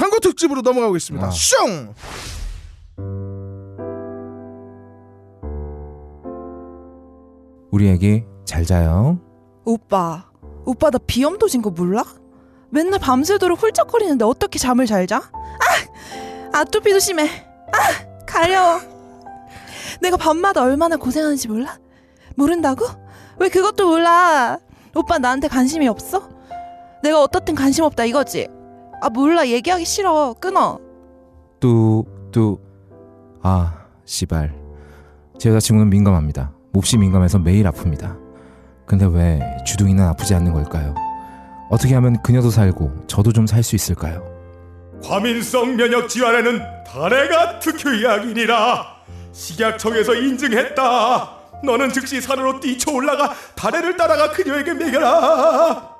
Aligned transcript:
광고 0.00 0.18
특집으로 0.18 0.62
넘어가겠습니다. 0.62 1.26
아. 1.26 1.30
슝! 1.30 1.94
우리 7.70 7.90
애기 7.90 8.24
잘 8.46 8.64
자요. 8.64 9.20
오빠, 9.66 10.24
오빠 10.64 10.90
나 10.90 10.98
비염 11.06 11.38
도진 11.38 11.60
거 11.60 11.68
몰라? 11.68 12.02
맨날 12.70 12.98
밤새도록 12.98 13.62
훌쩍거리는데 13.62 14.24
어떻게 14.24 14.58
잠을 14.58 14.86
잘 14.86 15.06
자? 15.06 15.18
아, 15.34 16.58
아토피도 16.60 16.98
심해. 16.98 17.28
아, 17.72 18.24
가려워. 18.26 18.80
내가 20.00 20.16
밤마다 20.16 20.62
얼마나 20.62 20.96
고생하는지 20.96 21.46
몰라? 21.48 21.78
모른다고? 22.36 22.86
왜 23.38 23.50
그것도 23.50 23.86
몰라? 23.86 24.58
오빠 24.94 25.18
나한테 25.18 25.48
관심이 25.48 25.86
없어? 25.88 26.26
내가 27.02 27.20
어떻든 27.22 27.54
관심 27.54 27.84
없다 27.84 28.06
이거지? 28.06 28.48
아 29.02 29.08
몰라 29.08 29.46
얘기하기 29.46 29.84
싫어 29.84 30.34
끊어. 30.40 30.78
뚜뚜 31.60 32.58
아 33.42 33.74
씨발 34.04 34.54
제 35.38 35.48
여자친구는 35.50 35.90
민감합니다. 35.90 36.52
몹시 36.72 36.96
민감해서 36.98 37.38
매일 37.38 37.66
아픕니다. 37.70 38.18
근데 38.86 39.06
왜 39.06 39.40
주둥이는 39.66 40.04
아프지 40.04 40.34
않는 40.34 40.52
걸까요? 40.52 40.94
어떻게 41.70 41.94
하면 41.94 42.20
그녀도 42.22 42.50
살고 42.50 43.06
저도 43.06 43.32
좀 43.32 43.46
살 43.46 43.62
수 43.62 43.76
있을까요? 43.76 44.22
과민성 45.02 45.76
면역 45.76 46.08
질환에는 46.08 46.60
다래가 46.86 47.58
특효약이니라 47.60 48.84
식약청에서 49.32 50.14
인증했다 50.14 51.30
너는 51.64 51.90
즉시 51.92 52.20
산으로 52.20 52.58
뛰쳐 52.60 52.92
올라가 52.92 53.32
다래를 53.54 53.96
따라가 53.96 54.30
그녀에게 54.32 54.74
먹여라 54.74 55.94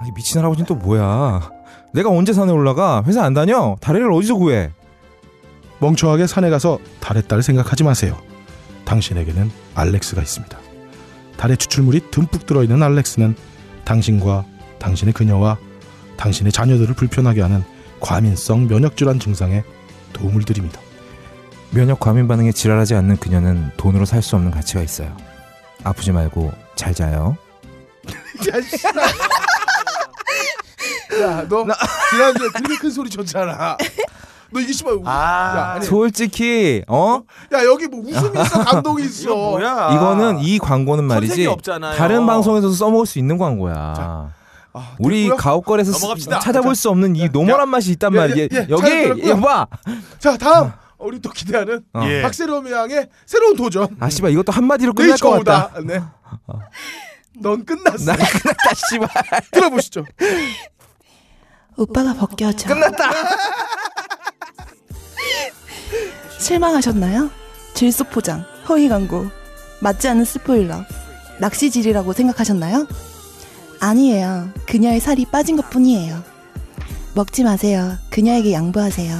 아이 0.00 0.10
미친 0.14 0.38
할아버지는 0.40 0.66
또 0.66 0.74
뭐야? 0.74 1.50
내가 1.92 2.08
언제 2.10 2.32
산에 2.32 2.50
올라가? 2.52 3.02
회사 3.06 3.22
안 3.24 3.34
다녀? 3.34 3.76
다리를 3.80 4.10
어디서 4.12 4.36
구해? 4.36 4.70
멍청하게 5.80 6.26
산에 6.26 6.48
가서 6.48 6.78
달의 7.00 7.24
딸 7.28 7.42
생각하지 7.42 7.84
마세요. 7.84 8.16
당신에게는 8.84 9.50
알렉스가 9.74 10.22
있습니다. 10.22 10.58
달의 11.36 11.56
추출물이 11.56 12.10
듬뿍 12.10 12.46
들어있는 12.46 12.82
알렉스는 12.82 13.34
당신과 13.84 14.44
당신의 14.78 15.12
그녀와 15.12 15.58
당신의 16.16 16.52
자녀들을 16.52 16.94
불편하게 16.94 17.40
하는 17.42 17.64
과민성 18.00 18.68
면역질환 18.68 19.18
증상에 19.18 19.62
도움을 20.12 20.44
드립니다. 20.44 20.80
면역 21.70 22.00
과민 22.00 22.28
반응에 22.28 22.52
지랄하지 22.52 22.94
않는 22.94 23.16
그녀는 23.16 23.70
돈으로 23.76 24.04
살 24.04 24.22
수 24.22 24.36
없는 24.36 24.50
가치가 24.50 24.82
있어요. 24.82 25.16
아프지 25.84 26.12
말고 26.12 26.52
잘 26.76 26.94
자요. 26.94 27.36
야, 31.12 31.16
씨. 31.16 31.22
야, 31.22 31.46
너 31.48 31.64
지난주에 32.10 32.48
그렇게 32.48 32.76
큰 32.76 32.90
소리 32.90 33.10
쳤잖아. 33.10 33.76
너 34.50 34.60
이게 34.60 34.72
씨발 34.72 34.94
우- 34.94 35.06
야, 35.06 35.80
솔직히 35.82 36.82
어 36.86 37.22
야 37.54 37.64
여기 37.64 37.86
뭐 37.86 38.00
웃음이 38.00 38.38
있어 38.42 38.64
감동이 38.64 39.04
있어. 39.04 39.22
이거 39.22 39.34
뭐야? 39.34 39.92
이거는 39.94 40.40
이 40.40 40.58
광고는 40.58 41.04
말이지. 41.04 41.48
다른 41.96 42.26
방송에서도 42.26 42.72
써먹을 42.74 43.06
수 43.06 43.18
있는 43.18 43.38
광고야. 43.38 44.30
아, 44.74 44.94
우리 44.98 45.28
넘어갑시다. 45.28 46.38
찾아볼 46.40 46.74
수 46.74 46.88
없는 46.90 47.16
이 47.16 47.28
normal한 47.30 47.68
맛이 47.68 47.92
있단 47.92 48.12
예, 48.12 48.16
말이야. 48.16 48.36
예, 48.36 48.48
예, 48.52 48.76
잘 48.76 49.08
여기. 49.10 49.28
여봐. 49.28 49.66
자 50.18 50.36
다음 50.36 50.72
우리 50.98 51.18
또 51.20 51.30
기대하는 51.30 51.82
어. 51.94 52.02
예. 52.06 52.22
박세롬 52.22 52.70
양의 52.70 53.08
새로운 53.26 53.56
도전. 53.56 53.88
아 54.00 54.08
씨발 54.10 54.30
이것도 54.32 54.52
한마디로 54.52 54.92
끝날 54.92 55.16
것 55.18 55.30
같다. 55.44 55.72
네. 55.84 56.00
넌 57.40 57.64
끝났어. 57.64 58.04
나 58.04 58.16
끝났다 58.16 58.74
씨발. 58.88 59.08
들어보시죠. 59.50 60.04
오빠가 61.76 62.14
벗겨져. 62.14 62.68
끝났다. 62.68 63.10
실망하셨나요? 66.38 67.30
질소 67.74 68.04
포장, 68.04 68.44
허위 68.68 68.88
광고, 68.88 69.26
맞지 69.80 70.08
않는 70.08 70.24
스포일러, 70.24 70.84
낚시질이라고 71.38 72.12
생각하셨나요? 72.12 72.86
아니에요. 73.80 74.50
그녀의 74.66 75.00
살이 75.00 75.24
빠진 75.24 75.56
것 75.56 75.68
뿐이에요. 75.70 76.22
먹지 77.14 77.44
마세요. 77.44 77.96
그녀에게 78.10 78.52
양보하세요. 78.52 79.18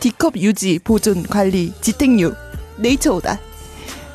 D컵 0.00 0.36
유지, 0.36 0.78
보존, 0.78 1.22
관리, 1.24 1.72
지탱류, 1.80 2.34
네이처 2.76 3.14
오다. 3.14 3.38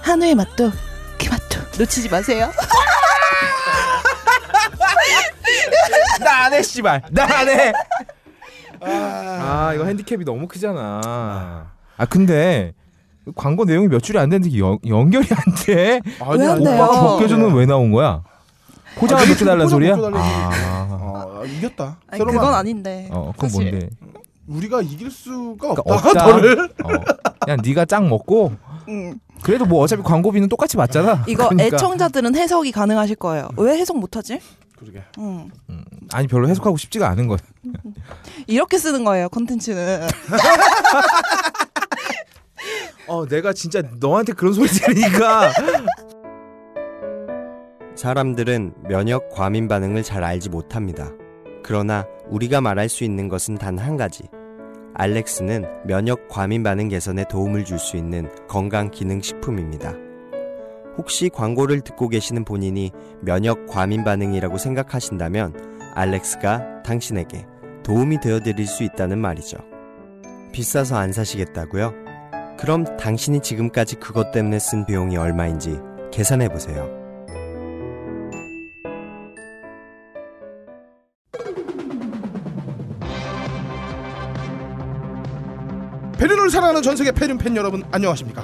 한우의 0.01 0.35
맛도 0.35 0.71
그 1.19 1.29
맛도 1.29 1.59
놓치지 1.77 2.09
마세요. 2.09 2.51
나 6.19 6.45
안 6.45 6.53
해 6.53 6.61
씨발. 6.61 7.01
나 7.11 7.23
안 7.25 7.47
해. 7.49 7.73
아 8.81 9.73
이거 9.73 9.85
핸디캡이 9.85 10.23
너무 10.25 10.47
크잖아. 10.47 11.71
아 11.97 12.05
근데 12.05 12.73
광고 13.35 13.65
내용이 13.65 13.87
몇 13.87 14.01
줄이 14.03 14.19
안 14.19 14.29
되는데 14.29 14.57
연, 14.59 14.77
연결이 14.87 15.27
안 15.31 15.55
돼. 15.65 15.99
아니, 16.19 16.45
안 16.47 16.63
돼요? 16.63 16.83
오빠 16.83 16.91
벗겨주는 17.01 17.53
왜 17.53 17.65
나온 17.65 17.91
거야? 17.91 18.21
포장을 18.97 19.23
아, 19.23 19.25
벗겨달라는 19.27 19.63
포장 19.65 19.69
소리야? 19.69 19.95
벗겨달라는 19.95 20.19
아, 20.21 20.89
어, 21.39 21.43
이겼다. 21.45 21.97
아니, 22.07 22.17
새로만 22.19 22.35
그건 22.39 22.53
아닌데. 22.53 23.09
어, 23.11 23.31
그건 23.35 23.49
사실. 23.49 23.69
뭔데? 23.71 23.89
우리가 24.47 24.81
이길 24.83 25.09
수가 25.09 25.55
그러니까 25.73 25.83
없다. 25.87 26.09
없다. 26.09 26.27
너를. 26.27 26.63
어. 26.83 26.89
그냥 27.41 27.59
네가 27.65 27.85
짱 27.85 28.07
먹고 28.07 28.53
음. 28.87 29.19
그래도 29.41 29.65
뭐 29.65 29.81
어차피 29.81 30.03
광고비는 30.03 30.47
똑같이 30.49 30.77
받잖아. 30.77 31.23
이거 31.27 31.49
그러니까. 31.49 31.75
애청자들은 31.75 32.35
해석이 32.35 32.71
가능하실 32.71 33.15
거예요. 33.15 33.49
왜 33.57 33.77
해석 33.79 33.97
못하지? 33.97 34.39
그러게. 34.85 35.03
음. 35.17 35.49
아니 36.11 36.27
별로 36.27 36.47
해석하고 36.47 36.77
싶지가 36.77 37.09
않은 37.09 37.27
거야. 37.27 37.39
이렇게 38.47 38.77
쓰는 38.77 39.03
거예요, 39.03 39.27
콘텐츠는. 39.29 40.07
어, 43.07 43.25
내가 43.27 43.53
진짜 43.53 43.81
너한테 43.99 44.33
그런 44.33 44.53
소리 44.53 44.67
들으니까 44.67 45.51
사람들은 47.95 48.73
면역 48.87 49.29
과민 49.29 49.67
반응을 49.67 50.03
잘 50.03 50.23
알지 50.23 50.49
못합니다. 50.49 51.11
그러나 51.63 52.05
우리가 52.29 52.61
말할 52.61 52.89
수 52.89 53.03
있는 53.03 53.29
것은 53.29 53.57
단 53.57 53.77
한 53.79 53.97
가지. 53.97 54.23
알렉스는 54.95 55.65
면역 55.85 56.27
과민 56.29 56.63
반응 56.63 56.87
개선에 56.89 57.25
도움을 57.29 57.65
줄 57.65 57.79
수 57.79 57.97
있는 57.97 58.29
건강 58.47 58.89
기능 58.91 59.21
식품입니다. 59.21 59.93
혹시 60.97 61.29
광고를 61.29 61.81
듣고 61.81 62.09
계시는 62.09 62.45
본인이 62.45 62.91
면역 63.21 63.67
과민 63.67 64.03
반응이라고 64.03 64.57
생각하신다면 64.57 65.53
알렉스가 65.93 66.83
당신에게 66.83 67.45
도움이 67.83 68.19
되어 68.19 68.39
드릴 68.39 68.65
수 68.65 68.83
있다는 68.83 69.19
말이죠. 69.19 69.57
비싸서 70.51 70.97
안 70.97 71.11
사시겠다고요? 71.11 71.93
그럼 72.57 72.85
당신이 72.97 73.41
지금까지 73.41 73.97
그것 73.97 74.31
때문에 74.31 74.59
쓴 74.59 74.85
비용이 74.85 75.17
얼마인지 75.17 75.79
계산해 76.11 76.49
보세요. 76.49 76.89
페륜을 86.17 86.49
사랑하는 86.49 86.81
전 86.81 86.95
세계 86.95 87.11
페륜 87.11 87.37
팬 87.37 87.55
여러분 87.55 87.83
안녕하십니까? 87.91 88.43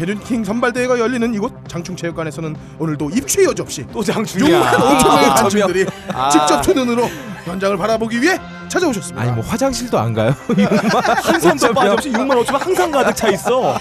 페륜킹 0.00 0.44
선발대회가 0.44 0.98
열리는 0.98 1.34
이곳 1.34 1.52
장충체육관에서는 1.68 2.56
오늘도 2.78 3.10
입추의 3.10 3.48
여지 3.48 3.60
없이 3.60 3.86
또 3.92 4.02
장충이야. 4.02 4.56
용한 4.56 4.74
5천 4.74 5.08
명의 5.08 5.26
아, 5.26 5.34
관중들이 5.34 5.86
아. 6.08 6.30
직접 6.30 6.62
두 6.62 6.72
눈으로 6.72 7.06
현장을 7.44 7.76
바라보기 7.76 8.22
위해 8.22 8.38
찾아오셨습니다. 8.68 9.20
아니 9.20 9.32
뭐 9.32 9.44
화장실도 9.44 9.98
안 9.98 10.14
가요. 10.14 10.34
한 11.22 11.38
선도 11.38 11.74
빠짐없이 11.74 12.12
6만 12.12 12.42
5천 12.42 12.58
항상 12.58 12.90
가득 12.90 13.14
차 13.14 13.28
있어. 13.28 13.76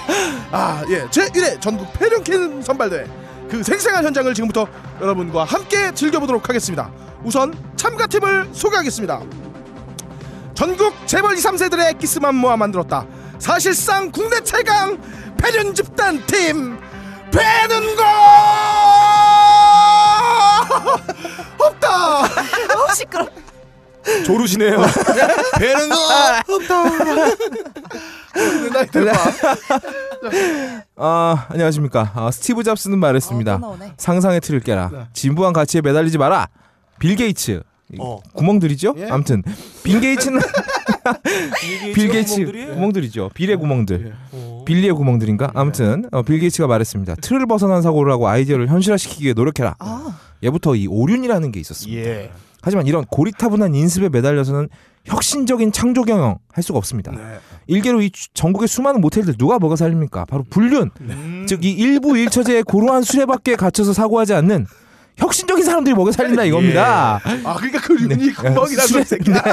아, 0.52 0.84
예. 0.90 1.07
제 1.09 1.25
1회 1.28 1.62
전국 1.62 1.94
페륜킹 1.94 2.63
선발대회 2.63 3.06
그 3.50 3.63
생생한 3.63 4.03
현장을 4.03 4.34
지금부터 4.34 4.68
여러분과 5.00 5.46
함께 5.46 5.94
즐겨보도록 5.94 6.50
하겠습니다. 6.50 6.91
우선 7.24 7.53
참가팀을 7.78 8.50
소개하겠습니다. 8.51 9.22
전국 10.53 10.94
재벌 11.06 11.38
2, 11.38 11.41
3세들의 11.41 11.97
기스만 11.97 12.36
모아 12.36 12.57
만들었다. 12.57 13.06
사실상 13.39 14.12
국내 14.12 14.39
최강 14.41 15.00
패륜 15.38 15.74
집단 15.74 16.24
팀 16.25 16.77
배는 17.31 17.95
거 17.95 18.03
없다. 21.65 22.19
어, 22.21 22.94
시끄러. 22.95 23.27
조르시네요. 24.25 24.77
배는 25.59 25.89
거 25.89 25.95
없다. 26.47 26.83
나이 28.74 28.88
들봐. 28.91 29.12
아 30.97 31.45
안녕하십니까. 31.50 32.12
아, 32.15 32.31
스티브 32.31 32.63
잡스는 32.63 32.97
말했습니다. 33.00 33.59
어. 33.62 33.77
상상의 33.97 34.41
틀을 34.41 34.59
깨라. 34.62 35.07
진부한 35.13 35.53
가치에 35.53 35.81
매달리지 35.81 36.18
마라. 36.18 36.47
빌 37.00 37.15
게이츠. 37.15 37.62
어. 38.00 38.19
구멍들이죠? 38.33 38.95
예? 38.97 39.07
아무튼 39.09 39.44
빌 39.83 40.00
게이츠는 40.01 40.39
빌 41.94 42.09
게이츠 42.09 42.36
구멍들이? 42.45 42.65
구멍들이죠. 42.68 43.30
빌의 43.33 43.57
구멍들. 43.57 44.13
어. 44.31 44.63
빌리의 44.65 44.94
구멍들인가? 44.94 45.51
아무튼 45.53 46.06
어, 46.12 46.21
빌 46.24 46.39
게이츠가 46.39 46.68
말했습니다. 46.68 47.15
틀을 47.15 47.45
벗어난 47.47 47.81
사고를 47.81 48.12
하고 48.12 48.27
아이디어를 48.27 48.68
현실화시키기 48.68 49.24
위해 49.25 49.33
노력해라. 49.33 49.75
아, 49.80 50.19
예부터 50.44 50.75
이 50.75 50.88
오륜이라는 50.88 51.51
게 51.51 51.59
있었습니다. 51.59 52.01
예. 52.01 52.31
하지만 52.62 52.88
이런 52.88 53.06
고리타분한 53.06 53.74
인습에 53.74 54.09
매달려서는 54.09 54.68
혁신적인 55.06 55.71
창조 55.71 56.03
경영 56.03 56.38
할 56.51 56.62
수가 56.63 56.77
없습니다. 56.77 57.12
네. 57.13 57.18
일개로 57.68 58.01
이 58.01 58.09
주- 58.12 58.27
전국의 58.33 58.68
수많은 58.68 59.00
모텔들 59.01 59.36
누가 59.38 59.57
먹어 59.57 59.75
살립니까? 59.75 60.25
바로 60.25 60.44
불륜. 60.50 60.91
음. 61.01 61.45
즉이 61.47 61.71
일부 61.71 62.18
일처제의 62.18 62.63
고루한 62.63 63.03
수레밖에 63.03 63.56
갇혀서 63.56 63.94
사고하지 63.94 64.33
않는 64.33 64.68
혁신적인 65.19 65.63
사람들이 65.63 65.95
먹여 65.95 66.12
살린다 66.12 66.44
이겁니다. 66.45 67.19
아 67.44 67.56
그러니까 67.56 67.80
그 67.81 67.94
륜이 67.94 68.33
구멍이라서 68.33 68.88
수레- 68.88 69.01
이 69.01 69.06
새끼야. 69.06 69.44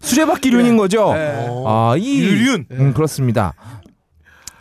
수레바퀴 0.00 0.50
륜인 0.50 0.76
거죠. 0.76 1.12
네. 1.14 1.46
아, 1.66 1.94
이 1.98 2.20
유륜. 2.20 2.66
음, 2.72 2.92
그렇습니다. 2.94 3.54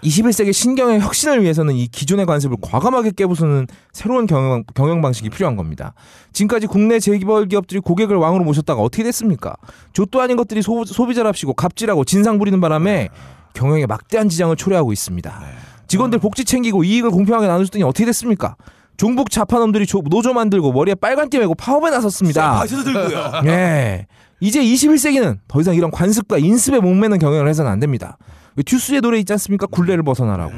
21세기 0.03 0.53
신경의 0.53 0.99
혁신을 0.99 1.41
위해서는 1.41 1.73
이 1.73 1.88
기존의 1.88 2.25
관습을 2.27 2.57
과감하게 2.61 3.11
깨부수는 3.17 3.65
새로운 3.94 4.27
경영, 4.27 4.63
경영 4.75 5.01
방식이 5.01 5.29
필요한 5.31 5.55
겁니다. 5.55 5.93
지금까지 6.33 6.67
국내 6.67 7.00
재개발 7.00 7.47
기업들이 7.47 7.79
고객을 7.79 8.15
왕으로 8.15 8.43
모셨다가 8.43 8.79
어떻게 8.81 9.03
됐습니까? 9.03 9.55
족도 9.93 10.21
아닌 10.21 10.38
것들이 10.38 10.61
소, 10.61 10.85
소비자랍시고 10.85 11.55
갑질하고 11.55 12.05
진상 12.05 12.38
부리는 12.38 12.61
바람에 12.61 13.09
경영에 13.53 13.88
막대한 13.88 14.29
지장을 14.29 14.55
초래하고 14.55 14.93
있습니다. 14.93 15.41
직원들 15.88 16.19
복지 16.19 16.45
챙기고 16.45 16.83
이익을 16.83 17.09
공평하게 17.09 17.47
나눠줬더니 17.47 17.83
어떻게 17.83 18.05
됐습니까? 18.05 18.55
종북 18.97 19.29
좌파놈들이 19.29 19.85
조- 19.85 20.01
노조 20.09 20.33
만들고 20.33 20.71
머리에 20.73 20.95
빨간띠 20.95 21.38
메고 21.39 21.53
파업에 21.55 21.89
나섰습니다. 21.89 22.51
바셔서 22.53 22.83
들고요. 22.83 23.31
예. 23.45 24.07
이제 24.39 24.61
21세기는 24.61 25.38
더 25.47 25.61
이상 25.61 25.75
이런 25.75 25.89
관습과 25.91 26.38
인습에 26.38 26.79
목매는 26.79 27.19
경영을 27.19 27.47
해서는 27.47 27.71
안 27.71 27.79
됩니다. 27.79 28.17
왜 28.55 28.63
튜스의 28.63 29.01
노래 29.01 29.19
있지 29.19 29.31
않습니까? 29.33 29.67
굴레를 29.67 30.01
벗어나라고. 30.03 30.51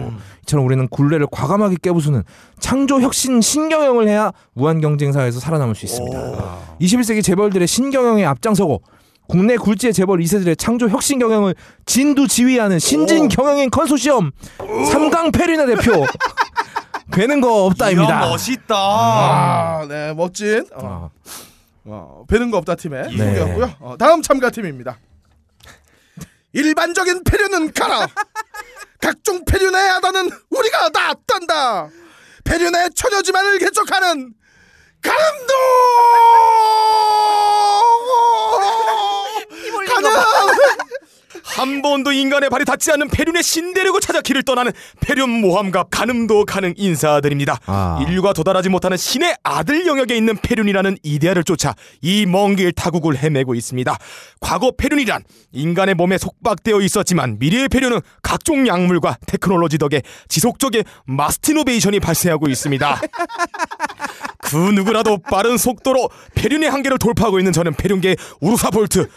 이처럼 0.44 0.66
우리는 0.66 0.88
굴레를 0.88 1.28
과감하게 1.32 1.78
깨부수는 1.82 2.24
창조 2.60 3.02
혁신 3.02 3.42
신경영을 3.42 4.08
해야 4.08 4.32
무한 4.54 4.80
경쟁 4.80 5.12
사회에서 5.12 5.40
살아남을 5.42 5.76
수 5.76 5.86
있습니다. 5.86 6.58
21세기 6.80 7.22
재벌들의 7.24 7.68
신경영에 7.68 8.24
앞장서고 8.26 8.82
국내 9.28 9.58
굴지의 9.58 9.94
재벌 9.94 10.20
2세들의 10.20 10.58
창조 10.58 10.88
혁신 10.90 11.20
경영을 11.20 11.56
진두 11.86 12.28
지휘하는 12.28 12.80
신진 12.80 13.28
경영인 13.28 13.70
컨소시엄 13.70 14.32
삼강 14.92 15.32
페리네 15.34 15.66
대표 15.68 16.06
되는 17.12 17.42
거 17.42 17.66
없다입니다. 17.66 18.22
이야, 18.24 18.30
멋있다. 18.30 18.76
아, 18.76 19.86
네 19.88 20.14
멋진 20.14 20.66
어, 20.74 20.80
어. 20.84 21.12
어, 21.86 22.26
배는 22.28 22.52
거 22.52 22.58
없다 22.58 22.76
팀의 22.76 23.10
네. 23.16 23.18
소개였고요. 23.18 23.76
어, 23.80 23.96
다음 23.98 24.22
참가 24.22 24.50
팀입니다. 24.50 25.00
일반적인 26.54 27.24
폐륜은 27.24 27.74
가라. 27.74 28.08
각종 29.02 29.44
폐륜의 29.46 29.90
하다는 29.90 30.30
우리가 30.50 30.90
다 30.90 31.14
떤다. 31.28 31.90
폐륜의 32.44 32.92
처녀지만을 32.96 33.60
개척하는 33.60 34.34
가름도. 35.02 35.54
한 41.60 41.82
번도 41.82 42.14
인간의 42.14 42.50
발이 42.50 42.64
닿지 42.64 42.90
않는 42.94 43.10
폐륜의 43.10 43.44
신대륙을 43.44 44.00
찾아 44.00 44.22
길을 44.22 44.44
떠나는 44.44 44.72
폐륜 45.02 45.30
모함갑 45.30 45.90
가늠도 45.92 46.46
가능 46.46 46.74
인사드립니다. 46.78 47.60
아. 47.66 48.00
인류가 48.08 48.32
도달하지 48.32 48.70
못하는 48.70 48.96
신의 48.96 49.36
아들 49.44 49.86
영역에 49.86 50.16
있는 50.16 50.38
폐륜이라는 50.38 51.00
이데아를 51.04 51.44
쫓아 51.44 51.76
이 52.02 52.26
먼 52.26 52.56
길 52.56 52.72
타국을 52.72 53.18
헤매고 53.18 53.56
있습니다. 53.56 53.98
과거 54.40 54.72
패륜이란 54.72 55.24
인간의 55.52 55.96
몸에 55.96 56.18
속박되어 56.18 56.80
있었지만 56.80 57.38
미래의 57.40 57.68
패륜은 57.68 58.00
각종 58.24 58.66
약물과 58.66 59.18
테크놀로지 59.28 59.78
덕에 59.78 60.02
지속적인 60.30 60.84
mass 61.08 61.32
innovation이 61.32 62.00
발생하고 62.00 62.48
있습니다. 62.48 63.02
그 64.42 64.56
누구라도 64.56 65.18
빠른 65.18 65.58
속도로 65.58 66.10
패륜의 66.36 66.70
한계를 66.72 66.98
돌파하고 66.98 67.38
있는 67.40 67.52
저는 67.52 67.74
패륜계의 67.74 68.16
우사인 68.40 68.70
볼트 68.72 69.10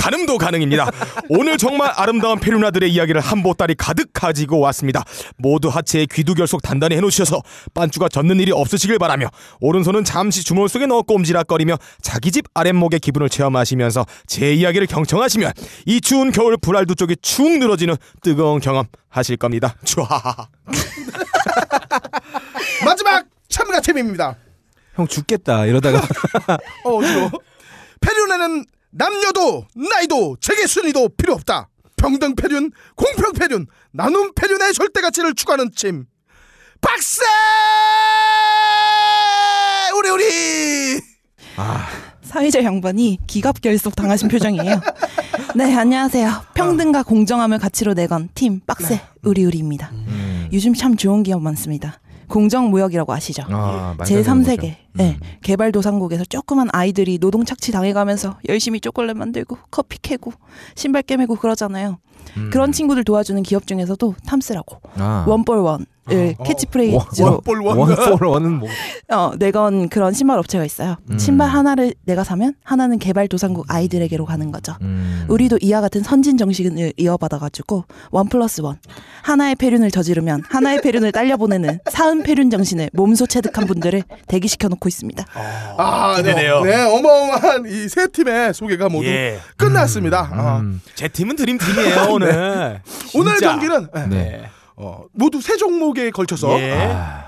가늠도 0.00 0.38
가능입니다. 0.38 0.90
오늘 1.28 1.58
정말 1.58 1.92
아름다운 1.94 2.40
패륜아들의 2.40 2.90
이야기를 2.90 3.20
한 3.20 3.42
보따리 3.42 3.74
가득 3.74 4.08
가지고 4.14 4.58
왔습니다. 4.60 5.04
모두 5.36 5.68
하체에 5.68 6.06
귀두 6.10 6.34
결속 6.34 6.62
단단히 6.62 6.96
해놓으셔서 6.96 7.42
반주가 7.74 8.08
젖는 8.08 8.40
일이 8.40 8.50
없으시길 8.50 8.98
바라며 8.98 9.28
오른손은 9.60 10.04
잠시 10.04 10.42
주머니 10.42 10.68
속에 10.68 10.86
넣어 10.86 11.02
꼼지락거리며 11.02 11.76
자기 12.00 12.32
집 12.32 12.46
아랫목의 12.54 13.00
기분을 13.00 13.28
체험하시면서 13.28 14.06
제 14.26 14.54
이야기를 14.54 14.86
경청하시면 14.86 15.52
이 15.84 16.00
추운 16.00 16.32
겨울 16.32 16.56
불알두 16.56 16.94
쪽이 16.94 17.16
축 17.20 17.58
늘어지는 17.58 17.96
뜨거운 18.22 18.60
경험 18.60 18.86
하실 19.10 19.36
겁니다. 19.36 19.74
촤하하하. 19.84 20.48
마지막 22.86 23.26
참가 23.50 23.80
팀입니다. 23.80 24.34
형 24.94 25.06
죽겠다 25.06 25.66
이러다가 25.66 25.98
어, 26.84 26.96
어디로? 26.96 27.30
폐륜에는 28.00 28.64
남녀도 28.90 29.66
나이도 29.74 30.36
재계 30.40 30.66
순위도 30.66 31.10
필요 31.16 31.34
없다. 31.34 31.68
평등 31.96 32.34
폐륜, 32.34 32.70
공평 32.96 33.32
폐륜, 33.34 33.66
나눔 33.92 34.32
폐륜의 34.34 34.72
절대 34.72 35.00
가치를 35.00 35.34
추구하는 35.34 35.70
팀. 35.76 36.06
박세! 36.80 37.22
우리 39.96 40.08
우리. 40.10 41.00
사회자 42.22 42.62
양반이 42.64 43.18
기갑 43.26 43.60
결속 43.60 43.94
당하신 43.94 44.28
표정이에요. 44.28 44.80
네, 45.56 45.74
안녕하세요. 45.74 46.46
평등과 46.54 47.02
공정함을 47.02 47.58
가치로 47.58 47.94
내건 47.94 48.28
팀 48.34 48.60
빡세 48.60 49.00
우리 49.22 49.44
우리입니다. 49.44 49.90
요즘 50.52 50.72
참 50.74 50.96
좋은 50.96 51.22
기업 51.22 51.42
많습니다. 51.42 52.00
공정무역이라고 52.30 53.12
아시죠? 53.12 53.42
아, 53.48 53.94
말도 53.98 54.04
제안 54.04 54.22
되는 54.22 54.42
3세계 54.42 54.60
거죠. 54.60 54.74
네, 54.94 55.18
개발도상국에서 55.42 56.24
조그만 56.24 56.68
아이들이 56.72 57.18
노동 57.18 57.44
착취 57.44 57.72
당해가면서 57.72 58.38
열심히 58.48 58.80
초콜릿 58.80 59.16
만들고 59.16 59.58
커피 59.70 59.98
캐고 60.00 60.32
신발 60.74 61.02
꿰매고 61.02 61.36
그러잖아요. 61.36 61.98
음. 62.36 62.50
그런 62.52 62.72
친구들 62.72 63.04
도와주는 63.04 63.42
기업 63.42 63.66
중에서도 63.66 64.14
탐스라고 64.26 64.80
아. 64.96 65.24
one 65.26 65.46
for 65.46 65.66
one 65.66 65.86
을 66.10 66.34
어. 66.38 66.42
캐치프레이즈로 66.44 67.02
one 67.44 67.52
for 67.52 67.60
one. 67.60 67.78
one 67.78 68.04
for 68.04 68.30
one은 68.30 68.52
뭐 68.58 68.68
어, 69.10 69.32
내건 69.38 69.88
그런 69.90 70.12
신발 70.14 70.38
업체가 70.38 70.64
있어요. 70.64 70.96
음. 71.10 71.18
신발 71.18 71.48
하나를 71.50 71.94
내가 72.06 72.24
사면 72.24 72.54
하나는 72.64 72.98
개발도상국 72.98 73.66
아이들에게로 73.68 74.24
가는 74.24 74.50
거죠. 74.50 74.74
음. 74.80 75.26
우리도 75.28 75.58
이와 75.60 75.80
같은 75.82 76.02
선진 76.02 76.36
정신을 76.38 76.94
이어받아가지고 76.96 77.84
one 78.10 78.28
plus 78.28 78.60
one 78.62 78.78
하나의 79.22 79.54
패륜을 79.56 79.90
저지르면 79.90 80.42
하나의 80.48 80.80
패륜을 80.80 81.12
딸려보내는 81.12 81.80
사은 81.90 82.22
패륜 82.22 82.48
정신을 82.50 82.90
몸소 82.94 83.26
체득한 83.26 83.66
분들을 83.66 84.02
대기시켜 84.26 84.68
놓고 84.68 84.88
있습니다. 84.88 85.24
아, 85.76 86.20
네. 86.22 86.34
네, 86.34 86.48
어마어마한 86.50 87.66
이 87.66 87.88
세 87.90 88.06
팀의 88.06 88.54
소개가 88.54 88.88
모두 88.88 89.06
예. 89.08 89.38
끝났습니다. 89.56 90.30
어, 90.32 90.60
음. 90.60 90.80
제 90.94 91.08
팀은 91.08 91.36
드림 91.36 91.58
팀이에요 91.58 92.06
오늘. 92.10 92.80
오늘 93.14 93.32
진짜. 93.36 93.50
경기는 93.50 93.88
네, 93.92 94.06
네. 94.06 94.42
어, 94.82 95.04
모두 95.12 95.40
세 95.42 95.56
종목에 95.58 96.10
걸쳐서 96.10 96.58
예. 96.60 96.72
아, 96.72 97.24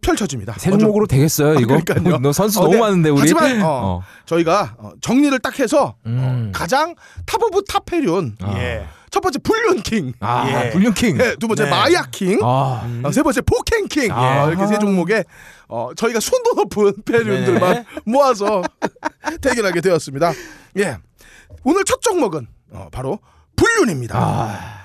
펼쳐집니다. 0.00 0.54
세 0.58 0.70
종목으로 0.70 1.06
되겠어요 1.06 1.60
이거? 1.60 1.76
아, 1.76 1.80
그러니까요. 1.86 2.18
너 2.18 2.32
선수 2.32 2.58
어, 2.58 2.62
너무 2.64 2.74
네. 2.74 2.80
많은데 2.80 3.10
우리. 3.10 3.20
하지만 3.20 3.62
어, 3.62 3.68
어. 3.68 4.02
저희가 4.26 4.74
어, 4.78 4.90
정리를 5.00 5.38
딱 5.38 5.58
해서 5.60 5.94
음. 6.06 6.48
어, 6.48 6.58
가장 6.58 6.94
top 7.24 7.40
of 7.42 7.62
top 7.68 7.84
패륜 7.86 8.36
아. 8.42 8.58
예. 8.58 8.84
첫 9.10 9.20
번째 9.20 9.38
불륜킹 9.38 10.14
아, 10.20 10.64
예. 10.66 10.70
불륜킹. 10.70 11.16
네, 11.16 11.36
두 11.36 11.46
번째 11.46 11.64
네. 11.64 11.70
마약킹 11.70 12.40
아. 12.42 13.00
어, 13.04 13.12
세 13.12 13.22
번째 13.22 13.40
포켄킹 13.42 14.10
아. 14.12 14.44
어, 14.44 14.48
이렇게 14.50 14.66
세 14.66 14.78
종목에 14.78 15.24
어, 15.68 15.90
저희가 15.96 16.18
순도 16.20 16.54
높은 16.54 16.92
폐륜들만 17.04 17.72
네. 17.74 17.84
모아서 18.04 18.62
대결하게 19.40 19.80
되었습니다. 19.80 20.32
예, 20.78 20.98
오늘 21.64 21.84
첫 21.84 22.02
종목은 22.02 22.48
어, 22.72 22.88
바로 22.90 23.20
불륜입니다. 23.56 24.18
아. 24.18 24.78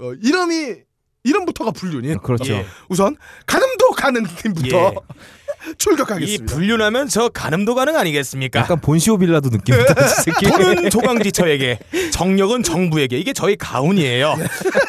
어, 0.00 0.12
이름이 0.22 0.83
이름부터가 1.24 1.70
불륜인. 1.72 2.18
그렇죠. 2.18 2.52
예. 2.52 2.66
우선 2.88 3.16
가늠도 3.46 3.90
가는 3.92 4.24
팀부터 4.24 4.92
예. 4.94 4.94
이 5.70 5.74
출격하겠습니다. 5.78 6.54
불륜하면 6.54 7.08
저 7.08 7.30
가늠도 7.30 7.74
가능 7.74 7.96
아니겠습니까? 7.96 8.60
약간 8.60 8.78
본시오 8.80 9.16
빌라도 9.16 9.48
느낌이다. 9.48 9.92
이 9.92 10.08
새끼. 10.22 10.46
돈은 10.46 10.90
조강지처에게 10.90 11.78
정력은 12.12 12.62
정부에게 12.62 13.16
이게 13.18 13.32
저희 13.32 13.56
가훈이에요. 13.56 14.36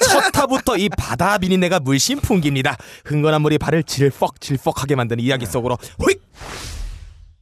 첫 0.10 0.32
타부터 0.32 0.76
이 0.78 0.90
바다 0.90 1.38
비린내가 1.38 1.80
물씬 1.80 2.20
풍깁니다. 2.20 2.76
흥건한 3.06 3.42
물이 3.42 3.58
발을 3.58 3.84
질퍽 3.84 4.42
질퍽하게 4.42 4.96
만드는 4.96 5.24
이야기 5.24 5.46
속으로 5.46 5.78
호잇. 6.04 6.20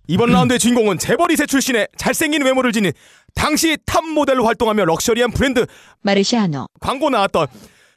이번 0.08 0.30
라운드의 0.34 0.60
주인공은 0.60 1.00
재벌 1.00 1.30
2세 1.30 1.48
출신의 1.48 1.88
잘생긴 1.98 2.44
외모를 2.44 2.72
지닌 2.72 2.92
당시 3.34 3.78
top 3.88 4.06
모델로 4.06 4.46
활동하며 4.46 4.86
럭셔리한 4.86 5.32
브랜드 5.32 5.66
마르시아노 6.02 6.68
광고 6.80 7.10
나왔던 7.10 7.48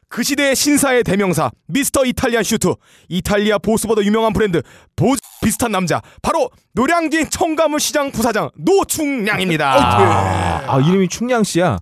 그 0.08 0.22
시대의 0.22 0.54
신사의 0.54 1.02
대명사 1.04 1.50
Mister 1.66 2.04
Italian 2.04 2.42
suit. 2.42 2.74
이탈리아 3.08 3.58
보스보다 3.58 4.02
유명한 4.02 4.32
브랜드 4.32 4.62
보즈 4.94 5.20
비슷한 5.42 5.72
남자 5.72 6.00
바로 6.22 6.50
노량진 6.72 7.30
청과물 7.30 7.80
시장 7.80 8.10
부사장 8.10 8.50
노충량입니다. 8.56 9.72
아, 9.74 10.74
아, 10.74 10.80
이름이 10.80 11.08
충량 11.08 11.42
씨야. 11.44 11.78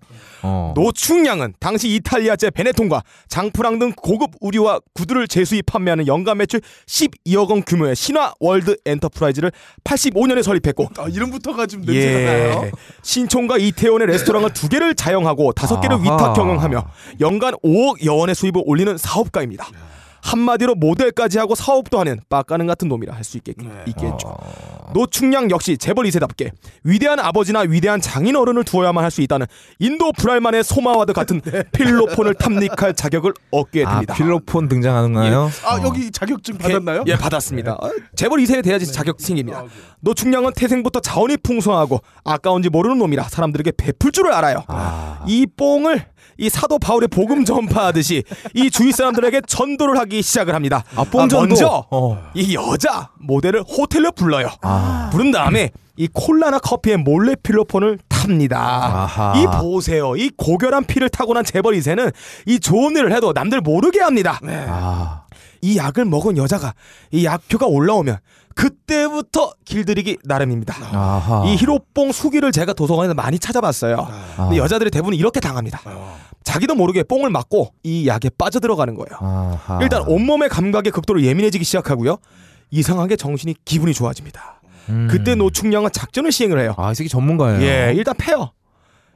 어. 0.47 0.75
노충량은 0.77 1.55
당시 1.59 1.89
이탈리아제 1.95 2.51
베네통과 2.51 3.03
장프랑 3.29 3.79
등 3.79 3.93
고급 3.97 4.33
의류와 4.43 4.81
구두를 4.93 5.27
재수입 5.27 5.65
판매하는 5.65 6.07
연간 6.07 6.37
매출 6.37 6.61
12억 6.87 7.49
원 7.51 7.63
규모의 7.63 7.97
신화 7.97 8.35
월드 8.41 8.77
엔터프라이즈를 8.85 9.53
85년에 9.85 10.43
설립했고 10.43 10.91
아, 10.99 11.09
이름부터가 11.09 11.67
좀 11.67 11.81
냄새가 11.81 12.31
나요. 12.31 12.63
예. 12.67 12.71
신촌과 13.03 13.57
이태원의 13.57 14.07
레스토랑을 14.09 14.53
두 14.53 14.69
개를 14.69 14.95
자영하고 14.95 15.53
다섯 15.53 15.81
개를 15.81 15.97
아하. 15.97 16.03
위탁 16.03 16.35
경영하며 16.35 16.85
연간 17.21 17.55
5억 17.65 18.05
여 18.05 18.13
원의 18.13 18.35
수입을 18.35 18.63
올리는 18.67 18.99
사업가입니다. 18.99 19.67
한마디로 20.25 20.75
모델까지 20.75 21.39
하고 21.39 21.55
사업도 21.55 22.01
하는 22.01 22.19
빡가는 22.31 22.67
같은 22.67 22.89
놈이라 22.89 23.15
할수 23.15 23.37
있겠, 23.37 23.57
있겠 23.87 24.19
죠. 24.19 24.35
노충량 24.95 25.51
역시 25.51 25.77
재벌 25.77 26.07
2세답게 26.07 26.51
위대한 26.83 27.21
아버지나 27.21 27.61
위대한 27.61 28.01
장인 28.01 28.35
어른을 28.37 28.65
두어야만 28.65 29.05
할 29.05 29.11
수 29.15 29.21
있다는 29.21 29.47
인도 29.79 30.11
브라만의 30.13 30.65
소마와드 30.65 31.13
같은 31.13 31.41
필로폰을 31.73 32.35
탐닉할 32.35 32.95
자격을 32.95 33.33
얻게 33.53 33.85
아, 33.85 33.91
됩니다. 33.93 34.15
필로폰 34.15 34.67
등장하는가요? 34.69 35.51
아 35.65 35.75
어. 35.77 35.83
여기 35.85 36.11
자격증 36.11 36.59
받았나요? 36.59 37.05
예, 37.07 37.17
받았습니다. 37.17 37.75
어, 37.75 37.91
재벌 38.17 38.41
2세에 38.41 38.65
돼야지 38.65 38.91
자격 38.91 39.21
생깁니다. 39.21 39.59
아, 39.61 39.65
노충량은 40.01 40.53
태생부터 40.57 40.99
자원이 41.01 41.37
풍성하고 41.37 42.01
아까운지 42.25 42.71
모르는 42.71 42.99
놈이라 42.99 43.25
사람들에게 43.25 43.73
베풀 43.77 44.11
줄을 44.11 44.33
알아요. 44.33 44.65
아. 44.67 45.23
이 45.29 45.47
뽕을 45.47 46.07
이 46.39 46.49
사도 46.49 46.79
바울의 46.79 47.09
복음 47.09 47.45
전파하듯이 47.45 48.25
이 48.55 48.71
주위 48.71 48.93
사람들에게 48.93 49.43
전도를 49.47 49.99
하기 49.99 50.23
시작을 50.23 50.55
합니다. 50.55 50.85
아, 50.97 51.05
뽕전도. 51.05 51.39
먼저 51.47 51.87
어. 51.91 52.31
이 52.35 52.55
여자 52.55 53.11
모델을 53.21 53.63
호텔로 53.63 54.13
불러요. 54.13 54.49
아. 54.63 55.11
부른 55.13 55.31
다음에 55.31 55.71
이 55.97 56.09
콜라나 56.13 56.59
커피에 56.59 56.97
몰래 56.97 57.37
필로폰을 57.41 57.99
탑니다. 58.09 58.59
아하. 58.59 59.35
이 59.37 59.47
보세요. 59.61 60.17
이 60.17 60.31
고결한 60.37 60.85
피를 60.85 61.09
타고난 61.09 61.45
재벌 61.45 61.75
2세는 61.75 62.13
이 62.47 62.59
좋은 62.59 62.97
일을 62.97 63.13
해도 63.13 63.33
남들 63.33 63.61
모르게 63.61 64.01
합니다. 64.01 64.41
아. 64.69 65.23
이 65.65 65.79
약을 65.79 66.05
먹은 66.05 66.37
여자가 66.37 66.75
이 67.11 67.25
약효가 67.25 67.65
올라오면 67.67 68.19
그때부터 68.55 69.55
길들이기 69.65 70.19
나름입니다. 70.25 70.75
아하. 70.93 71.45
이 71.47 71.57
히로뽕 71.57 72.13
수기를 72.13 72.53
제가 72.53 72.75
도서관에서 72.75 73.15
많이 73.15 73.39
찾아봤어요. 73.39 73.97
아. 73.99 74.35
근데 74.37 74.59
여자들이 74.59 74.91
대부분 74.91 75.15
이렇게 75.15 75.41
당합니다. 75.41 75.81
자기도 76.45 76.75
모르게 76.75 77.03
뽕을 77.03 77.31
맞고 77.31 77.73
이 77.83 78.07
약에 78.07 78.29
빠져들어가는 78.37 78.95
거예요. 78.95 79.17
아하. 79.19 79.79
일단 79.81 80.03
온몸의 80.07 80.51
감각에 80.51 80.91
극도로 80.91 81.23
예민해지기 81.23 81.65
시작하고요. 81.65 82.19
이상하게 82.71 83.17
정신이 83.17 83.55
기분이 83.65 83.95
좋아집니다. 83.95 84.61
음. 84.91 85.09
그때 85.11 85.35
노충량은 85.35 85.93
작전을 85.93 86.31
시행을 86.31 86.61
해요. 86.61 86.75
아, 86.77 86.93
이 86.93 86.95
새끼 86.95 87.09
전문가예요. 87.09 87.63
예, 87.63 87.95
일단 87.97 88.15
패요. 88.19 88.53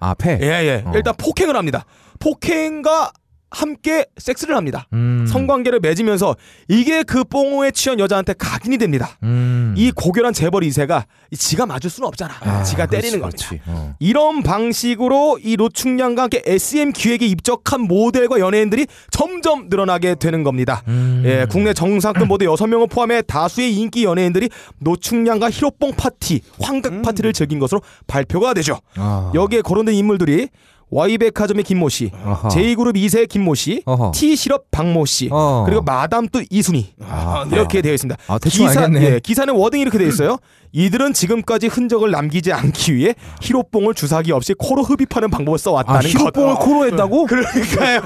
아, 0.00 0.14
패. 0.14 0.38
예, 0.40 0.46
예. 0.66 0.82
어. 0.86 0.92
일단 0.94 1.14
폭행을 1.18 1.56
합니다. 1.56 1.84
폭행과 2.20 3.12
함께 3.50 4.04
섹스를 4.18 4.56
합니다. 4.56 4.86
음. 4.92 5.26
성관계를 5.26 5.80
맺으면서 5.80 6.36
이게 6.68 7.02
그 7.02 7.24
뽕에 7.24 7.70
취한 7.70 7.98
여자한테 7.98 8.34
각인이 8.34 8.76
됩니다. 8.78 9.16
음. 9.22 9.74
이 9.76 9.90
고결한 9.90 10.32
재벌 10.32 10.62
2세가 10.62 11.04
지가 11.36 11.66
맞을 11.66 11.88
수는 11.90 12.06
없잖아. 12.08 12.34
아, 12.40 12.62
지가 12.62 12.86
그렇지, 12.86 13.02
때리는 13.02 13.20
겁니다. 13.20 13.48
그렇지. 13.48 13.62
어. 13.66 13.94
이런 14.00 14.42
방식으로 14.42 15.38
이 15.42 15.56
노충량과 15.56 16.22
함께 16.22 16.42
SM 16.44 16.92
기획에 16.92 17.26
입적한 17.26 17.82
모델과 17.82 18.38
연예인들이 18.38 18.86
점점 19.10 19.68
늘어나게 19.68 20.16
되는 20.16 20.42
겁니다. 20.42 20.82
음. 20.88 21.22
예, 21.24 21.46
국내 21.50 21.72
정상급 21.72 22.28
모델 22.28 22.48
6명을 22.48 22.90
포함해 22.90 23.22
다수의 23.22 23.74
인기 23.74 24.04
연예인들이 24.04 24.50
노충량과 24.78 25.50
히로뽕 25.50 25.92
파티, 25.96 26.42
환각 26.60 27.02
파티를 27.02 27.32
즐긴 27.32 27.58
것으로 27.58 27.80
발표가 28.06 28.52
되죠. 28.54 28.78
아. 28.96 29.32
여기에 29.34 29.62
거론된 29.62 29.94
인물들이 29.94 30.48
Y백화점의 30.90 31.64
김모 31.64 31.88
씨, 31.88 32.10
아하. 32.24 32.48
J그룹 32.48 32.96
2세 32.96 33.28
김모 33.28 33.54
씨, 33.54 33.82
어허. 33.84 34.12
T실업 34.14 34.70
박모 34.70 35.04
씨, 35.04 35.28
어. 35.30 35.64
그리고 35.66 35.82
마담 35.82 36.28
또 36.28 36.40
이순희 36.50 36.94
아, 37.02 37.44
이렇게 37.50 37.82
되어 37.82 37.92
있습니다. 37.94 38.18
아, 38.26 38.38
대충 38.38 38.66
기사, 38.66 38.80
알겠네. 38.82 39.04
예, 39.14 39.20
기사는 39.20 39.52
wording이 39.54 39.82
이렇게 39.82 39.98
되어 39.98 40.08
있어요. 40.08 40.38
이들은 40.72 41.12
지금까지 41.12 41.66
흔적을 41.68 42.10
남기지 42.10 42.52
않기 42.52 42.94
위해 42.94 43.14
히로뽕을 43.40 43.94
주사기 43.94 44.32
없이 44.32 44.54
코로 44.58 44.82
흡입하는 44.82 45.30
방법을 45.30 45.58
써왔다는 45.58 46.00
아, 46.00 46.02
히로뽕을 46.02 46.54
것. 46.54 46.60
코로 46.60 46.86
했다고? 46.86 47.26
그러니까요. 47.26 48.02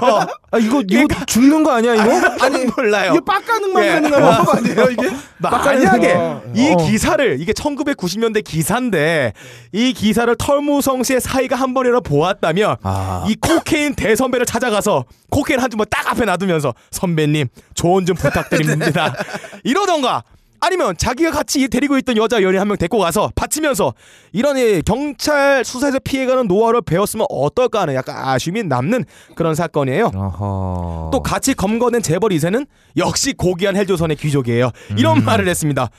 아, 0.51 0.57
이거 0.59 0.81
이거 0.87 1.25
죽는 1.25 1.63
거 1.63 1.71
아니야, 1.71 1.95
이거? 1.95 2.11
아니 2.41 2.65
몰라요. 2.65 3.11
이게 3.13 3.19
빡가능만 3.25 3.83
예. 3.83 3.89
가능한 3.89 4.21
방법 4.21 4.55
아니에요 4.55 4.89
이게? 4.91 5.09
만약에 5.39 6.13
어. 6.13 6.41
이 6.55 6.69
어. 6.71 6.77
기사를 6.77 7.37
이게 7.41 7.51
1990년대 7.53 8.43
기사인데 8.43 9.33
이 9.71 9.93
기사를 9.93 10.33
털무성 10.37 11.03
씨의 11.03 11.19
사이가 11.21 11.55
한 11.55 11.73
번이라도 11.73 12.01
보았다면 12.01 12.77
아. 12.83 13.25
이 13.27 13.35
코케인 13.35 13.95
대선배를 13.95 14.45
찾아가서 14.45 15.05
코케인 15.29 15.59
한 15.59 15.69
줌을 15.69 15.85
딱 15.89 16.11
앞에 16.11 16.25
놔두면서 16.25 16.73
선배님 16.91 17.47
조언 17.73 18.05
좀 18.05 18.15
부탁드립니다. 18.15 19.13
이러던가 19.63 20.23
아니면 20.65 20.95
자기가 20.97 21.31
같이 21.31 21.67
데리고 21.67 21.97
있던 21.97 22.15
여자 22.17 22.41
연예인 22.41 22.59
한 22.61 22.67
명 22.67 22.77
데리고 22.77 22.97
가서 22.99 23.29
바치면서 23.35 23.93
이런 24.31 24.57
이 24.57 24.81
경찰 24.85 25.65
수사에서 25.65 25.99
피해가는 25.99 26.47
노하우를 26.47 26.81
배웠으면 26.81 27.25
어떨까 27.29 27.81
하는 27.81 27.95
약간 27.95 28.15
아쉬움이 28.17 28.63
남는 28.63 29.03
그런 29.35 29.55
사건이에요. 29.55 30.11
어허. 30.15 31.09
또 31.11 31.21
같이 31.21 31.53
검거된 31.53 32.01
재벌 32.01 32.31
2세는 32.31 32.65
역시 32.97 33.33
고귀한 33.33 33.75
헬조선의 33.75 34.15
귀족이에요. 34.17 34.71
이런 34.97 35.23
말을 35.25 35.47
했습니다. 35.47 35.89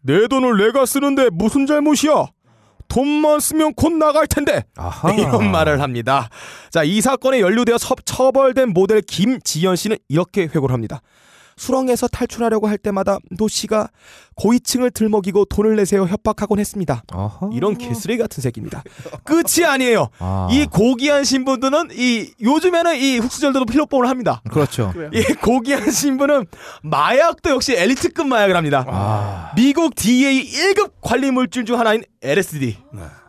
내 0.00 0.26
돈을 0.28 0.56
내가 0.56 0.86
쓰는데 0.86 1.28
무슨 1.30 1.66
잘못이야? 1.66 2.26
돈만 2.88 3.40
쓰면 3.40 3.74
곧 3.74 3.92
나갈 3.92 4.26
텐데. 4.26 4.64
아하. 4.76 5.12
이런 5.14 5.50
말을 5.50 5.82
합니다. 5.82 6.30
자, 6.70 6.82
이 6.84 7.02
사건에 7.02 7.40
연루되어 7.40 7.76
서- 7.76 7.94
처벌된 8.06 8.70
모델 8.70 9.02
김지연 9.02 9.76
씨는 9.76 9.98
이렇게 10.08 10.44
회고를 10.44 10.72
합니다. 10.72 11.02
수렁에서 11.58 12.08
탈출하려고 12.08 12.68
할 12.68 12.78
때마다 12.78 13.18
노 13.36 13.48
씨가 13.48 13.88
고위층을 14.36 14.92
들먹이고 14.92 15.46
돈을 15.46 15.74
내세요 15.76 16.04
협박하곤 16.04 16.60
했습니다. 16.60 17.02
어허. 17.12 17.50
이런 17.52 17.76
개쓰레기 17.76 18.22
같은 18.22 18.40
새끼입니다. 18.40 18.84
끝이 19.24 19.66
아니에요. 19.66 20.08
아. 20.18 20.48
이 20.50 20.66
고귀한 20.66 21.24
신분들은 21.24 21.88
이 21.92 22.30
요즘에는 22.40 22.96
이 22.96 23.18
흙수저들도 23.18 23.66
필로폰을 23.66 24.08
합니다. 24.08 24.40
그렇죠. 24.48 24.92
이 25.12 25.22
고귀한 25.42 25.90
신분은 25.90 26.46
마약도 26.82 27.50
역시 27.50 27.74
엘리트급 27.76 28.26
마약을 28.28 28.56
합니다. 28.56 28.84
아. 28.88 29.52
미국 29.56 29.94
DEA 29.96 30.44
1급 30.44 30.92
관리 31.00 31.30
물질 31.32 31.64
중 31.64 31.78
하나인 31.78 32.04
LSD, 32.22 32.76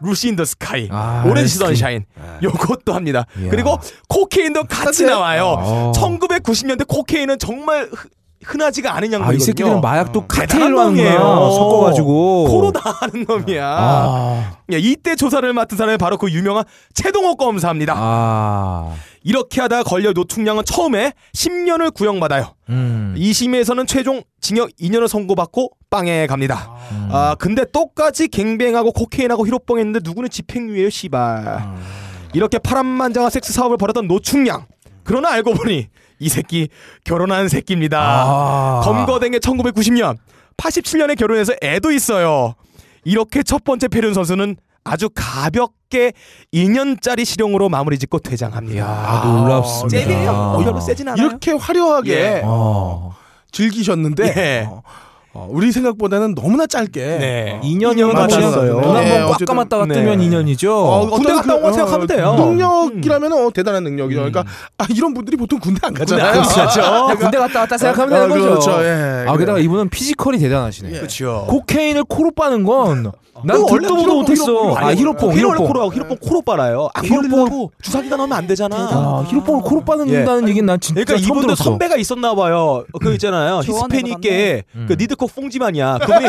Lucy 0.02 0.30
in 0.30 0.36
the 0.36 0.46
sky, 0.46 0.90
아, 0.92 1.24
orange 1.26 1.58
LSD. 1.58 1.60
sunshine 1.60 2.06
요것도 2.44 2.94
합니다. 2.94 3.26
이야. 3.40 3.50
그리고 3.50 3.78
cocaine도 4.08 4.64
같이 4.66 5.06
나와요. 5.06 5.56
어. 5.60 5.92
1990년대 5.96 6.88
cocaine은 6.88 7.40
정말 7.40 7.90
흔- 8.50 8.60
흔하지가 8.60 8.96
않은 8.96 9.22
아, 9.22 9.32
이. 9.34 9.40
새끼들은 9.40 9.82
마약도 9.82 10.28
칵테일로 10.28 10.80
하는구나. 10.80 10.86
놈이에요. 10.86 11.20
섞어가지고. 11.52 12.46
코로 12.50 12.72
다 12.72 12.92
하는 13.00 13.26
놈이야. 13.28 13.66
아. 13.66 14.52
예, 14.74 14.78
이때 14.80 15.16
조사를 15.16 15.52
맡은 15.54 15.78
사람이 15.78 15.98
바로 15.98 16.18
그 16.18 16.32
유명한 16.32 16.64
최동호 16.94 17.36
검사입니다. 17.36 17.94
아. 17.96 18.94
이렇게 19.24 19.62
하다가 19.62 19.84
걸려 19.84 20.12
노충량은 20.14 20.64
처음에 20.66 21.14
10년을 21.36 21.94
구형받아요. 21.94 22.54
음. 22.70 23.16
2심에서는 23.18 23.88
최종 23.88 24.22
징역 24.42 24.70
2년을 24.80 25.08
선고받고 25.08 25.72
빵에 25.90 26.26
갑니다. 26.28 26.72
음. 26.92 27.10
아 27.12 27.36
근데 27.38 27.66
똑같이 27.72 28.28
갱뱅하고 28.30 28.92
코케인하고 28.94 29.46
히로뽕 29.46 29.80
했는데 29.80 30.00
누구는 30.04 30.30
집행유예요 30.30 30.90
씨발. 30.90 31.64
이렇게 32.34 32.60
파란만장한 32.60 33.30
섹스 33.32 33.52
사업을 33.54 33.78
벌였던 33.78 34.08
노충량. 34.08 34.66
그러나 35.04 35.32
알고 35.32 35.54
보니 35.56 35.88
이 36.20 36.30
새끼 36.30 36.70
결혼한 37.04 37.48
새끼입니다. 37.48 38.00
아. 38.00 38.82
검거된 38.84 39.32
게 39.32 39.40
1990년. 39.40 40.18
87년에 40.58 41.18
결혼해서 41.18 41.54
애도 41.62 41.92
있어요. 41.92 42.54
이렇게 43.06 43.44
첫 43.44 43.64
번째 43.64 43.88
페륜 43.88 44.14
선수는 44.14 44.58
아주 44.84 45.10
가볍게 45.14 46.14
2년짜리 46.54 47.26
실형으로 47.26 47.70
마무리 47.70 47.98
짓고 47.98 48.20
퇴장합니다. 48.20 48.80
야, 48.80 49.24
놀랍습니다. 49.26 50.00
잼이에요. 50.00 50.32
어, 50.32 50.64
별로 50.64 50.80
세진 50.80 51.08
않아요. 51.08 51.26
이렇게 51.26 51.52
화려하게 51.52 52.12
예. 52.12 52.42
어, 52.44 53.16
즐기셨는데 53.52 54.34
예. 54.38 54.68
어, 54.70 54.82
어, 55.32 55.48
우리 55.50 55.72
생각보다는 55.72 56.34
너무나 56.34 56.66
짧게 56.66 57.00
네. 57.00 57.60
2년이면 57.64 58.14
맞아요. 58.14 58.28
맞았어요. 58.28 58.82
눈 58.82 58.82
네, 58.82 58.88
한번 58.88 59.22
꽉 59.22 59.30
어쨌든, 59.30 59.46
감았다 59.46 59.86
네. 59.86 59.94
뜨면 59.94 60.20
2년이죠. 60.20 60.70
어, 60.72 61.10
군대 61.10 61.34
갔다 61.34 61.56
온거 61.56 61.68
그, 61.68 61.74
생각하면 61.74 62.08
돼요. 62.08 62.34
능력이라면 62.34 63.34
어, 63.34 63.52
대단한 63.54 63.84
능력이죠. 63.84 64.20
그러니까 64.22 64.44
아, 64.80 64.86
이런 64.90 65.14
분들이 65.14 65.38
보통 65.38 65.60
군대 65.60 65.82
안 65.84 65.94
가잖아요. 65.94 66.42
그냥 66.42 67.18
군대 67.18 67.38
갔다 67.38 67.60
왔다 67.60 67.78
생각하면 67.78 68.14
아, 68.14 68.20
되는 68.22 68.30
거죠. 68.36 68.50
그렇죠. 68.50 68.84
예. 68.84 69.26
아, 69.28 69.38
게다가 69.38 69.60
이분은 69.60 69.90
피지컬이 69.90 70.40
대단하시네. 70.40 70.90
그렇죠. 70.92 71.46
코케인을 71.48 72.06
코로 72.06 72.32
빠는 72.32 72.64
건 72.64 73.12
난 73.44 73.66
듣도 73.66 73.96
보도 73.96 74.16
못했어. 74.22 74.76
아, 74.76 74.94
히로뽕, 74.94 75.34
히로뽕 75.34 75.38
히로뽕. 75.38 75.68
코로 75.68 75.94
히로뽕 75.94 76.18
코로 76.18 76.42
빨아요. 76.42 76.90
아, 76.94 77.02
히로뽕. 77.02 77.24
히로뽕 77.26 77.70
주사기가 77.82 78.16
넣으면 78.18 78.38
안 78.38 78.48
되잖아. 78.48 78.76
아, 78.76 79.26
히로뽕을 79.28 79.62
코로 79.64 79.84
빠는다는 79.86 80.48
얘기는 80.50 80.66
난 80.66 80.80
진짜 80.80 81.04
그러니까 81.04 81.18
처음 81.18 81.38
이분도 81.38 81.42
들었어. 81.56 81.64
선배가 81.64 81.96
있었나 81.98 82.36
봐요. 82.36 82.84
그 83.02 83.14
있잖아요. 83.14 83.62
조언해서 83.62 83.72
히스패닉계 83.98 84.64
음. 84.76 84.86
그 84.88 84.94
니드 85.00 85.16
꼭 85.16 85.34
뽕지만이야. 85.36 86.00
그분이 86.00 86.28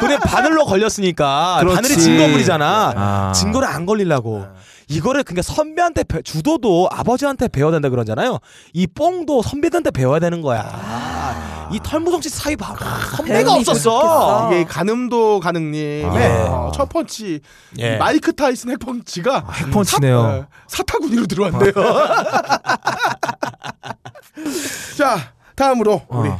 그분이 0.00 0.18
바늘로 0.18 0.64
걸렸으니까. 0.64 1.62
바늘이 1.74 1.96
증거물이잖아. 1.96 2.92
아. 2.96 3.32
증거를 3.34 3.66
안 3.68 3.86
걸리려고. 3.86 4.44
이거를 4.90 5.22
그러니까 5.22 5.42
선배한테 5.42 6.02
배- 6.04 6.22
주도도 6.22 6.88
아버지한테 6.90 7.46
배워야 7.48 7.70
된다 7.72 7.88
그러잖아요. 7.88 8.38
이 8.72 8.86
뽕도 8.88 9.42
선배들한테 9.42 9.90
배워야 9.92 10.18
되는 10.18 10.42
거야. 10.42 11.68
이 11.72 11.78
털무성씨 11.82 12.28
사이 12.28 12.56
봐봐. 12.56 13.16
선배가 13.16 13.38
배움이 13.44 13.60
없었어. 13.60 14.50
이게 14.52 14.64
가늠도 14.64 15.38
가능님의 15.40 16.32
아. 16.32 16.50
어, 16.50 16.72
첫 16.74 16.88
펀치 16.88 17.40
예. 17.78 17.96
마이크 17.98 18.34
타이슨 18.34 18.70
핵펀치가 18.72 19.46
핵펀치네요. 19.52 20.22
사, 20.22 20.28
네, 20.32 20.44
사타구니로 20.66 21.26
들어왔네요. 21.26 21.72
자 24.98 25.32
다음으로 25.54 26.02
우리 26.08 26.28
어. 26.30 26.38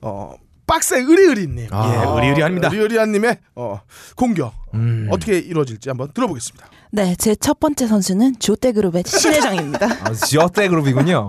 어, 0.00 0.34
빡세 0.66 0.98
의리의리님 1.00 1.68
아. 1.70 1.92
예, 1.92 2.14
의리의리합니다. 2.16 2.68
의리의리한님의 2.68 3.38
어, 3.56 3.80
공격 4.16 4.52
음. 4.74 5.08
어떻게 5.10 5.38
이루어질지 5.38 5.88
한번 5.88 6.10
들어보겠습니다. 6.12 6.66
네, 6.92 7.14
제 7.16 7.34
첫 7.34 7.58
번째 7.58 7.86
선수는 7.86 8.38
조대 8.38 8.72
그룹의 8.72 9.04
신회장입니다. 9.06 9.86
아, 10.04 10.12
지어대 10.12 10.68
그룹이군요. 10.68 11.28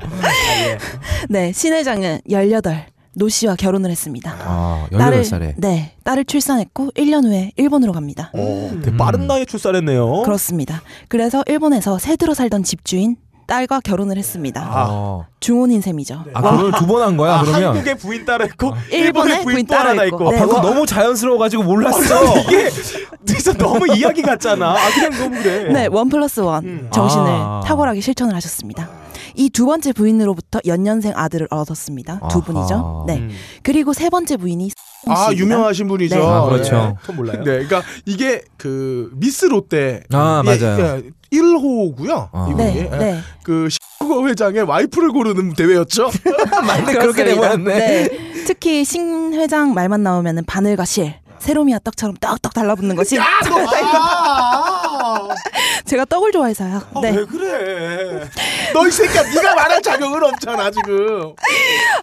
네, 1.29 1.51
신회장은 1.51 2.19
18 2.29 2.87
노 3.15 3.29
씨와 3.29 3.55
결혼을 3.55 3.91
했습니다. 3.91 4.35
아, 4.39 4.87
딸을 4.91 5.21
18살에. 5.21 5.53
네, 5.57 5.93
딸을 6.03 6.25
출산했고 6.25 6.91
1년 6.95 7.25
후에 7.25 7.51
일본으로 7.57 7.93
갑니다. 7.93 8.31
어, 8.33 8.71
되게 8.83 8.97
빠른 8.97 9.27
나이에 9.27 9.45
출산했네요. 9.45 10.23
그렇습니다. 10.23 10.81
그래서 11.09 11.43
일본에서 11.47 11.99
새들어 11.99 12.33
살던 12.33 12.63
집주인 12.63 13.15
딸과 13.47 13.81
결혼을 13.81 14.17
했습니다. 14.17 14.87
어. 14.89 15.25
중혼인 15.39 15.81
셈이죠. 15.81 16.23
아, 16.33 16.41
결혼을 16.41 16.71
두 16.73 16.85
번 16.85 17.01
한 17.01 17.17
거야, 17.17 17.35
아, 17.35 17.41
그러면? 17.43 17.69
한국에 17.75 17.95
부인 17.95 18.25
따로 18.25 18.45
있고 18.45 18.73
일본에 18.91 19.43
부인 19.43 19.65
따로 19.65 20.03
있고. 20.05 20.29
아, 20.29 20.31
네. 20.31 20.37
방금 20.39 20.61
너무 20.61 20.85
자연스러워가지고 20.85 21.63
몰랐어. 21.63 22.39
이게 22.41 22.69
진짜 23.25 23.53
너무 23.53 23.85
이야기 23.95 24.21
같잖아. 24.21 24.71
아 24.71 24.89
그냥 24.93 25.11
너무 25.11 25.41
그래. 25.41 25.71
네, 25.73 25.87
원 25.87 26.09
플러스 26.09 26.39
원 26.39 26.63
음. 26.65 26.89
정신을 26.93 27.25
아. 27.27 27.61
탁월하게 27.65 27.99
실천을 28.01 28.33
하셨습니다. 28.35 28.89
이 29.35 29.49
두 29.49 29.65
번째 29.65 29.93
부인으로부터 29.93 30.59
연년생 30.65 31.13
아들을 31.15 31.47
얻었습니다. 31.49 32.19
두 32.29 32.37
아하. 32.37 32.45
분이죠. 32.45 33.03
네. 33.07 33.17
음. 33.17 33.31
그리고 33.63 33.93
세 33.93 34.09
번째 34.09 34.37
부인이 34.37 34.69
아 35.07 35.15
씨입니다. 35.29 35.43
유명하신 35.43 35.87
분이죠. 35.87 36.15
네. 36.15 36.25
아, 36.25 36.43
그렇죠. 36.45 36.97
전 37.05 37.15
몰라요. 37.15 37.37
네, 37.39 37.43
그러니까 37.65 37.81
이게 38.05 38.41
그 38.57 39.09
미스 39.15 39.45
롯데 39.45 40.03
아, 40.13 40.43
예, 40.45 40.57
맞아요. 40.59 41.01
예, 41.33 41.37
1호고요. 41.39 42.29
아. 42.31 42.47
이분이 42.49 42.73
네, 42.73 42.89
예. 42.91 42.97
네. 42.97 43.19
그 43.43 43.67
시국어 43.69 44.27
회장의 44.27 44.63
와이프를 44.63 45.11
고르는 45.11 45.53
대회였죠. 45.53 46.09
맞네, 46.67 46.93
그렇게. 46.93 47.23
돼버렸네. 47.25 47.79
네. 47.79 48.09
특히 48.45 48.83
신 48.85 49.33
회장 49.33 49.73
말만 49.73 50.03
나오면은 50.03 50.43
바늘과 50.45 50.85
실, 50.85 51.15
세로미와 51.39 51.79
떡처럼 51.83 52.15
떡떡 52.19 52.53
달라붙는 52.53 52.95
것이 52.95 53.17
아, 53.19 53.23
제가 55.85 56.05
떡을 56.05 56.31
좋아해서요. 56.31 56.81
네. 57.01 57.11
왜 57.11 57.25
그래? 57.25 58.27
너 58.73 58.87
이 58.87 58.91
새끼야, 58.91 59.23
네가 59.23 59.55
말할 59.55 59.81
자격은 59.81 60.23
없잖아 60.23 60.71
지금. 60.71 61.33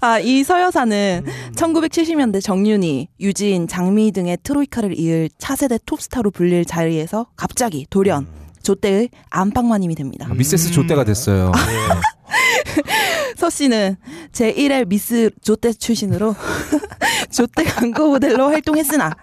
아, 0.00 0.18
이 0.18 0.42
서여사는 0.44 1.26
1970년대 1.56 2.42
정윤이, 2.42 3.08
유진, 3.20 3.68
장미 3.68 4.12
등의 4.12 4.38
트로이카를 4.42 4.98
이을 4.98 5.28
차세대 5.38 5.78
톱스타로 5.86 6.30
불릴 6.30 6.64
자리에서 6.64 7.26
갑자기 7.36 7.86
돌연 7.90 8.26
조대의 8.62 9.10
안방마님이 9.30 9.94
됩니다. 9.94 10.26
아, 10.30 10.34
미세스 10.34 10.70
조대가 10.70 11.04
됐어요. 11.04 11.52
서 13.36 13.48
씨는 13.50 13.96
제1회 14.32 14.86
미스 14.88 15.30
조대 15.42 15.72
출신으로 15.72 16.34
조대 17.32 17.64
광고 17.64 18.08
모델로 18.08 18.48
활동했으나 18.48 19.16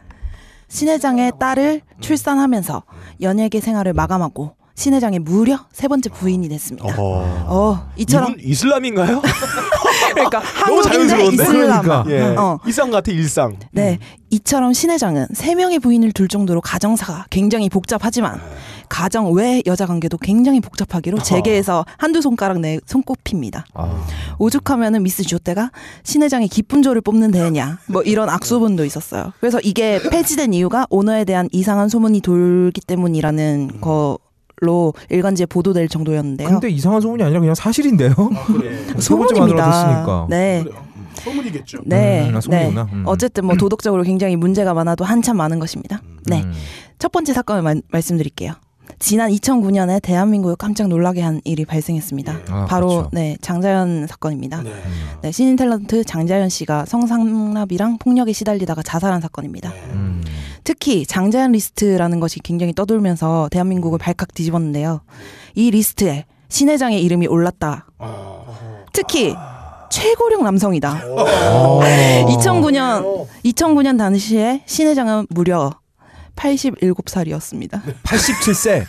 신회장의 0.70 1.34
딸을 1.39 1.82
출산하면서 2.01 2.84
연예계 3.22 3.60
생활을 3.60 3.94
마감하고 3.94 4.56
신회장의 4.75 5.20
무려 5.20 5.65
세 5.72 5.88
번째 5.88 6.10
부인이 6.10 6.48
됐습니다. 6.50 6.88
어. 6.88 7.46
어, 7.48 7.89
이처럼 7.96 8.34
이분 8.34 8.44
이슬람인가요? 8.44 9.22
그러니까 10.18 10.42
너무 10.68 10.82
자연스러운데? 10.84 11.46
그러니까. 11.46 12.06
예. 12.10 12.22
어. 12.38 12.60
일상 12.66 12.92
같아 12.92 13.12
일상. 13.12 13.56
네, 13.72 14.00
이처럼 14.30 14.74
신회장은 14.74 15.28
세 15.34 15.56
명의 15.56 15.80
부인을 15.80 16.12
둘 16.12 16.28
정도로 16.28 16.62
가정사가 16.62 17.28
굉장히 17.30 17.70
복잡하지만 17.70 18.40
가정 18.90 19.32
외 19.34 19.62
여자 19.66 19.86
관계도 19.86 20.18
굉장히 20.18 20.60
복잡하기로 20.60 21.20
재계에서 21.20 21.86
한두 21.98 22.22
손가락 22.22 22.60
내 22.60 22.80
손꼽힙니다. 22.86 23.66
아, 23.74 24.06
오죽하면은 24.40 25.04
미스 25.04 25.24
조때가 25.24 25.72
신회장의 26.03 26.48
기쁜 26.48 26.82
조를 26.82 27.01
뽑는 27.01 27.32
대회냐 27.32 27.80
뭐 27.88 28.01
이런 28.01 28.30
악소문도 28.30 28.86
있었어요. 28.86 29.34
그래서 29.40 29.60
이게 29.62 30.00
폐지된 30.10 30.53
이유가 30.53 30.88
오너에 30.90 31.25
대한 31.25 31.50
이상한 31.51 31.90
소문이 31.90 32.22
돌기 32.22 32.82
때문이라는 32.82 33.80
걸로 34.59 34.93
일간지에 35.09 35.46
보도될 35.46 35.87
정도였는데요. 35.87 36.48
근데 36.50 36.70
이상한 36.70 37.01
소문이 37.01 37.24
아니라 37.24 37.39
그냥 37.39 37.55
사실인데요. 37.55 38.11
세 38.11 39.15
번째 39.15 39.35
소문입니다. 39.35 40.27
네. 40.29 40.63
그래요. 40.63 40.83
음, 40.96 41.07
소문이겠죠. 41.13 41.77
네. 41.85 42.29
음, 42.29 42.35
아, 42.35 42.41
소문이구나. 42.41 42.89
음. 42.93 43.03
어쨌든 43.05 43.46
뭐 43.46 43.55
도덕적으로 43.55 44.03
굉장히 44.03 44.35
문제가 44.35 44.74
많아도 44.74 45.05
한참 45.05 45.37
많은 45.37 45.59
것입니다. 45.59 46.01
네. 46.25 46.41
음. 46.43 46.53
첫 47.00 47.11
번째 47.11 47.33
사건을 47.33 47.61
마- 47.61 47.75
말씀드릴게요. 47.91 48.53
지난 49.00 49.29
2009년에 49.29 50.01
대한민국을 50.01 50.55
깜짝 50.55 50.87
놀라게 50.87 51.22
한 51.22 51.41
일이 51.43 51.65
발생했습니다. 51.65 52.39
아, 52.50 52.65
바로 52.67 52.87
그렇죠. 52.87 53.09
네 53.13 53.37
장자연 53.41 54.07
사건입니다. 54.07 54.63
네. 54.63 54.74
네, 55.22 55.31
신인 55.31 55.55
탤런트 55.55 56.03
장자연 56.07 56.50
씨가 56.50 56.85
성상납이랑 56.85 57.98
폭력에 58.00 58.31
시달리다가 58.33 58.81
자살한 58.81 59.22
사건입니다. 59.22 59.72
음. 59.91 60.24
특히 60.68 61.06
장자연 61.06 61.53
리스트라는 61.53 62.20
것이 62.20 62.42
굉장히 62.42 62.74
떠돌면서 62.74 63.48
대한민국을 63.51 63.98
발칵 64.00 64.34
뒤집었는데요. 64.34 65.00
이 65.56 65.72
리스트에 65.72 66.25
신 66.50 66.68
회장의 66.68 67.01
이름이 67.06 67.27
올랐다. 67.27 67.88
특히 68.92 69.34
최고령 69.90 70.44
남성이다. 70.44 71.03
어. 71.06 71.80
2009년 72.27 73.27
2009년 73.46 73.98
당시에 73.98 74.64
신 74.66 74.90
회장은 74.90 75.27
무려 75.30 75.72
87살이었습니다. 76.36 77.82
87세. 78.03 78.88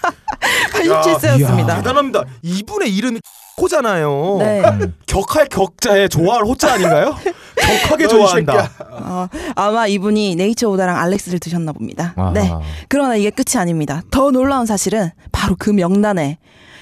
87세였습니다. 0.73 1.77
대단합니다. 1.77 2.25
이분의 2.43 2.93
이름이 2.97 3.21
호잖아요. 3.59 4.37
네. 4.39 4.63
음. 4.65 4.95
격할 5.07 5.47
격자에 5.49 6.09
좋아할 6.09 6.45
호자 6.45 6.75
아닌가요? 6.75 7.17
격하게 7.57 8.07
좋아한다. 8.09 8.71
어, 8.91 9.29
아마 9.55 9.87
이분이 9.87 10.37
네이처 10.37 10.69
오다랑 10.69 10.97
알렉스를 10.97 11.39
드셨나 11.39 11.73
봅니다. 11.73 12.15
아하. 12.17 12.33
네. 12.33 12.51
그러나 12.89 13.17
이게 13.17 13.31
끝이 13.31 13.61
아닙니다. 13.61 14.03
더 14.11 14.31
놀라운 14.31 14.67
사실은 14.67 15.11
바로 15.33 15.57
그 15.59 15.71
명단에 15.71 16.39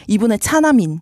이분의 0.09 0.39
차남인 0.39 1.01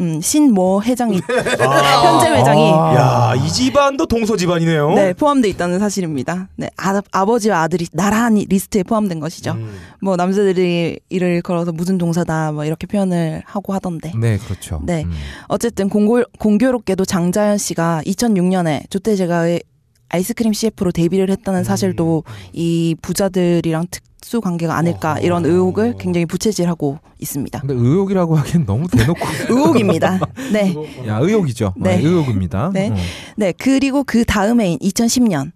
음, 0.00 0.20
신모 0.20 0.82
회장이 0.82 1.20
현재 1.24 2.30
회장이 2.30 2.70
야, 2.70 3.34
이 3.36 3.48
집안도 3.48 4.06
동서 4.06 4.36
집안이네요. 4.36 4.92
네, 4.94 5.12
포함돼 5.14 5.48
있다는 5.48 5.78
사실입니다. 5.78 6.48
네, 6.56 6.68
아, 6.76 7.00
아버지와 7.12 7.62
아들이 7.62 7.86
나란히 7.92 8.44
리스트에 8.48 8.82
포함된 8.82 9.20
것이죠. 9.20 9.52
음. 9.52 9.74
뭐 10.00 10.16
남자들이 10.16 10.98
이를 11.08 11.42
걸어서 11.42 11.72
무슨 11.72 11.96
동서다 11.96 12.52
뭐 12.52 12.64
이렇게 12.64 12.86
표현을 12.86 13.42
하고 13.46 13.72
하던데. 13.72 14.12
네, 14.18 14.36
그렇죠. 14.38 14.80
네. 14.84 15.04
음. 15.04 15.12
어쨌든 15.48 15.88
공고, 15.88 16.22
공교롭게도 16.38 17.04
장자연 17.04 17.58
씨가 17.58 18.02
2006년에 18.06 18.90
좆데제과의 18.90 19.62
아이스크림 20.10 20.52
CF로 20.52 20.92
데뷔를 20.92 21.30
했다는 21.30 21.64
사실도 21.64 22.24
이 22.52 22.94
부자들이랑 23.00 23.86
특 23.90 24.02
수 24.24 24.40
관계가 24.40 24.74
아닐까 24.74 25.18
이런 25.20 25.44
의혹을 25.44 25.96
굉장히 25.98 26.24
부채질하고 26.24 26.98
있습니다. 27.20 27.60
근데 27.60 27.74
의혹이라고 27.74 28.36
하기엔 28.36 28.64
너무 28.64 28.88
대놓고. 28.88 29.20
의혹입니다. 29.50 30.18
네. 30.52 30.74
야, 31.06 31.18
의혹이죠. 31.18 31.74
네. 31.76 31.98
네. 31.98 32.02
의혹입니다. 32.02 32.70
네. 32.72 32.88
음. 32.88 32.96
네. 33.36 33.52
그리고 33.52 34.02
그 34.02 34.24
다음 34.24 34.60
해인 34.62 34.78
2010년 34.78 35.52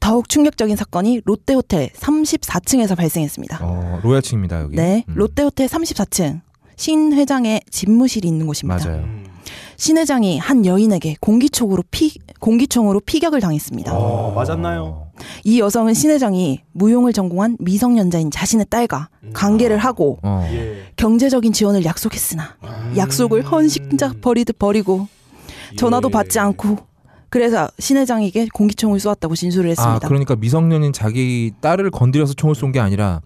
더욱 0.00 0.30
충격적인 0.30 0.76
사건이 0.76 1.20
롯데호텔 1.26 1.90
34층에서 1.90 2.96
발생했습니다. 2.96 3.58
어, 3.60 4.00
로얄층입니다, 4.02 4.62
여기. 4.62 4.76
네. 4.76 5.04
음. 5.08 5.14
롯데호텔 5.16 5.68
34층. 5.68 6.40
신 6.76 7.12
회장의 7.12 7.60
집무실이 7.70 8.26
있는 8.26 8.46
곳입니다. 8.46 8.82
맞아요. 8.88 9.06
음. 9.50 9.74
신 9.76 9.96
회장이 9.98 10.38
한 10.38 10.66
여인에게 10.66 11.16
공기총으로 11.20 11.82
피 11.90 12.12
공기총으로 12.38 13.00
피격을 13.00 13.40
당했습니다. 13.40 13.92
어, 13.96 14.32
맞았나요? 14.34 15.08
이 15.44 15.60
여성은 15.60 15.94
신 15.94 16.10
회장이 16.10 16.60
무용을 16.72 17.12
전공한 17.12 17.56
미성년자인 17.60 18.30
자신의 18.30 18.66
딸과 18.70 19.08
관계를 19.32 19.78
하고 19.78 20.18
어. 20.22 20.46
예. 20.52 20.82
경제적인 20.96 21.52
지원을 21.52 21.84
약속했으나 21.84 22.56
약속을 22.96 23.42
헌신자 23.42 24.14
버리듯 24.22 24.58
버리고 24.58 25.08
전화도 25.76 26.08
예. 26.08 26.12
받지 26.12 26.38
않고 26.38 26.76
그래서 27.28 27.68
신 27.78 27.96
회장에게 27.96 28.48
공기총을 28.52 28.98
쏘았다고 28.98 29.36
진술을 29.36 29.68
아, 29.68 29.70
했습니다. 29.70 30.08
그러니까 30.08 30.36
미성년인 30.36 30.92
자기 30.92 31.52
딸을 31.60 31.90
건드려서 31.90 32.32
총을 32.34 32.54
쏜 32.54 32.72
게 32.72 32.80
아니라 32.80 33.20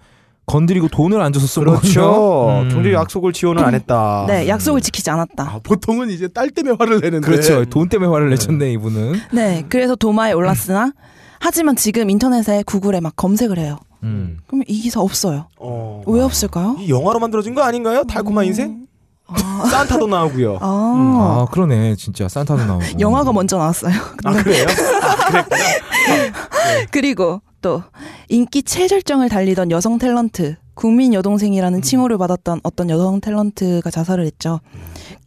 건드리고 0.46 0.88
돈을 0.88 1.20
안 1.22 1.32
줘서 1.32 1.46
쏜 1.46 1.64
거군요. 1.64 1.80
그렇죠. 1.80 2.60
음. 2.62 2.68
경제 2.70 2.92
약속을 2.92 3.32
지원을 3.32 3.64
안 3.64 3.74
했다. 3.74 4.24
네, 4.28 4.48
약속을 4.48 4.80
지키지 4.80 5.10
않았다. 5.10 5.42
아, 5.42 5.60
보통은 5.62 6.10
이제 6.10 6.28
딸 6.28 6.50
때문에 6.50 6.76
화를 6.78 7.00
내는데. 7.00 7.26
그렇죠. 7.26 7.64
돈 7.64 7.88
때문에 7.88 8.10
화를 8.10 8.30
내셨네, 8.30 8.72
이분은. 8.72 9.20
네, 9.32 9.64
그래서 9.68 9.96
도마에 9.96 10.32
올랐으나 10.32 10.92
하지만 11.40 11.76
지금 11.76 12.10
인터넷에 12.10 12.62
구글에 12.64 13.00
막 13.00 13.14
검색을 13.16 13.58
해요. 13.58 13.78
음. 14.02 14.38
그러면 14.46 14.64
이 14.68 14.82
기사 14.82 15.00
없어요. 15.00 15.48
어. 15.58 16.02
왜 16.06 16.20
없을까요? 16.22 16.76
이 16.78 16.90
영화로 16.90 17.18
만들어진 17.20 17.54
거 17.54 17.62
아닌가요? 17.62 18.04
달콤한 18.04 18.44
인생? 18.44 18.84
아, 19.26 19.34
산타도 19.70 20.06
나오고요. 20.06 20.58
아, 20.60 20.60
아 20.60 21.46
그러네 21.50 21.96
진짜 21.96 22.28
산타도 22.28 22.66
나오고. 22.66 22.84
영화가 23.00 23.32
먼저 23.32 23.56
나왔어요. 23.56 23.94
아 24.24 24.32
그래요? 24.42 24.66
그리고 26.90 27.40
또 27.64 27.82
인기 28.28 28.62
최절정을 28.62 29.30
달리던 29.30 29.70
여성 29.70 29.98
탤런트 29.98 30.56
국민 30.74 31.14
여동생이라는 31.14 31.80
칭호를 31.80 32.18
받았던 32.18 32.60
어떤 32.62 32.90
여성 32.90 33.22
탤런트가 33.22 33.90
자살을 33.90 34.26
했죠. 34.26 34.60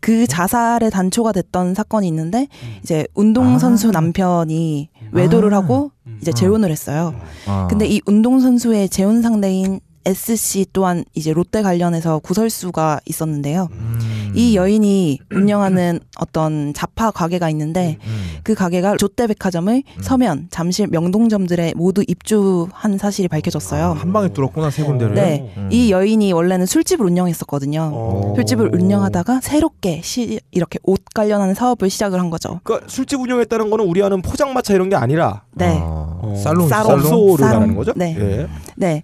그 0.02 0.28
자살의 0.28 0.92
단초가 0.92 1.32
됐던 1.32 1.74
사건이 1.74 2.08
있는데 2.08 2.48
이제 2.84 3.08
운동 3.16 3.58
선수 3.58 3.88
아. 3.88 3.92
남편이 3.92 4.90
외도를 5.14 5.52
아. 5.56 5.58
하고 5.58 5.90
이제 6.22 6.32
재혼을 6.32 6.70
했어요. 6.70 7.16
아. 7.48 7.66
근데 7.72 7.88
이 7.88 8.02
운동 8.06 8.40
선수의 8.40 8.90
재혼 8.90 9.24
상대인 9.24 9.80
S 10.08 10.38
씨 10.38 10.66
또한 10.72 11.04
이제 11.16 11.34
롯데 11.34 11.62
관련해서 11.62 12.20
구설수가 12.20 13.02
있었는데요. 13.06 13.68
음. 13.74 14.32
이 14.34 14.56
여인이 14.56 15.20
운영하는 15.36 16.00
어떤 16.18 16.74
자파 16.74 17.12
가게가 17.12 17.50
있는데 17.50 17.98
음. 18.06 18.40
그 18.44 18.56
가게가 18.56 18.96
롯데백화점을 19.02 19.84
서면, 20.00 20.48
잠실, 20.50 20.88
명동점들에 20.88 21.74
모두 21.76 22.06
입주한 22.08 22.98
사실이 22.98 23.28
밝혀졌어요. 23.28 23.98
한 24.00 24.14
방에 24.14 24.30
뚫었구나 24.30 24.70
세 24.70 24.84
군데를. 24.84 25.16
네, 25.16 25.54
음. 25.58 25.68
이 25.72 25.92
여인이 25.92 26.32
원래는 26.32 26.66
술집을 26.66 27.06
운영했었거든요. 27.06 27.92
어. 27.94 28.34
술집을 28.38 28.74
운영하다가 28.74 29.42
새롭게 29.42 30.00
시, 30.04 30.40
이렇게 30.52 30.80
옷 30.84 31.04
관련한 31.14 31.54
사업을 31.54 31.90
시작을 31.90 32.18
한 32.18 32.30
거죠. 32.30 32.62
그러니까 32.64 32.88
술집 32.90 33.20
운영했다는 33.20 33.70
거는 33.70 33.86
우리 33.86 34.02
아는 34.02 34.22
포장마차 34.22 34.74
이런 34.74 34.88
게 34.88 34.96
아니라 34.96 35.44
네, 35.54 35.78
아, 35.82 36.22
살롱 36.42 36.70
살롱. 36.70 36.92
업소를 36.94 37.38
살롱. 37.40 37.54
말하는 37.60 37.76
거죠? 37.76 37.92
네. 37.98 38.16
예. 38.18 38.48
네. 38.78 39.04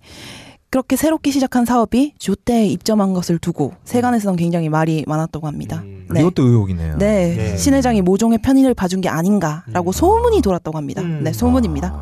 그렇게 0.74 0.96
새롭게 0.96 1.30
시작한 1.30 1.66
사업이 1.66 2.16
조대에 2.18 2.66
입점한 2.66 3.14
것을 3.14 3.38
두고 3.38 3.74
세간에서는 3.84 4.36
굉장히 4.38 4.70
말이 4.70 5.04
많았다고 5.06 5.46
합니다. 5.46 5.84
음. 5.84 6.08
네. 6.12 6.22
이것도 6.22 6.42
의혹이네요. 6.42 6.98
네, 6.98 7.36
네. 7.36 7.58
신 7.58 7.76
회장이 7.76 8.02
모종의 8.02 8.40
편의를 8.40 8.74
봐준 8.74 9.00
게 9.00 9.08
아닌가라고 9.08 9.92
소문이 9.92 10.42
돌았다고 10.42 10.76
합니다. 10.76 11.04
음. 11.04 11.22
네, 11.24 11.32
소문입니다. 11.32 11.96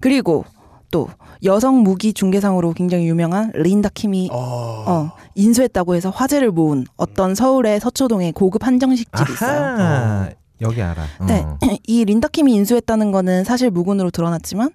그리고 0.00 0.46
또 0.90 1.10
여성 1.44 1.82
무기 1.82 2.14
중개상으로 2.14 2.72
굉장히 2.72 3.06
유명한 3.06 3.52
린다 3.54 3.90
킴이 3.92 4.30
어. 4.32 4.84
어, 4.86 5.10
인수했다고 5.34 5.94
해서 5.94 6.08
화제를 6.08 6.50
모은 6.50 6.86
어떤 6.96 7.34
서울의 7.34 7.78
서초동의 7.80 8.32
고급 8.32 8.66
한정식 8.66 9.14
집이 9.14 9.32
있어요. 9.34 9.60
아하, 9.60 10.30
여기 10.62 10.80
알아. 10.80 11.02
네, 11.26 11.42
어. 11.42 11.58
이 11.86 12.06
린다 12.06 12.28
킴이 12.28 12.54
인수했다는 12.54 13.12
거는 13.12 13.44
사실 13.44 13.70
무근으로 13.70 14.10
드러났지만 14.10 14.70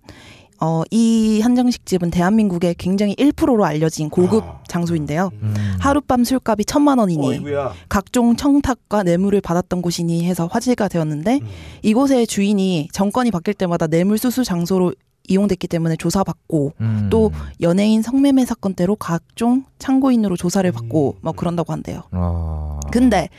어, 0.60 0.84
이 0.90 1.40
한정식 1.42 1.86
집은 1.86 2.10
대한민국에 2.10 2.74
굉장히 2.78 3.16
1%로 3.16 3.64
알려진 3.64 4.10
고급 4.10 4.44
아. 4.44 4.60
장소인데요. 4.68 5.30
음. 5.42 5.54
하룻밤 5.80 6.24
술값이 6.24 6.66
천만 6.66 6.98
원이니 7.00 7.28
어이구야. 7.28 7.74
각종 7.90 8.36
청탁과 8.36 9.04
뇌물을 9.04 9.40
받았던 9.42 9.82
곳이니 9.82 10.26
해서 10.26 10.48
화제가 10.48 10.88
되었는데 10.88 11.40
음. 11.42 11.48
이곳의 11.84 12.28
주인이 12.28 12.90
정권이 12.92 13.32
바뀔 13.32 13.54
때마다 13.54 13.88
뇌물 13.88 14.18
수수 14.18 14.44
장소로 14.44 14.94
이용됐기 15.28 15.68
때문에 15.68 15.98
조사받고 15.98 16.74
음. 16.80 17.08
또 17.12 17.32
연예인 17.62 18.02
성매매 18.02 18.46
사건 18.46 18.74
때로 18.74 18.96
각종 18.96 19.66
참고인으로 19.78 20.38
조사를 20.38 20.72
받고 20.72 21.18
뭐 21.22 21.34
그런다고 21.34 21.74
한대요. 21.74 22.04
아. 22.12 22.80
근데 22.92 23.30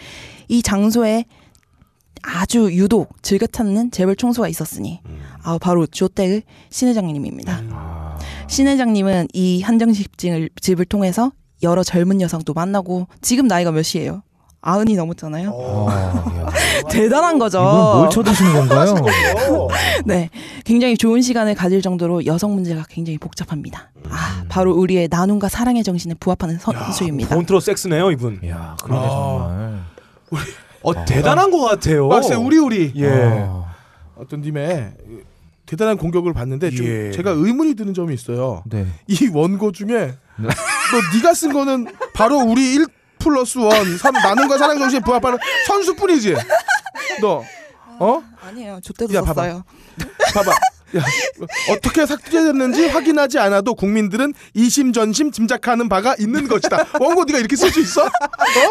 이 0.48 0.62
장소에 0.62 1.24
아주 2.22 2.70
유독 2.72 3.22
즐겨 3.22 3.46
찾는 3.46 3.90
재벌 3.90 4.16
총수가 4.16 4.48
있었으니 4.48 5.00
아 5.48 5.56
바로 5.56 5.86
조택의 5.86 6.42
신 6.68 6.88
회장님입니다. 6.88 7.62
아. 7.70 8.18
신 8.48 8.66
회장님은 8.66 9.28
이 9.32 9.62
한정식 9.62 10.18
집을 10.18 10.50
집을 10.60 10.84
통해서 10.84 11.32
여러 11.62 11.82
젊은 11.82 12.20
여성도 12.20 12.52
만나고 12.52 13.08
지금 13.22 13.46
나이가 13.46 13.72
몇이에요? 13.72 14.22
아흔이 14.60 14.94
넘었잖아요. 14.96 15.50
아, 15.88 15.90
야. 15.94 16.50
대단한 16.90 17.38
거죠. 17.38 17.60
이분 17.60 17.98
뭘 17.98 18.10
쳐드시는 18.10 18.52
건가요? 18.52 18.94
네, 20.04 20.28
굉장히 20.66 20.98
좋은 20.98 21.22
시간을 21.22 21.54
가질 21.54 21.80
정도로 21.80 22.26
여성 22.26 22.54
문제가 22.54 22.84
굉장히 22.86 23.16
복잡합니다. 23.16 23.90
아, 24.10 24.44
바로 24.50 24.74
우리의 24.74 25.08
나눔과 25.10 25.48
사랑의 25.48 25.82
정신에 25.82 26.14
부합하는 26.20 26.58
선수입니다. 26.58 27.34
본트로 27.34 27.60
섹스네요 27.60 28.10
이분. 28.10 28.38
야, 28.46 28.76
그러네 28.82 29.00
아. 29.02 29.84
정말. 30.28 30.46
어 30.82 31.04
대단한 31.06 31.50
것 31.50 31.60
같아요. 31.60 32.08
박세 32.10 32.34
우리 32.34 32.58
우리 32.58 32.92
예. 32.96 33.08
아, 33.08 33.64
어떤 34.18 34.40
님의 34.40 34.92
대단한 35.68 35.98
공격을 35.98 36.32
봤는데 36.32 36.70
좀 36.70 36.86
예. 36.86 37.10
제가 37.12 37.30
의문이 37.30 37.74
드는 37.74 37.92
점이 37.92 38.14
있어요. 38.14 38.64
네. 38.66 38.86
이 39.06 39.28
원고 39.30 39.70
중에 39.70 39.86
네. 39.88 40.48
너 40.48 41.16
네가 41.16 41.34
쓴 41.34 41.52
거는 41.52 41.88
바로 42.14 42.38
우리 42.38 42.72
1 42.74 42.86
플러스 43.18 43.58
원삼 43.58 44.14
나눔과 44.14 44.56
사랑 44.56 44.78
정신에 44.78 45.00
부합하는 45.04 45.38
선수뿐이지. 45.66 46.36
너 47.20 47.44
어? 47.98 48.22
아니에요. 48.40 48.80
저 48.82 48.92
때도 48.94 49.12
야, 49.14 49.20
봐봐. 49.20 49.42
썼어요. 49.42 49.64
봐봐. 50.34 50.50
야, 50.52 50.56
어떻게 51.70 52.06
삭제됐는지 52.06 52.88
확인하지 52.88 53.38
않아도 53.38 53.74
국민들은 53.74 54.32
이심전심 54.54 55.32
짐작하는 55.32 55.88
바가 55.88 56.16
있는 56.18 56.48
것이다. 56.48 56.86
원고 57.00 57.24
네가 57.24 57.38
이렇게 57.38 57.56
쓸 57.56 57.70
수 57.70 57.80
있어? 57.80 58.08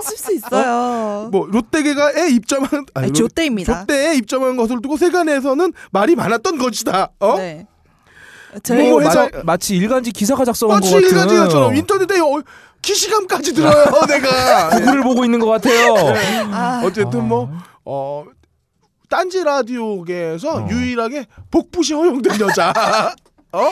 쓸수 0.03 0.33
있어요. 0.35 1.29
뭐 1.31 1.47
롯데계가에 1.51 2.29
입점한 2.31 2.85
아니, 2.93 3.13
조때입니다. 3.13 3.79
롯데에 3.79 4.15
입점한 4.15 4.57
것을 4.57 4.81
두고 4.81 4.97
세간에서는 4.97 5.73
말이 5.91 6.15
많았던 6.15 6.57
것이다. 6.57 7.09
어? 7.19 7.35
네. 7.37 7.67
뭐 8.51 8.59
저희 8.63 8.89
뭐 8.89 9.01
마, 9.01 9.09
회사- 9.09 9.29
마치 9.43 9.75
일간지 9.75 10.11
기사가 10.11 10.43
작성한 10.45 10.79
것 10.81 10.85
마치 10.87 10.93
같은. 10.95 11.07
일간지처럼 11.09 11.75
인터넷에 11.75 12.19
어, 12.19 12.41
기시감까지 12.81 13.53
들어요. 13.53 13.85
내가 14.07 14.69
구글을 14.69 15.01
보고 15.03 15.25
있는 15.25 15.39
것 15.39 15.47
같아요. 15.47 15.95
아, 16.53 16.81
어쨌든 16.83 17.27
뭐 17.27 17.49
어. 17.85 18.25
딴지 19.09 19.43
라디오계에서 19.43 20.65
어. 20.65 20.67
유일하게 20.69 21.25
복붙이 21.51 21.93
허용된 21.93 22.39
여자. 22.41 22.71
어? 23.51 23.67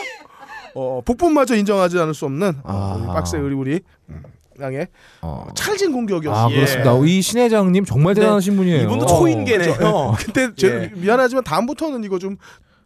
어, 0.75 1.01
복붙마저 1.05 1.55
인정하지 1.55 1.99
않을 1.99 2.13
수 2.13 2.25
없는 2.25 2.61
어, 2.63 2.97
우리 2.99 3.09
아. 3.09 3.13
빡세 3.13 3.37
우리 3.37 3.55
우리 3.55 3.79
음, 4.09 4.23
양의 4.59 4.87
어. 5.21 5.47
찰진 5.55 5.91
공격이었어. 5.91 6.45
아 6.45 6.47
그렇습니다. 6.49 6.97
이신 7.05 7.39
회장님 7.39 7.85
정말 7.85 8.13
네. 8.13 8.21
대단하신 8.21 8.55
분이에요. 8.57 8.83
이분도 8.83 9.05
어, 9.05 9.19
초인계네요. 9.19 10.15
근데 10.17 10.53
제, 10.57 10.91
미안하지만 10.95 11.43
다음부터는 11.43 12.03
이거 12.03 12.19
좀 12.19 12.37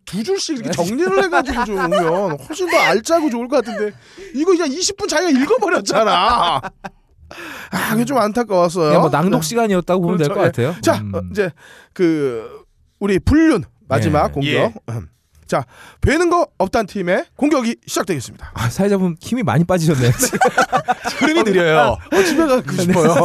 두 0.10 0.24
줄씩 0.24 0.58
이렇게 0.58 0.72
정리를 0.72 1.24
해가지고 1.26 1.66
좀 1.66 1.78
오면 1.78 2.40
훨씬 2.40 2.68
더 2.68 2.78
알짜고 2.78 3.30
좋을 3.30 3.48
것 3.48 3.64
같은데 3.64 3.96
이거 4.34 4.52
그냥 4.52 4.68
20분 4.68 5.08
자기가 5.08 5.30
읽어버렸잖아. 5.40 6.62
아, 7.72 7.92
그게 7.92 8.06
좀 8.06 8.18
안타까웠어요. 8.18 8.88
그냥 8.88 9.02
뭐 9.02 9.10
낭독 9.10 9.44
시간이었다고 9.44 10.02
보면 10.02 10.18
될것 10.18 10.38
그렇죠. 10.38 10.52
같아요. 10.52 10.82
자, 10.82 11.02
음. 11.02 11.12
어, 11.14 11.22
이제 11.32 11.52
그 11.94 12.64
우리 13.00 13.20
불륜 13.20 13.64
마지막 13.88 14.30
예. 14.44 14.60
공격. 14.60 14.74
음. 14.90 15.08
자, 15.50 15.66
되는 16.00 16.30
거 16.30 16.48
없단 16.60 16.86
팀의 16.86 17.26
공격이 17.36 17.78
시작되겠습니다. 17.88 18.52
아, 18.54 18.70
사회자분 18.70 19.18
힘이 19.20 19.42
많이 19.42 19.64
빠지셨네요. 19.64 20.12
흐름이 21.20 21.42
느려요. 21.42 21.98
어, 22.12 22.24
집에 22.24 22.46
가고 22.46 22.72
싶어요. 22.72 23.16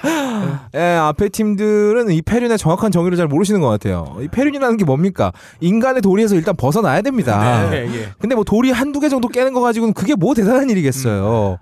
예, 0.74 0.80
앞에 0.94 1.28
팀들은 1.28 2.10
이 2.10 2.22
패륜의 2.22 2.56
정확한 2.56 2.90
정의를 2.90 3.18
잘 3.18 3.26
모르시는 3.26 3.60
것 3.60 3.68
같아요. 3.68 4.16
이 4.22 4.28
패륜이라는 4.28 4.78
게 4.78 4.86
뭡니까? 4.86 5.30
인간의 5.60 6.00
도리에서 6.00 6.36
일단 6.36 6.56
벗어나야 6.56 7.02
됩니다. 7.02 7.68
네, 7.68 7.86
예. 7.94 8.08
근데 8.18 8.34
뭐 8.34 8.44
도리 8.44 8.70
한두 8.70 8.98
개 8.98 9.10
정도 9.10 9.28
깨는 9.28 9.52
거 9.52 9.60
가지고는 9.60 9.92
그게 9.92 10.14
뭐 10.14 10.32
대단한 10.32 10.70
일이겠어요. 10.70 11.58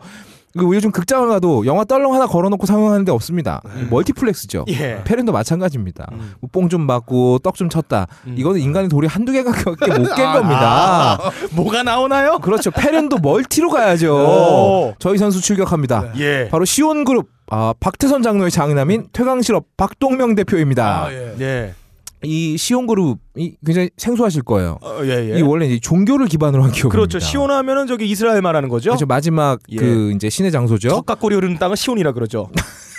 그리고 0.56 0.74
요즘 0.74 0.90
극장을 0.90 1.28
가도 1.28 1.64
영화 1.66 1.84
달랑 1.84 2.12
하나 2.14 2.26
걸어놓고 2.26 2.66
상영하는 2.66 3.04
데 3.04 3.12
없습니다. 3.12 3.60
멀티플렉스죠. 3.88 4.64
예. 4.68 5.00
패륜도 5.04 5.30
마찬가지입니다. 5.32 6.08
음. 6.12 6.32
뭐 6.40 6.48
뽕좀 6.52 6.86
받고 6.86 7.38
떡 7.40 7.54
좀 7.54 7.68
쳤다. 7.68 8.06
음. 8.26 8.34
이거는 8.38 8.60
인간의 8.60 8.88
도리 8.88 9.06
한두 9.06 9.32
개밖에 9.32 9.70
못깬 9.98 10.26
아, 10.26 10.32
겁니다. 10.32 11.18
뭐가 11.54 11.82
나오나요? 11.82 12.38
그렇죠. 12.38 12.70
패륜도 12.70 13.18
멀티로 13.18 13.68
가야죠. 13.70 14.14
오. 14.14 14.94
저희 14.98 15.18
선수 15.18 15.40
출격합니다. 15.40 16.12
예. 16.18 16.48
바로 16.50 16.64
시온그룹 16.64 17.28
아, 17.52 17.74
박태선 17.80 18.22
장로의 18.22 18.50
장남인 18.50 19.08
태광실업 19.12 19.64
박동명 19.76 20.34
대표입니다. 20.36 21.04
아, 21.06 21.12
예. 21.12 21.34
예. 21.40 21.74
이 22.22 22.56
시온그룹이 22.56 23.56
굉장히 23.64 23.90
생소하실 23.96 24.42
거예요. 24.42 24.78
어, 24.82 25.00
예, 25.04 25.32
예. 25.32 25.38
이 25.38 25.42
원래 25.42 25.66
이제 25.66 25.78
종교를 25.80 26.26
기반으로 26.26 26.62
한 26.62 26.70
기업입니다. 26.70 26.90
그렇죠. 26.94 27.18
시온 27.18 27.50
하면은 27.50 27.86
저기 27.86 28.08
이스라엘 28.08 28.42
말하는 28.42 28.68
거죠. 28.68 28.90
그렇죠. 28.90 29.06
마지막 29.06 29.58
예. 29.70 29.76
그 29.76 30.12
이제 30.14 30.28
신의 30.28 30.52
장소죠. 30.52 30.90
석가꼬리 30.90 31.34
흐르는 31.34 31.58
땅은 31.58 31.76
시온이라 31.76 32.12
그러죠. 32.12 32.50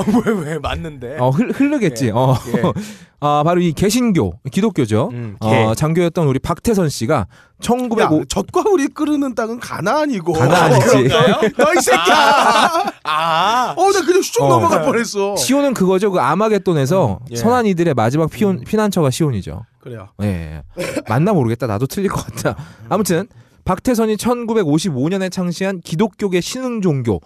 아, 0.00 0.20
왜, 0.26 0.32
왜, 0.52 0.58
맞는데. 0.58 1.16
어, 1.18 1.30
흐, 1.30 1.44
흐르겠지. 1.44 2.06
예. 2.06 2.10
어. 2.10 2.36
예. 2.56 2.62
아, 3.22 3.42
바로 3.44 3.60
이 3.60 3.72
개신교, 3.72 4.40
기독교죠. 4.50 5.10
음, 5.12 5.36
어, 5.40 5.74
장교였던 5.74 6.26
우리 6.26 6.38
박태선 6.38 6.88
씨가 6.88 7.26
1905 7.60 8.20
야, 8.20 8.24
젖과 8.26 8.64
우리 8.70 8.88
끓는 8.88 9.34
땅은 9.34 9.60
가나안이고. 9.60 10.32
가나안이지. 10.32 10.96
너이 11.58 11.76
새끼야. 11.82 12.92
아. 13.04 13.74
어, 13.76 13.92
나 13.92 14.00
그냥 14.06 14.22
슉 14.22 14.42
어. 14.42 14.48
넘어갈 14.48 14.82
뻔했어. 14.86 15.36
시온은 15.36 15.74
그거죠. 15.74 16.10
그 16.10 16.18
아마겟돈에서 16.18 17.18
음, 17.20 17.26
예. 17.30 17.36
선한 17.36 17.66
이들의 17.66 17.92
마지막 17.94 18.30
피온, 18.30 18.60
피난처가 18.66 19.10
시온이죠. 19.10 19.66
그래요. 19.80 20.08
예. 20.22 20.62
맞나 21.08 21.32
모르겠다. 21.34 21.66
나도 21.66 21.86
틀릴 21.86 22.08
것 22.10 22.24
같다. 22.24 22.56
아무튼 22.88 23.26
박태선이 23.64 24.16
1955년에 24.16 25.30
창시한 25.30 25.80
기독교계 25.80 26.40
신흥 26.40 26.80
종교 26.80 27.20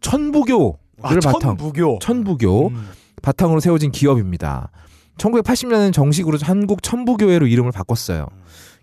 천부교를 0.00 0.74
아, 1.02 1.08
바탕 1.10 1.56
천부교. 1.56 1.98
천부교 2.00 2.68
음. 2.68 2.88
바탕으로 3.22 3.60
세워진 3.60 3.90
기업입니다. 3.90 4.70
1980년에는 5.18 5.92
정식으로 5.92 6.38
한국 6.42 6.82
천부교회로 6.82 7.46
이름을 7.46 7.72
바꿨어요. 7.72 8.26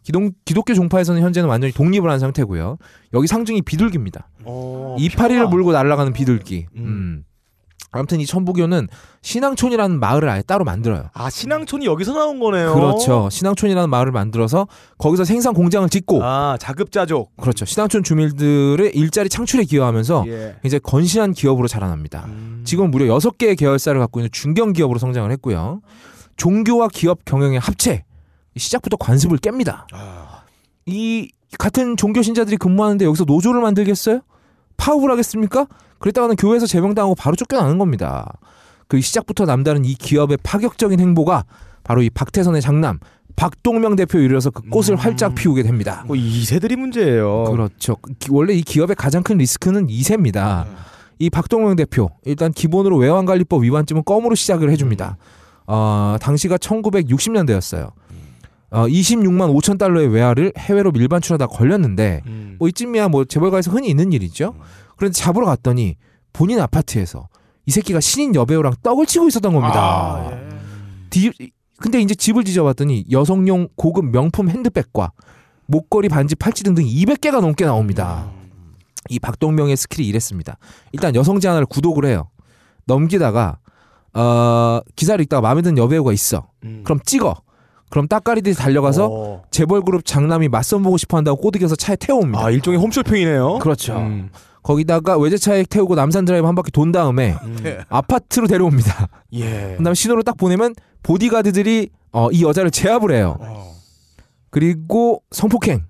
기독, 0.04 0.34
기독교 0.46 0.74
종파에서는 0.74 1.22
현재는 1.22 1.50
완전히 1.50 1.74
독립을 1.74 2.10
한 2.10 2.20
상태고요. 2.20 2.78
여기 3.14 3.28
상징이 3.28 3.62
비둘기입니다. 3.64 4.30
어, 4.44 4.96
이파리를. 5.00 5.48
물고 5.48 5.72
날아가는 5.72 6.14
비둘기. 6.14 6.68
음. 6.76 7.24
음. 7.96 8.00
아무튼 8.00 8.20
이 8.20 8.26
천부교는 8.26 8.88
신앙촌이라는 9.22 10.00
마을을 10.00 10.30
아예 10.30 10.42
따로 10.42 10.66
만들어요. 10.66 11.10
아 11.14 11.30
신앙촌이 11.30 11.86
여기서 11.86 12.14
나온 12.14 12.40
거네요. 12.40 12.74
그렇죠. 12.74 13.30
신앙촌이라는 13.32 13.90
마을을 13.90 14.12
만들어서 14.12 14.68
거기서 14.98 15.24
생산 15.24 15.54
공장을 15.54 15.88
짓고 15.90 16.24
아 16.24 16.58
자급자족. 16.60 17.36
그렇죠. 17.38 17.66
신앙촌 17.66 18.04
주민들의 18.04 18.92
일자리 18.96 19.30
창출에 19.30 19.64
기여하면서 19.64 20.26
예. 20.28 20.56
이제 20.64 20.80
건실한 20.80 21.34
기업으로 21.34 21.68
자라납니다. 21.68 22.26
음. 22.28 22.62
지금 22.66 22.92
무려 22.92 23.06
6개의 23.18 23.58
계열사를 23.58 24.00
갖고 24.00 24.20
있는 24.20 24.30
중견 24.32 24.74
기업으로 24.74 25.00
성장을 25.00 25.30
했고요. 25.32 25.82
종교와 26.38 26.90
기업 26.90 27.26
경영의 27.26 27.60
합체. 27.60 28.04
시작부터 28.58 28.96
관습을 28.98 29.38
깹니다. 29.40 29.86
아. 29.92 30.44
이 30.86 31.30
같은 31.58 31.98
종교 31.98 32.22
신자들이 32.22 32.58
근무하는데 32.58 33.06
여기서 33.06 33.26
노조를 33.26 33.62
만들겠어요? 33.62 34.22
파업을 34.78 35.10
하겠습니까? 35.12 35.68
그랬다가는 36.00 36.36
교회에서 36.36 36.66
제명당하고 36.68 37.16
바로 37.16 37.36
쫓겨나는 37.36 37.78
겁니다. 37.78 38.32
그 38.88 39.02
시작부터 39.02 39.46
남다른 39.46 39.86
이 39.86 39.96
기업의 39.96 40.38
파격적인 40.44 41.00
행보가 41.00 41.46
바로 41.84 42.02
이 42.04 42.10
박태선의 42.10 42.62
장남 42.62 43.00
박동명 43.36 43.96
대표에 43.96 44.24
이르러서 44.24 44.50
그 44.50 44.62
꽃을 44.70 44.92
음. 44.92 44.96
활짝 44.96 45.36
피우게 45.36 45.64
됩니다. 45.64 46.04
뭐 46.08 46.16
이세들이 46.16 46.76
문제예요. 46.78 47.46
그렇죠. 47.46 47.98
기- 48.20 48.30
원래 48.32 48.54
이 48.54 48.62
기업의 48.62 48.96
가장 48.96 49.24
큰 49.24 49.38
리스크는 49.40 49.88
2세입니다. 49.88 50.66
이 51.20 51.30
박동명 51.30 51.76
대표 51.76 52.12
일단 52.24 52.52
기본으로 52.52 52.98
외환관리법 52.98 53.64
위반쯤은 53.64 54.04
껌으로 54.06 54.36
시작을 54.36 54.70
해줍니다. 54.72 55.18
어, 55.68 56.16
당시가 56.22 56.58
1960년대였어요. 56.58 57.92
어, 58.76 58.88
26만 58.88 59.54
5천 59.56 59.78
달러의 59.78 60.08
외화를 60.10 60.52
해외로 60.58 60.92
밀반출하다 60.92 61.48
걸렸는데 61.48 62.22
음. 62.28 62.56
뭐 62.60 62.68
이쯤이야 62.68 63.08
뭐 63.08 63.24
재벌가에서 63.26 63.72
흔히 63.72 63.88
있는 63.90 64.12
일이죠. 64.12 64.54
그런데 64.98 65.14
잡으러 65.18 65.46
갔더니 65.46 65.96
본인 66.34 66.60
아파트에서 66.60 67.28
이 67.66 67.72
새끼가 67.72 68.00
신인 68.02 68.36
여배우랑 68.36 68.74
떡을 68.84 69.06
치고 69.06 69.28
있었던 69.30 69.54
겁니다. 69.54 69.80
아, 69.80 70.30
예. 70.32 70.50
디- 71.10 71.32
근데 71.80 72.00
이제 72.02 72.14
집을 72.16 72.44
뒤져봤더니 72.44 73.06
여성용 73.12 73.70
고급 73.76 74.06
명품 74.06 74.50
핸드백과 74.50 75.12
목걸이, 75.68 76.10
반지, 76.10 76.36
팔찌 76.36 76.64
등등 76.64 76.84
200개가 76.84 77.42
넘게 77.42 77.66
나옵니다. 77.66 78.30
이 79.10 79.20
박동명의 79.20 79.76
스킬이 79.78 80.08
이랬습니다. 80.08 80.58
일단 80.92 81.16
여성지 81.16 81.48
하나를 81.48 81.66
구독을 81.66 82.06
해요. 82.06 82.30
넘기다가 82.86 83.58
어, 84.14 84.80
기사를 84.96 85.22
읽다가 85.24 85.42
마음에 85.42 85.62
드는 85.62 85.78
여배우가 85.78 86.14
있어. 86.14 86.48
음. 86.64 86.82
그럼 86.86 87.00
찍어. 87.06 87.36
그럼 87.90 88.08
따까리들이 88.08 88.56
달려가서 88.56 89.10
어. 89.12 89.44
재벌 89.52 89.82
그룹 89.82 90.06
장남이 90.06 90.50
맞선 90.50 90.84
보고 90.84 90.98
싶어 90.98 91.18
한다고 91.18 91.40
꼬드겨서 91.40 91.76
차에 91.76 91.96
태워옵니다. 91.96 92.44
아 92.44 92.50
일종의 92.50 92.80
홈쇼핑이네요. 92.80 93.60
그렇죠. 93.60 93.98
음. 93.98 94.30
거기다가 94.64 95.18
외제차에 95.18 95.66
태우고 95.70 95.94
남산 95.94 96.26
드라이브 96.26 96.48
한 96.48 96.56
바퀴 96.56 96.72
돈 96.72 96.92
다음에 96.92 97.36
음. 97.44 97.78
아파트로 97.88 98.48
데려옵니다. 98.48 99.08
예. 99.34 99.76
그다음에 99.78 99.94
신호를 99.94 100.24
딱 100.24 100.38
보내면 100.38 100.74
보디가드들이 101.04 101.90
어, 102.12 102.32
이 102.32 102.44
여자를 102.44 102.72
제압을 102.72 103.12
해요. 103.12 103.38
어. 103.40 103.76
그리고 104.50 105.22
성폭행. 105.32 105.84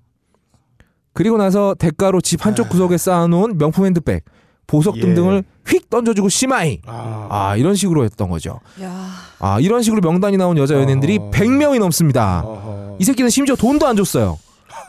그리고 1.14 1.38
나서 1.38 1.74
대가로 1.78 2.20
집 2.20 2.44
한쪽 2.44 2.68
구석에 2.68 2.98
쌓아놓은 2.98 3.56
명품 3.56 3.86
핸드백, 3.86 4.24
보석 4.66 4.96
예. 4.96 5.00
등등을 5.00 5.44
휙 5.66 5.88
던져주고 5.90 6.28
심하이. 6.28 6.80
아. 6.86 7.28
아 7.30 7.56
이런 7.56 7.74
식으로 7.74 8.04
했던 8.04 8.28
거죠. 8.28 8.60
야. 8.82 9.08
아 9.38 9.60
이런 9.60 9.82
식으로 9.82 10.00
명단이 10.00 10.36
나온 10.36 10.58
여자 10.58 10.74
연예인들이 10.74 11.18
어. 11.18 11.30
100명이 11.32 11.78
넘습니다. 11.78 12.42
어허. 12.44 12.96
이 12.98 13.04
새끼는 13.04 13.30
심지어 13.30 13.56
돈도 13.56 13.86
안 13.86 13.96
줬어요. 13.96 14.38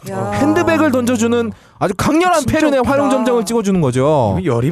야. 0.10 0.32
핸드백을 0.32 0.92
던져주는 0.92 1.52
아주 1.80 1.94
강렬한 1.96 2.42
웃기다. 2.42 2.82
활용 2.86 3.10
점정을 3.10 3.46
찍어주는 3.46 3.82
거죠. 3.82 4.38
열이 4.44 4.72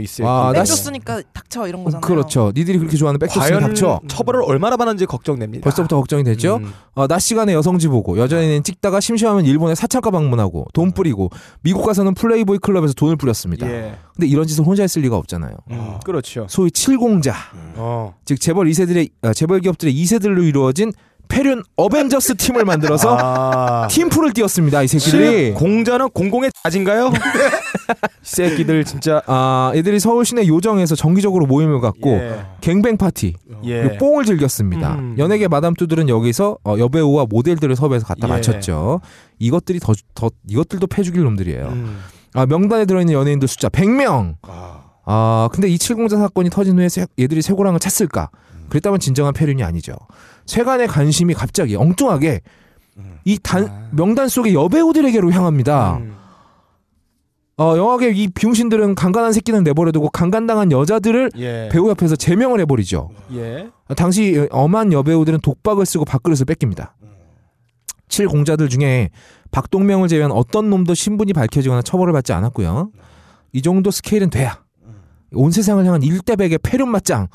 이 0.00 0.06
새끼. 0.06 0.22
나 0.22 0.52
뺏겼으니까 0.52 1.22
닥쳐 1.32 1.66
이런 1.68 1.84
거잖아요. 1.84 2.00
그렇죠. 2.00 2.52
니들이 2.54 2.78
그렇게 2.78 2.96
좋아하는 2.96 3.18
백조스는 3.18 3.58
과연 3.58 3.68
닥쳐. 3.68 4.00
처벌을 4.08 4.42
얼마나 4.42 4.76
받는지 4.76 5.06
걱정됩니다. 5.06 5.64
벌써부터 5.64 5.96
걱정이 5.96 6.24
되죠. 6.24 6.56
음. 6.56 6.72
어, 6.94 7.06
낮 7.06 7.18
시간에 7.18 7.52
여성지 7.54 7.88
보고 7.88 8.18
여자애는 8.18 8.62
찍다가 8.62 9.00
심심하면 9.00 9.44
일본에 9.44 9.74
사창가 9.74 10.10
방문하고 10.10 10.66
돈 10.72 10.92
뿌리고 10.92 11.30
미국 11.62 11.84
가서는 11.84 12.14
플레이보이 12.14 12.58
클럽에서 12.58 12.94
돈을 12.94 13.16
뿌렸습니다. 13.16 13.66
예. 13.70 13.94
근데 14.14 14.26
이런 14.26 14.46
짓을 14.46 14.64
혼자 14.64 14.82
했을 14.82 15.02
리가 15.02 15.16
없잖아요. 15.16 15.52
음, 15.70 15.94
그렇죠. 16.04 16.46
소위 16.48 16.70
칠공자, 16.70 17.34
어. 17.76 18.14
즉 18.24 18.40
재벌 18.40 18.68
2세들의 18.68 19.10
어, 19.22 19.32
재벌 19.32 19.60
기업들의 19.60 19.94
2세들로 19.94 20.46
이루어진 20.46 20.92
패륜 21.32 21.62
어벤져스 21.76 22.34
팀을 22.36 22.64
만들어서 22.66 23.16
아. 23.18 23.88
팀풀을 23.88 24.32
띄웠습니다. 24.34 24.82
이 24.82 24.86
새끼들이. 24.88 25.52
공자는 25.54 26.10
공공의 26.10 26.50
자진가요? 26.62 27.10
새끼들 28.22 28.84
진짜. 28.84 29.22
아, 29.26 29.72
애들이 29.74 29.98
서울 29.98 30.24
시내 30.26 30.46
요정에서 30.46 30.94
정기적으로 30.94 31.46
모임을 31.46 31.80
갖고 31.80 32.10
예. 32.12 32.40
갱뱅 32.60 32.96
파티, 32.98 33.34
예. 33.64 33.82
그리고 33.82 33.98
뽕을 33.98 34.24
즐겼습니다. 34.26 34.94
음. 34.96 35.14
연예계 35.18 35.48
마담뚜들은 35.48 36.08
여기서 36.08 36.58
어, 36.64 36.76
여배우와 36.78 37.26
모델들을 37.30 37.74
섭외해서 37.76 38.06
갖다 38.06 38.28
예. 38.28 38.32
바쳤죠. 38.32 39.00
이것들이 39.38 39.80
더, 39.80 39.94
더 40.14 40.30
이것들도 40.48 40.86
패죽일 40.86 41.22
놈들이에요. 41.24 41.66
음. 41.68 41.98
아, 42.34 42.46
명단에 42.46 42.84
들어있는 42.84 43.14
연예인들 43.14 43.48
숫자 43.48 43.68
100명. 43.68 44.34
아, 45.04 45.48
근데 45.52 45.68
이 45.68 45.78
칠공자 45.78 46.16
사건이 46.18 46.50
터진 46.50 46.78
후에 46.78 46.88
세- 46.88 47.06
얘들이 47.18 47.42
쇠고랑을 47.42 47.80
찼을까? 47.80 48.30
그랬다면 48.68 49.00
진정한 49.00 49.34
패륜이 49.34 49.62
아니죠. 49.64 49.94
세간의 50.46 50.88
관심이 50.88 51.34
갑자기 51.34 51.76
엉뚱하게 51.76 52.40
이 53.24 53.38
단, 53.42 53.66
아. 53.66 53.88
명단 53.92 54.28
속의 54.28 54.54
여배우들에게로 54.54 55.30
향합니다. 55.30 55.98
음. 55.98 56.16
어, 57.58 57.76
영화계 57.76 58.10
이 58.10 58.28
비용신들은 58.28 58.94
강간한 58.94 59.32
새끼는 59.32 59.62
내버려두고 59.62 60.10
강간당한 60.10 60.72
여자들을 60.72 61.30
예. 61.36 61.68
배우 61.70 61.88
옆에서 61.90 62.16
제명을 62.16 62.60
해버리죠. 62.60 63.10
예. 63.34 63.68
당시 63.94 64.48
엄한 64.50 64.92
여배우들은 64.92 65.40
독박을 65.40 65.86
쓰고 65.86 66.04
밥그릇을 66.04 66.46
뺏깁니다. 66.46 66.96
칠 68.08 68.26
공자들 68.26 68.68
중에 68.68 69.10
박동명을 69.52 70.08
제외한 70.08 70.32
어떤 70.32 70.70
놈도 70.70 70.94
신분이 70.94 71.32
밝혀지거나 71.34 71.82
처벌을 71.82 72.12
받지 72.12 72.32
않았고요. 72.32 72.90
이 73.52 73.62
정도 73.62 73.90
스케일은 73.90 74.30
돼야 74.30 74.62
온 75.34 75.50
세상을 75.50 75.84
향한 75.84 76.02
일대백의 76.02 76.58
패륜 76.62 76.88
맞짱 76.90 77.28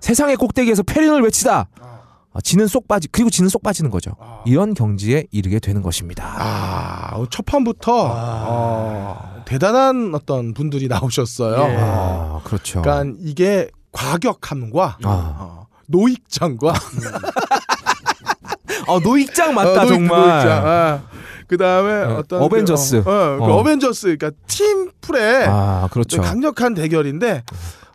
세상의 0.00 0.36
꼭대기에서 0.36 0.82
패륜을 0.82 1.22
외치다 1.22 1.68
아, 1.80 1.93
지는 2.42 2.66
쏙 2.66 2.88
빠지 2.88 3.06
그리고 3.08 3.30
지는 3.30 3.48
쏙 3.48 3.62
빠지는 3.62 3.90
거죠. 3.90 4.12
이런 4.44 4.74
경지에 4.74 5.26
이르게 5.30 5.60
되는 5.60 5.82
것입니다. 5.82 6.34
아, 6.36 7.24
첫 7.30 7.46
판부터 7.46 8.10
어, 8.12 9.42
대단한 9.44 10.12
어떤 10.14 10.52
분들이 10.54 10.88
나오셨어요. 10.88 11.70
예. 11.70 11.76
아, 11.78 12.40
그렇죠. 12.44 12.82
그러니까 12.82 13.16
이게 13.20 13.68
과격함과 13.92 14.98
아. 15.04 15.36
어, 15.38 15.66
노익장과 15.86 16.74
어, 18.88 18.98
노익장 19.00 19.50
어, 19.50 19.52
맞다 19.52 19.84
노익- 19.84 19.88
정말. 19.88 20.20
노익장. 20.20 20.66
아. 20.66 21.02
그다음에 21.46 22.06
네, 22.06 22.14
어떤 22.14 22.42
어벤져스. 22.42 23.02
그, 23.04 23.10
어, 23.10 23.34
어, 23.34 23.38
그 23.38 23.44
어. 23.52 23.56
어벤져스 23.58 24.16
그러니까 24.16 24.30
팀플의 24.46 25.44
아, 25.46 25.88
그렇죠. 25.90 26.22
강력한 26.22 26.72
대결인데 26.74 27.42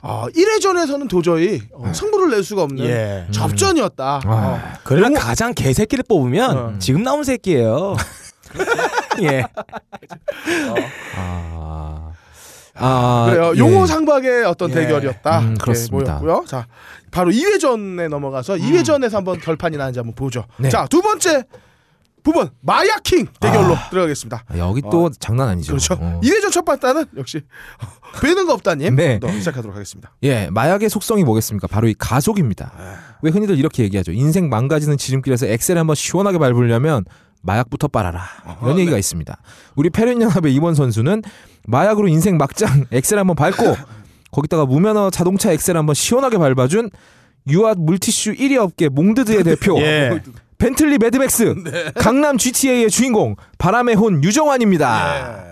어, 0.02 0.28
1회전에서는 0.34 1.10
도저히 1.10 1.62
어, 1.74 1.92
승부를 1.94 2.30
낼 2.32 2.44
수가 2.44 2.64
없는 2.64 2.86
예. 2.86 3.28
접전이었다. 3.32 4.22
아. 4.24 4.28
어. 4.28 4.60
그러나 4.84 5.08
영어- 5.08 5.20
가장 5.20 5.54
개새끼를 5.54 6.04
뽑으면 6.08 6.58
어. 6.58 6.74
지금 6.80 7.04
나온 7.04 7.24
새끼예요. 7.24 7.98
예. 9.24 9.44
아, 11.18 12.14
아, 12.76 13.28
그래요. 13.30 13.52
예. 13.56 13.60
용호 13.60 13.86
상박의 13.86 14.46
어떤 14.46 14.70
예. 14.70 14.76
대결이었다. 14.76 15.40
음, 15.40 15.58
그렇습니다. 15.58 16.20
모였고요. 16.20 16.46
자, 16.48 16.66
바로 17.12 17.30
2회전에 17.32 18.08
넘어가서 18.08 18.54
2회전에서 18.56 19.14
한번 19.14 19.40
결판이 19.40 19.76
나는지 19.76 20.00
한번 20.00 20.16
보죠. 20.16 20.46
네. 20.58 20.70
자, 20.70 20.88
두 20.90 21.02
번째 21.02 21.44
부분 22.24 22.50
마야킹 22.62 23.28
대결로 23.40 23.76
들어가겠습니다. 23.90 24.44
아, 24.48 24.58
여기 24.58 24.82
또 24.82 25.10
장난 25.20 25.50
아니죠. 25.50 25.74
그렇죠. 25.74 25.96
어. 26.00 26.20
2회전 26.24 26.52
첫 26.52 26.64
발단은 26.66 27.06
역시 27.18 27.42
배는 28.22 28.46
거 28.46 28.54
없다님 28.54 28.96
네. 28.96 29.20
또 29.20 29.30
시작하도록 29.32 29.76
하겠습니다. 29.76 30.12
예, 30.24 30.50
마약의 30.52 30.90
속성이 30.90 31.24
뭐겠습니까? 31.24 31.68
바로 31.68 31.88
이 31.88 31.94
가속입니다. 31.98 32.72
왜 33.22 33.32
흔히들 33.32 33.58
이렇게 33.58 33.84
얘기하죠. 33.84 34.12
인생 34.12 34.50
망가지는 34.50 34.98
지름길에서 34.98 35.48
엑셀 35.48 35.78
한번 35.78 35.96
시원하게 35.96 36.38
밟으려면 36.38 37.06
마약부터 37.42 37.88
빨아라. 37.88 38.24
이런 38.62 38.80
얘기가 38.80 38.98
있습니다. 38.98 39.38
우리 39.76 39.90
패륜연합의 39.90 40.54
이번 40.54 40.76
선수는 40.76 41.22
마약으로 41.68 42.08
인생 42.08 42.38
막장 42.38 42.86
엑셀 42.92 43.18
한번 43.20 43.36
밟고 43.36 43.76
거기다가 44.32 44.66
무면허 44.66 45.10
자동차 45.10 45.52
엑셀 45.52 45.78
한번 45.78 45.96
시원하게 45.96 46.38
밟아준 46.38 46.90
유아 47.48 47.78
물티슈 47.80 48.34
1위 48.34 48.58
업계 48.58 48.90
몽드드의 48.90 49.44
대표 49.44 49.78
예. 49.80 50.22
벤틀리 50.60 50.98
매드맥스, 50.98 51.56
강남 51.95 52.38
GTA의 52.38 52.89
주인공 52.89 53.36
바람의 53.58 53.95
혼 53.95 54.22
유정환입니다. 54.24 55.45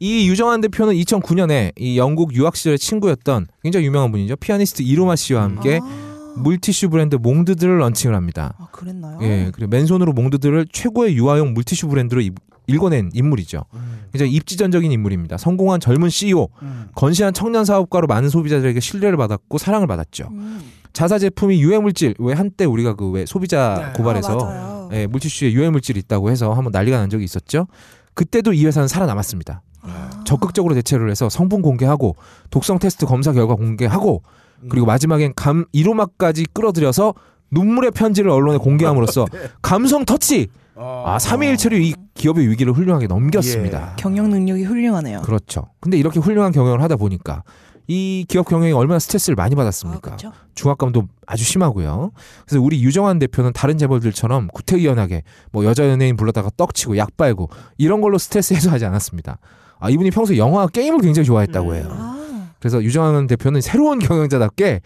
이 0.00 0.26
유정환 0.28 0.62
대표는 0.62 0.94
2009년에 0.94 1.72
이 1.76 1.98
영국 1.98 2.34
유학 2.34 2.56
시절의 2.56 2.78
친구였던 2.78 3.46
굉장히 3.62 3.84
유명한 3.86 4.10
분이죠. 4.10 4.36
피아니스트 4.36 4.82
이로마 4.82 5.16
씨와 5.16 5.42
함께 5.42 5.80
아, 5.82 6.32
물티슈 6.36 6.88
브랜드 6.88 7.16
몽드들을 7.16 7.78
런칭을 7.78 8.16
합니다. 8.16 8.54
아 8.58 8.68
그랬나요? 8.72 9.18
예, 9.22 9.50
그리고 9.52 9.68
맨손으로 9.68 10.12
몽드들을 10.14 10.68
최고의 10.72 11.14
유아용 11.16 11.52
물티슈 11.52 11.88
브랜드로 11.88 12.20
이- 12.22 12.30
일궈낸 12.68 13.10
인물이죠. 13.14 13.64
굉장히 14.12 14.32
입지전적인 14.32 14.92
인물입니다. 14.92 15.36
성공한 15.38 15.80
젊은 15.80 16.10
CEO, 16.10 16.48
음. 16.62 16.88
건실한 16.94 17.32
청년 17.32 17.64
사업가로 17.64 18.06
많은 18.06 18.28
소비자들에게 18.28 18.78
신뢰를 18.78 19.16
받았고 19.16 19.56
사랑을 19.58 19.86
받았죠. 19.86 20.28
음. 20.30 20.60
자사 20.98 21.16
제품이 21.16 21.62
유해 21.62 21.78
물질 21.78 22.12
왜 22.18 22.34
한때 22.34 22.64
우리가 22.64 22.94
그 22.94 23.12
왜 23.12 23.24
소비자 23.24 23.92
네. 23.92 23.92
고발해서 23.96 24.38
아. 24.42 24.88
예, 24.92 25.06
물티슈에 25.06 25.52
유해 25.52 25.70
물질이 25.70 26.00
있다고 26.00 26.28
해서 26.28 26.52
한번 26.54 26.72
난리가 26.72 26.98
난 26.98 27.08
적이 27.08 27.22
있었죠. 27.22 27.68
그때도 28.14 28.52
이 28.52 28.66
회사는 28.66 28.88
살아남았습니다. 28.88 29.62
아. 29.82 30.10
적극적으로 30.24 30.74
대처를 30.74 31.08
해서 31.08 31.28
성분 31.28 31.62
공개하고 31.62 32.16
독성 32.50 32.80
테스트 32.80 33.06
검사 33.06 33.32
결과 33.32 33.54
공개하고 33.54 34.24
그리고 34.68 34.86
마지막엔 34.86 35.34
감 35.36 35.66
1호막까지 35.72 36.52
끌어들여서 36.52 37.14
눈물의 37.52 37.92
편지를 37.92 38.32
언론에 38.32 38.58
공개함으로써 38.58 39.24
감성 39.62 40.04
터치 40.04 40.48
아 40.74 41.16
3일 41.20 41.58
처리 41.58 41.90
이 41.90 41.94
기업의 42.14 42.48
위기를 42.48 42.72
훌륭하게 42.72 43.06
넘겼습니다. 43.06 43.94
경영 44.00 44.30
능력이 44.30 44.64
훌륭하네요. 44.64 45.22
그렇죠. 45.22 45.68
근데 45.78 45.96
이렇게 45.96 46.18
훌륭한 46.18 46.50
경영을 46.50 46.82
하다 46.82 46.96
보니까 46.96 47.44
이 47.88 48.26
기업 48.28 48.46
경영이 48.46 48.72
얼마나 48.72 48.98
스트레스를 48.98 49.34
많이 49.34 49.54
아, 49.54 49.56
받았습니까? 49.56 50.00
그렇죠. 50.00 50.32
중압감도 50.54 51.08
아주 51.26 51.42
심하고요. 51.42 52.12
그래서 52.46 52.62
우리 52.62 52.82
유정환 52.82 53.18
대표는 53.18 53.52
다른 53.54 53.78
재벌들처럼 53.78 54.48
구태의연하게 54.48 55.22
뭐 55.52 55.64
여자 55.64 55.88
연예인 55.88 56.16
불러다가 56.16 56.50
떡치고 56.56 56.98
약 56.98 57.16
빨고 57.16 57.48
이런 57.78 58.02
걸로 58.02 58.18
스트레스 58.18 58.52
해소하지 58.52 58.84
않았습니다. 58.84 59.38
아 59.80 59.90
이분이 59.90 60.10
평소에 60.10 60.36
영화와 60.36 60.68
게임을 60.68 61.00
굉장히 61.00 61.24
좋아했다고 61.26 61.74
해요. 61.74 61.88
아, 61.90 62.50
그래서 62.60 62.82
유정환 62.82 63.26
대표는 63.26 63.62
새로운 63.62 63.98
경영자답게 64.00 64.80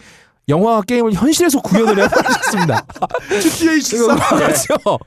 영화와 0.49 0.83
게임을 0.83 1.13
현실에서 1.13 1.61
구현을 1.61 2.05
해버렸습니다. 2.05 2.87
GTA 3.41 3.79
이거 3.79 4.17
13. 4.17 4.39
그렇죠. 4.39 4.99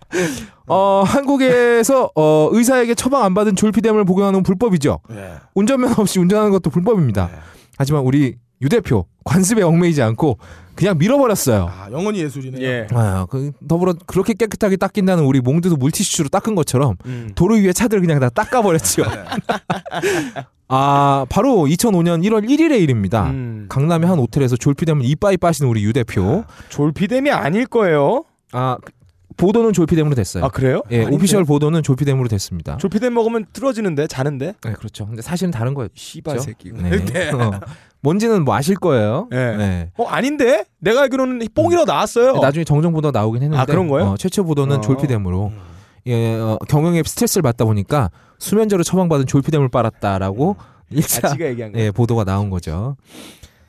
어, 0.67 1.03
한국에서 1.05 2.09
어, 2.15 2.49
의사에게 2.51 2.95
처방 2.95 3.23
안 3.23 3.33
받은 3.33 3.55
졸피뎀을 3.55 4.05
복용하는 4.05 4.37
건 4.37 4.43
불법이죠. 4.43 4.99
예. 5.11 5.33
운전면허 5.53 6.01
없이 6.01 6.19
운전하는 6.19 6.51
것도 6.51 6.69
불법입니다. 6.69 7.29
네. 7.31 7.39
하지만 7.77 8.03
우리 8.03 8.35
유 8.61 8.69
대표 8.69 9.05
관습에 9.25 9.61
얽매이지 9.63 10.01
않고 10.01 10.37
그냥 10.75 10.97
밀어버렸어요. 10.97 11.69
아, 11.71 11.87
영원히 11.91 12.19
예술이네요. 12.19 12.61
예. 12.65 12.87
아, 12.91 13.25
그 13.29 13.51
더불어 13.67 13.93
그렇게 14.05 14.33
깨끗하게 14.33 14.75
닦인다는 14.77 15.23
우리 15.23 15.39
몽드도 15.41 15.75
물티슈로 15.77 16.29
닦은 16.29 16.55
것처럼 16.55 16.95
음. 17.05 17.31
도로 17.35 17.55
위에 17.55 17.73
차들 17.73 17.99
그냥 18.01 18.19
다 18.19 18.29
닦아버렸죠. 18.29 19.03
아, 20.67 21.25
바로 21.29 21.49
2005년 21.65 22.23
1월 22.25 22.47
1일의 22.49 22.81
일입니다. 22.81 23.29
음. 23.29 23.67
강남의 23.69 24.09
한 24.09 24.17
호텔에서 24.19 24.55
졸피뎀을 24.57 25.05
이빠이 25.05 25.37
빠신 25.37 25.67
우리 25.67 25.83
유 25.83 25.93
대표. 25.93 26.43
졸피뎀이 26.69 27.29
아닐 27.31 27.65
거예요. 27.65 28.23
아, 28.51 28.77
그- 28.83 28.91
보도는 29.37 29.73
졸피뎀으로 29.73 30.15
됐어요. 30.15 30.45
아 30.45 30.49
그래요? 30.49 30.81
예, 30.91 30.97
아닌데? 30.99 31.15
오피셜 31.15 31.43
보도는 31.45 31.83
졸피뎀으로 31.83 32.27
됐습니다. 32.27 32.77
졸피뎀 32.77 33.11
먹으면 33.11 33.45
틀어지는데 33.53 34.07
자는데. 34.07 34.53
네, 34.63 34.73
그렇죠. 34.73 35.05
근데 35.05 35.21
사실은 35.21 35.51
다른 35.51 35.73
거였죠. 35.73 35.93
씨발 35.95 36.39
새끼. 36.39 36.71
네. 36.71 37.31
어. 37.31 37.59
뭔지는 38.01 38.45
뭐 38.45 38.55
아실 38.55 38.75
거예요. 38.75 39.27
네. 39.31 39.57
네. 39.57 39.91
어 39.97 40.05
아닌데? 40.05 40.65
내가 40.79 41.01
알기로는 41.01 41.41
뽕이라 41.53 41.85
나왔어요. 41.85 42.33
나중에 42.37 42.63
정정 42.63 42.93
보도 42.93 43.11
나오긴 43.11 43.41
했는데 43.43 43.61
아, 43.61 43.65
그런 43.65 43.87
거예요? 43.87 44.11
어, 44.11 44.17
최초 44.17 44.43
보도는 44.43 44.77
어. 44.77 44.81
졸피뎀으로 44.81 45.47
음. 45.47 45.59
예, 46.07 46.35
어, 46.35 46.57
경영에 46.67 47.01
스트레스를 47.03 47.41
받다 47.41 47.65
보니까 47.65 48.11
수면제로 48.37 48.83
처방받은 48.83 49.25
졸피뎀을 49.25 49.69
빨았다라고 49.69 50.55
아, 50.59 50.65
1차 50.93 51.31
지가 51.31 51.45
얘기한 51.47 51.71
거. 51.73 51.79
예, 51.79 51.89
보도가 51.91 52.23
나온 52.25 52.49
거죠. 52.51 52.95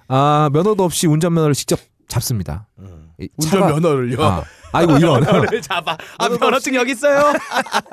아 0.09 0.51
면허도 0.53 0.85
없이 0.85 1.07
운전면허를 1.07 1.55
직접 1.55 1.81
잡습니다. 2.09 2.67
음. 2.79 3.11
이 3.19 3.29
차가- 3.43 3.67
운전면허를요. 3.67 4.23
아, 4.23 4.43
아이고 4.73 4.97
이런 4.99 5.21
면허를 5.25 5.63
잡아. 5.63 5.97
아 6.19 6.29
면허증 6.29 6.75
여기 6.75 6.93
있어요. 6.93 7.33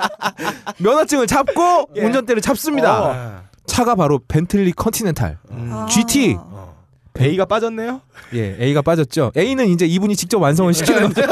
면허증을 0.79 1.27
잡고 1.27 1.89
예. 1.95 2.05
운전대를 2.05 2.41
잡습니다. 2.41 3.03
어. 3.03 3.41
차가 3.65 3.95
바로 3.95 4.19
벤틀리 4.27 4.73
컨티넨탈. 4.73 5.37
음. 5.51 5.69
아. 5.71 5.85
GT. 5.87 6.37
베이가 7.15 7.45
빠졌네요. 7.45 8.01
예, 8.33 8.57
A가 8.59 8.81
빠졌죠. 8.81 9.31
A는 9.37 9.67
이제 9.67 9.85
이분이 9.85 10.15
직접 10.15 10.41
완성을 10.41 10.73
시키는 10.73 11.13
거죠. 11.13 11.27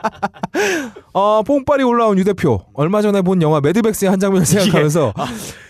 어, 1.12 1.42
뽕빨이 1.42 1.82
올라온 1.82 2.18
유 2.18 2.24
대표. 2.24 2.64
얼마 2.72 3.02
전에 3.02 3.20
본 3.20 3.42
영화 3.42 3.60
매드백스의 3.60 4.10
한 4.10 4.18
장면을 4.18 4.46
생각하면서 4.46 5.12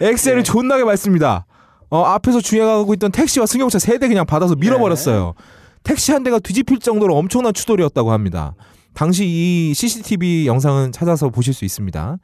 엑셀을 0.01 0.45
존나게 0.45 0.85
밟습니다. 0.85 1.47
어, 1.91 2.05
앞에서 2.05 2.41
주행하고 2.41 2.95
있던 2.95 3.11
택시와 3.11 3.47
승용차 3.47 3.81
세 3.81 3.99
대 3.99 4.07
그냥 4.07 4.25
받아서 4.27 4.55
밀어버렸어요. 4.55 5.35
택시 5.83 6.13
한 6.13 6.23
대가 6.23 6.39
뒤집힐 6.39 6.79
정도로 6.79 7.17
엄청난 7.17 7.53
추돌이었다고 7.53 8.13
합니다. 8.13 8.55
당시 8.95 9.25
이 9.27 9.73
CCTV 9.75 10.47
영상은 10.47 10.93
찾아서 10.93 11.31
보실 11.31 11.55
수 11.55 11.65
있습니다. 11.65 12.17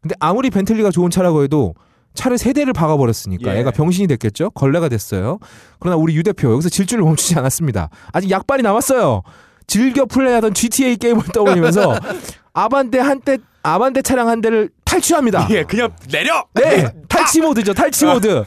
근데 0.00 0.14
아무리 0.18 0.50
벤틀리가 0.50 0.90
좋은 0.90 1.10
차라고 1.10 1.44
해도 1.44 1.74
차를 2.14 2.36
세 2.36 2.52
대를 2.52 2.72
박아버렸으니까 2.72 3.54
예. 3.54 3.60
애가 3.60 3.70
병신이 3.70 4.06
됐겠죠. 4.08 4.50
걸레가 4.50 4.88
됐어요. 4.88 5.38
그러나 5.78 5.96
우리 5.96 6.14
유 6.16 6.22
대표 6.22 6.52
여기서 6.52 6.68
질주를 6.68 7.04
멈추지 7.04 7.38
않았습니다. 7.38 7.88
아직 8.12 8.30
약발이 8.30 8.62
남았어요. 8.62 9.22
즐겨 9.66 10.04
플레이하던 10.04 10.52
GTA 10.54 10.96
게임을 10.96 11.22
떠올리면서 11.32 11.98
아반떼 12.52 12.98
한대 12.98 13.38
아반떼 13.62 14.02
차량 14.02 14.28
한 14.28 14.40
대를 14.40 14.68
탈취합니다. 14.84 15.46
예, 15.50 15.62
그냥 15.62 15.90
내려. 16.10 16.44
네, 16.54 16.92
탈취 17.08 17.40
모드죠. 17.40 17.72
탈취 17.72 18.04
모드. 18.04 18.44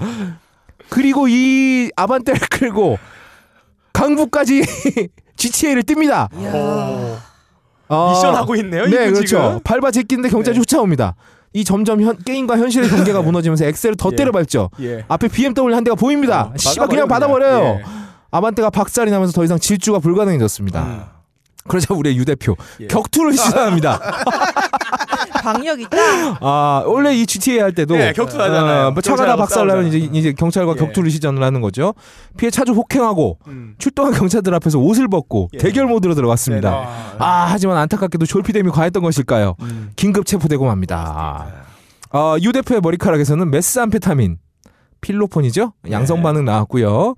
그리고 0.90 1.28
이 1.28 1.90
아반떼를 1.96 2.42
끌고 2.52 3.00
강북까지 3.96 4.62
GTA를 5.38 5.84
뜹니다. 5.84 6.28
어, 7.88 8.12
미션 8.12 8.36
하고 8.36 8.56
있네요. 8.58 8.86
네, 8.86 9.12
그렇죠. 9.12 9.26
지금. 9.26 9.60
밟아 9.64 9.92
제끼는데 9.92 10.30
경찰이 10.30 10.58
네. 10.58 10.64
쫓아옵니다. 10.64 11.16
이 11.54 11.64
점점 11.64 12.02
현, 12.02 12.18
게임과 12.18 12.58
현실의 12.58 12.90
경계가 12.90 13.22
무너지면서 13.24 13.66
엑셀을 13.66 13.96
더 13.96 14.10
예. 14.12 14.16
때려 14.16 14.32
밟죠. 14.32 14.70
예. 14.82 15.06
앞에 15.08 15.30
BMW 15.30 15.74
한 15.74 15.84
대가 15.84 15.96
보입니다. 15.96 16.52
어, 16.54 16.58
씨발 16.58 16.90
그냥 16.90 17.08
받아버려요. 17.08 17.80
예. 17.80 17.84
아반떼가 18.32 18.70
박살이 18.70 19.12
나면서 19.12 19.32
더 19.32 19.44
이상 19.46 19.58
질주가 19.58 20.00
불가능해졌습니다. 20.00 21.15
그러자 21.68 21.94
우리 21.94 22.16
유 22.16 22.26
대표 22.26 22.56
예. 22.80 22.88
격투를 22.88 23.34
시도합니다. 23.38 24.00
방역 25.44 25.80
있다. 25.80 25.98
아 26.42 26.84
원래 26.86 27.14
이 27.16 27.26
GTA 27.26 27.60
할 27.60 27.72
때도 27.74 27.96
예, 28.00 28.14
격투 28.14 28.40
하잖아요. 28.42 28.88
어, 28.88 28.92
뭐 28.92 29.02
차가 29.02 29.18
다 29.26 29.36
경찰하고 29.36 29.40
박살나면 29.42 29.88
이제. 29.88 29.98
이제 30.14 30.34
경찰과 30.34 30.74
예. 30.74 30.76
격투를 30.76 31.10
시전을 31.12 31.44
하는 31.44 31.62
거죠. 31.62 31.94
피해 32.38 32.50
차주 32.50 32.74
폭행하고 32.74 33.40
음. 33.48 33.76
출동한 33.78 34.14
경찰들 34.14 34.54
앞에서 34.56 34.80
옷을 34.80 35.08
벗고 35.08 35.50
예. 35.54 35.58
대결 35.58 35.86
모드로 35.88 36.16
들어갔습니다. 36.16 36.70
네 36.72 36.78
네. 36.78 36.88
아 37.20 37.48
하지만 37.50 37.78
안타깝게도 37.78 38.26
졸피뎀이 38.26 38.72
과했던 38.72 39.04
것일까요? 39.04 39.56
음. 39.62 39.92
긴급 39.96 40.26
체포되고 40.26 40.66
맙니다. 40.66 41.48
어, 42.12 42.36
유 42.42 42.52
대표의 42.52 42.82
머리카락에서는 42.82 43.50
메스암페타민 43.52 44.38
필로폰이죠. 45.06 45.74
양성 45.92 46.24
반응 46.24 46.46
나왔고요. 46.46 47.16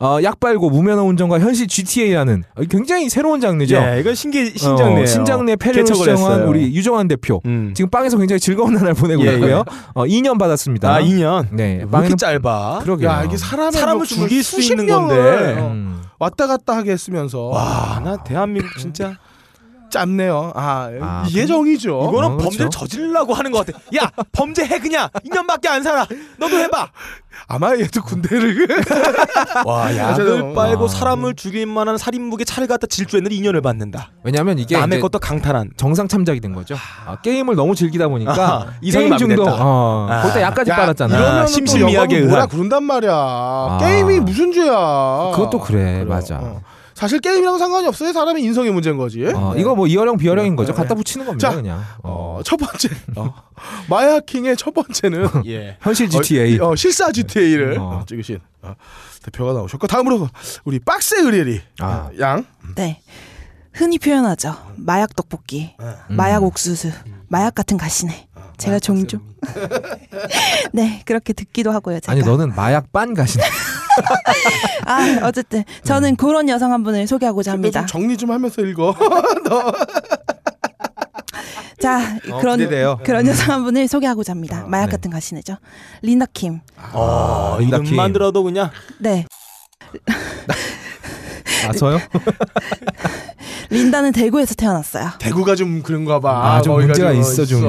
어, 0.00 0.18
약 0.22 0.40
빨고 0.40 0.70
무면허 0.70 1.02
운전과 1.04 1.38
현실 1.40 1.66
GTA라는 1.68 2.44
굉장히 2.70 3.10
새로운 3.10 3.40
장르죠. 3.40 3.76
예, 3.76 4.00
이건 4.00 4.14
신기 4.14 4.52
신장네요. 4.56 5.02
어, 5.02 5.06
신장내 5.06 5.56
패를 5.56 5.86
시정한. 5.86 6.44
우리 6.48 6.74
유정환 6.74 7.08
대표. 7.08 7.42
음. 7.44 7.72
지금 7.74 7.90
빵에서 7.90 8.16
굉장히 8.16 8.40
즐거운 8.40 8.72
나날 8.74 8.94
보내고 8.94 9.26
예, 9.26 9.34
있고요. 9.34 9.64
어, 9.94 10.04
2년 10.04 10.38
받았습니다. 10.38 10.94
아 10.94 11.00
2년. 11.02 11.48
네, 11.52 11.64
왜 11.64 11.74
이렇게 11.76 11.90
빵에는 11.90 12.16
짧아? 12.16 12.80
그러게요. 12.82 13.08
야 13.08 13.24
이게 13.24 13.36
사람을 13.36 13.96
목숨을 13.98 14.28
죽일 14.28 14.42
수 14.42 14.60
있는 14.60 14.86
건데. 14.86 15.60
어, 15.60 15.70
음. 15.72 16.02
왔다 16.18 16.46
갔다 16.46 16.74
하게 16.74 16.92
했으면서 16.92 17.42
와, 17.48 18.00
나 18.02 18.16
대한민국 18.16 18.78
진짜 18.78 19.18
짧네요. 19.96 20.52
아, 20.54 20.90
아, 21.00 21.24
이게 21.28 21.46
정이죠. 21.46 22.08
이거는 22.10 22.28
어, 22.32 22.36
그렇죠. 22.36 22.68
저지르려고 22.68 23.32
하는 23.32 23.50
것 23.50 23.64
같아. 23.64 23.78
야, 23.96 24.10
범죄해 24.32 24.78
그냥 24.78 25.08
2년밖에 25.24 25.68
안 25.68 25.82
살아. 25.82 26.06
너도 26.38 26.58
해봐. 26.58 26.90
아마 27.48 27.72
얘도 27.76 28.02
군대를 28.02 28.66
와, 29.66 29.94
약을 29.96 30.26
약을 30.26 30.54
빨고 30.54 30.84
아. 30.86 30.88
사람을 30.88 31.34
죽일 31.34 31.66
만한 31.66 31.96
살인무게 31.98 32.44
차를 32.44 32.66
갖다 32.66 32.86
질주했는데 32.86 33.36
2년을 33.36 33.62
받는다. 33.62 34.10
왜냐하면 34.24 34.58
이게 34.58 34.76
남의 34.78 35.00
것도 35.00 35.18
강탈한. 35.18 35.70
정상 35.76 36.08
참작이 36.08 36.40
된 36.40 36.52
거죠. 36.54 36.76
아, 37.06 37.16
게임을 37.20 37.54
너무 37.54 37.74
즐기다 37.74 38.08
보니까 38.08 38.32
아, 38.32 38.66
게임 38.82 39.16
중독. 39.16 39.46
어, 39.48 40.06
아. 40.10 40.22
거기다 40.22 40.42
약까지 40.42 40.70
야, 40.70 40.76
빨았잖아. 40.76 41.16
이러면 41.16 41.92
영감을 41.92 42.26
뭐라. 42.26 42.46
그런단 42.46 42.84
말이야. 42.84 43.78
게임이 43.80 44.20
무슨 44.20 44.52
죄야. 44.52 45.32
그것도 45.34 45.60
그래, 45.60 45.82
그래요. 46.00 46.06
맞아. 46.06 46.36
어. 46.36 46.62
사실 46.96 47.20
게임이랑 47.20 47.58
상관이 47.58 47.86
없어요. 47.86 48.10
사람의 48.14 48.42
인성의 48.42 48.72
문제인 48.72 48.96
거지. 48.96 49.22
어, 49.26 49.54
이거 49.54 49.74
뭐 49.74 49.86
이어령 49.86 50.16
비어령인 50.16 50.56
거죠. 50.56 50.72
네. 50.72 50.78
갖다 50.78 50.94
붙이는 50.94 51.26
겁니다, 51.26 51.50
자, 51.50 51.54
그냥. 51.54 51.80
어, 52.02 52.38
어, 52.38 52.42
첫 52.42 52.56
번째 52.56 52.88
마야킹의 53.90 54.56
첫 54.56 54.72
번째는 54.72 55.28
예. 55.46 55.76
현실 55.82 56.08
GTA. 56.08 56.58
어, 56.58 56.70
어, 56.70 56.76
실사 56.76 57.12
GTA를 57.12 57.78
어. 57.78 58.02
찍으신 58.08 58.38
어, 58.62 58.74
대표가 59.22 59.52
나오셨고 59.52 59.86
다음으로 59.86 60.28
우리 60.64 60.78
박스 60.78 61.16
의리리 61.20 61.60
아. 61.80 62.08
양 62.18 62.46
네. 62.76 63.02
흔히 63.74 63.98
표현하죠. 63.98 64.56
마약 64.76 65.14
떡볶이, 65.14 65.74
음. 65.78 65.94
마약 66.08 66.44
옥수수, 66.44 66.90
마약 67.28 67.54
같은 67.54 67.76
가시네. 67.76 68.28
제가 68.56 68.78
종종 68.78 69.20
네 70.72 71.02
그렇게 71.04 71.34
듣기도 71.34 71.72
하고요. 71.72 72.00
제가. 72.00 72.12
아니 72.12 72.22
너는 72.22 72.54
마약 72.54 72.90
빤 72.90 73.12
가시네. 73.12 73.44
아 74.84 75.18
어쨌든 75.24 75.64
저는 75.84 76.16
그런 76.16 76.48
여성 76.48 76.72
한 76.72 76.82
분을 76.82 77.06
소개하고자 77.06 77.52
합니다. 77.52 77.80
좀 77.80 77.86
정리 78.02 78.16
좀 78.16 78.30
하면서 78.30 78.62
읽어. 78.62 78.94
자 81.80 82.18
어, 82.30 82.38
그런 82.40 82.58
기대돼요. 82.58 82.98
그런 83.04 83.26
여성 83.26 83.50
한 83.54 83.64
분을 83.64 83.86
소개하고자 83.88 84.32
합니다. 84.32 84.64
마약 84.66 84.86
네. 84.86 84.92
같은 84.92 85.10
가시네죠. 85.10 85.56
린다 86.02 86.26
킴. 86.32 86.60
어, 86.92 87.58
이렇게. 87.60 87.84
이름만 87.84 88.12
들어도 88.12 88.42
그냥 88.42 88.70
네 88.98 89.26
아 91.68 91.72
저요? 91.72 91.98
린다는 93.70 94.12
대구에서 94.12 94.54
태어났어요. 94.54 95.10
대구가 95.18 95.54
좀 95.54 95.82
그런가 95.82 96.20
봐. 96.20 96.54
아, 96.56 96.62
좀 96.62 96.76
문제가 96.76 97.12
좀 97.12 97.20
있어 97.20 97.44
좀. 97.44 97.62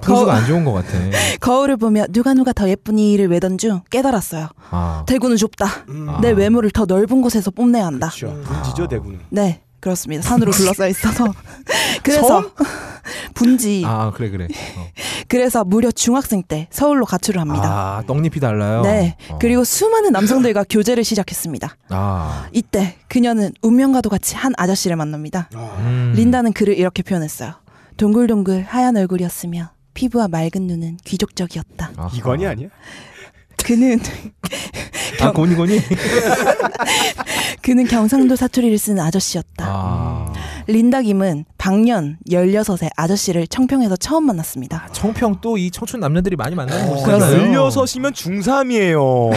풍수가 0.00 0.32
안 0.32 0.46
좋은 0.46 0.64
것 0.64 0.72
같아. 0.72 0.88
거울을 1.40 1.76
보며 1.76 2.04
누가 2.10 2.34
누가 2.34 2.52
더 2.52 2.68
예쁘니를 2.68 3.28
외던 3.28 3.58
중 3.58 3.80
깨달았어요. 3.90 4.48
아, 4.70 5.04
대구는 5.06 5.36
좁다. 5.36 5.66
음. 5.88 6.06
아. 6.08 6.20
내 6.20 6.30
외모를 6.30 6.70
더 6.70 6.84
넓은 6.84 7.22
곳에서 7.22 7.50
뽐내야 7.50 7.86
한다. 7.86 8.08
그렇죠. 8.14 8.40
분지죠 8.42 8.88
대구는. 8.88 9.20
네, 9.30 9.60
그렇습니다. 9.88 10.22
산으로 10.22 10.52
둘러싸여 10.52 10.88
있어서. 10.88 11.32
그래서 12.02 12.50
분지. 13.34 13.82
아 13.86 14.12
그래 14.14 14.28
그래. 14.30 14.44
어. 14.76 14.86
그래서 15.28 15.64
무려 15.64 15.90
중학생 15.90 16.42
때 16.42 16.68
서울로 16.70 17.06
가출을 17.06 17.40
합니다. 17.40 17.64
아 17.98 18.02
떡잎이 18.06 18.38
달라요. 18.40 18.82
네. 18.82 19.16
어. 19.30 19.38
그리고 19.40 19.64
수많은 19.64 20.12
남성들과 20.12 20.64
교제를 20.70 21.04
시작했습니다. 21.04 21.76
아 21.88 22.48
이때 22.52 22.96
그녀는 23.08 23.52
운명과도 23.62 24.10
같이 24.10 24.36
한 24.36 24.52
아저씨를 24.56 24.96
만납니다. 24.96 25.48
음. 25.54 26.12
린다는 26.16 26.52
그를 26.52 26.76
이렇게 26.76 27.02
표현했어요. 27.02 27.54
동글동글 27.96 28.64
하얀 28.68 28.96
얼굴이었으며 28.96 29.70
피부와 29.94 30.28
맑은 30.28 30.66
눈은 30.66 30.98
귀족적이었다. 31.04 31.90
아하. 31.96 32.10
이건이 32.14 32.46
아니야? 32.46 32.68
그는 33.64 34.00
아 35.20 35.32
고니고니. 35.32 35.80
그는 37.62 37.86
경상도 37.86 38.36
사투리를 38.36 38.78
쓰는 38.78 39.02
아저씨였다. 39.02 39.64
아 39.66 40.32
린다 40.68 41.00
김은 41.00 41.46
방년 41.56 42.18
16의 42.28 42.90
아저씨를 42.94 43.46
청평에서 43.46 43.96
처음 43.96 44.26
만났습니다. 44.26 44.86
청평 44.92 45.40
또 45.40 45.56
이 45.56 45.70
청춘 45.70 45.98
남녀들이 45.98 46.36
많이 46.36 46.54
만나는 46.54 46.84
어, 46.90 46.94
곳이잖아요. 46.94 47.30
들려서시면 47.38 48.12
중3이에요. 48.12 49.30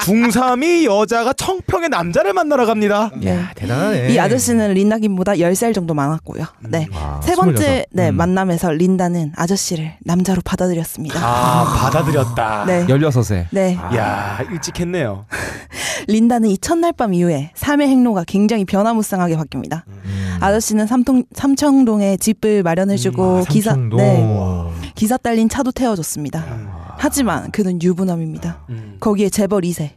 중3이 0.00 0.84
여자가 0.84 1.34
청평의 1.34 1.90
남자를 1.90 2.32
만나러 2.32 2.64
갑니다. 2.64 3.10
야 3.26 3.50
대단하네. 3.54 4.08
이 4.14 4.18
아저씨는 4.18 4.72
린다 4.72 4.98
김보다 4.98 5.32
10살 5.34 5.74
정도 5.74 5.92
많았고요. 5.92 6.44
네. 6.60 6.88
아, 6.94 7.20
세 7.22 7.34
번째 7.36 7.62
26. 7.62 7.84
네, 7.92 8.08
음. 8.08 8.16
만남에서 8.16 8.72
린다는 8.72 9.32
아저씨를 9.36 9.92
남자로 10.04 10.40
받아들였습니다. 10.44 11.20
아, 11.22 11.64
받아들였다. 11.78 12.64
네. 12.66 12.86
16세. 12.86 13.46
네. 13.50 13.76
야, 13.94 14.40
일찍 14.50 14.80
했네요. 14.80 15.26
린다는 16.08 16.48
이 16.48 16.58
첫날 16.58 16.92
밤 16.92 17.12
이후에 17.14 17.50
삶의 17.54 17.88
행로가 17.88 18.24
굉장히 18.26 18.64
변화무쌍하게 18.64 19.36
바뀝니다. 19.36 19.82
음. 19.88 20.05
아저씨는 20.40 20.86
삼통, 20.86 21.24
삼청동에 21.34 22.16
집을 22.18 22.62
마련해주고 22.62 23.38
아, 23.38 23.42
기사. 23.48 23.74
네 23.76 24.26
기사 24.94 25.16
딸린 25.16 25.48
차도 25.48 25.72
태워줬습니다. 25.72 26.40
음. 26.40 26.68
하지만 26.98 27.50
그는 27.50 27.80
유부남입니다. 27.82 28.64
음. 28.70 28.96
거기에 29.00 29.28
재벌 29.28 29.62
2세. 29.62 29.90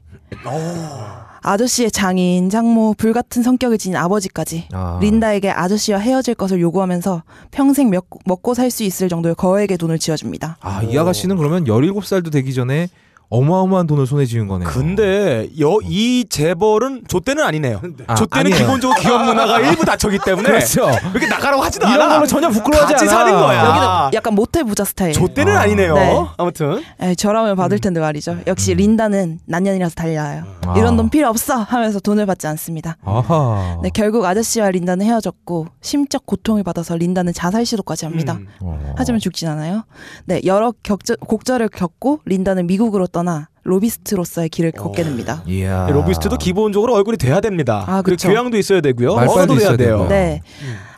아저씨의 1.42 1.92
장인, 1.92 2.50
장모, 2.50 2.96
불같은 2.98 3.44
성격을 3.44 3.78
지닌 3.78 3.96
아버지까지 3.98 4.68
아. 4.74 5.00
린다에게 5.02 5.50
아저씨와 5.50 5.98
헤어질 6.00 6.36
것을 6.36 6.60
요구하면서 6.60 7.24
평생 7.52 7.90
먹, 7.90 8.08
먹고 8.26 8.54
살 8.54 8.70
수 8.70 8.84
있을 8.84 9.08
정도의 9.10 9.36
거액의 9.36 9.78
돈을 9.78 9.98
쥐어줍니다. 10.00 10.58
아, 10.62 10.84
이 10.84 10.98
아가씨는 10.98 11.38
그러면 11.38 11.64
17살도 11.64 12.32
되기 12.32 12.54
전에 12.54 12.88
어마어마한 13.30 13.86
돈을 13.86 14.08
손에 14.08 14.26
쥔 14.26 14.48
거네요. 14.48 14.68
근데 14.68 15.48
여, 15.60 15.78
이 15.84 16.26
재벌은 16.28 17.04
좆데는 17.08 17.44
아니네요. 17.44 17.80
아, 18.08 18.16
좆데는 18.16 18.52
아니에요. 18.52 18.66
기본적으로 18.66 19.00
기업 19.00 19.24
문화가 19.24 19.60
일부다처기 19.70 20.18
때문에 20.26 20.50
그렇죠. 20.50 20.90
이렇게 21.12 21.28
나가라고 21.28 21.62
하지도 21.62 21.86
않아. 21.86 21.96
이런 21.96 22.10
걸로 22.10 22.26
전혀 22.26 22.50
부끄러워하지 22.50 22.94
같이 22.94 23.06
않아. 23.08 23.12
사는 23.18 23.32
거야. 23.34 23.60
여기는 23.66 23.88
아. 23.88 24.12
약간 24.14 24.34
모태 24.34 24.64
부자 24.64 24.84
스타일. 24.84 25.14
좆데는 25.14 25.56
아. 25.56 25.62
아니네요. 25.62 25.94
네. 25.94 26.26
아무튼 26.38 26.82
에, 27.00 27.14
저라면 27.14 27.56
받을 27.56 27.78
텐데 27.78 28.00
말이죠. 28.00 28.38
역시 28.48 28.74
린다는 28.74 29.40
난년이라서 29.46 29.94
달려요. 29.94 30.44
아. 30.66 30.74
이런 30.76 30.98
돈 30.98 31.10
필요 31.10 31.30
없어 31.30 31.56
하면서 31.56 32.00
돈을 32.00 32.26
받지 32.26 32.48
않습니다. 32.48 32.98
아하. 33.06 33.78
네, 33.84 33.92
결국 33.94 34.26
아저씨와 34.26 34.72
린다는 34.72 35.06
헤어졌고 35.06 35.68
심적 35.82 36.26
고통을 36.26 36.64
받아서 36.64 36.96
린다는 36.98 37.34
자살 37.34 37.64
시도까지 37.64 38.06
합니다. 38.06 38.34
음. 38.40 38.48
어. 38.62 38.94
하지만 38.98 39.20
죽진 39.20 39.48
않아요. 39.50 39.84
네, 40.26 40.42
여러 40.46 40.74
격절, 40.82 41.18
곡절을 41.18 41.70
겪고 41.70 42.22
린다는 42.26 42.66
미국으로 42.66 43.06
떠나 43.20 43.50
로비스트로서의 43.64 44.48
길을 44.50 44.72
걷게 44.72 45.04
됩니다. 45.04 45.44
이야. 45.46 45.88
로비스트도 45.90 46.38
기본적으로 46.38 46.96
얼굴이 46.96 47.18
돼야 47.18 47.42
됩니다. 47.42 47.84
아, 47.86 48.02
그리고 48.02 48.16
그쵸. 48.16 48.30
교양도 48.30 48.58
있어야 48.58 48.80
되고요. 48.82 49.14
말빨도 49.16 49.34
언어도 49.34 49.54
돼야 49.56 49.62
있어야 49.64 49.78
돼요. 49.78 49.90
되고요. 49.98 50.08
네. 50.10 50.42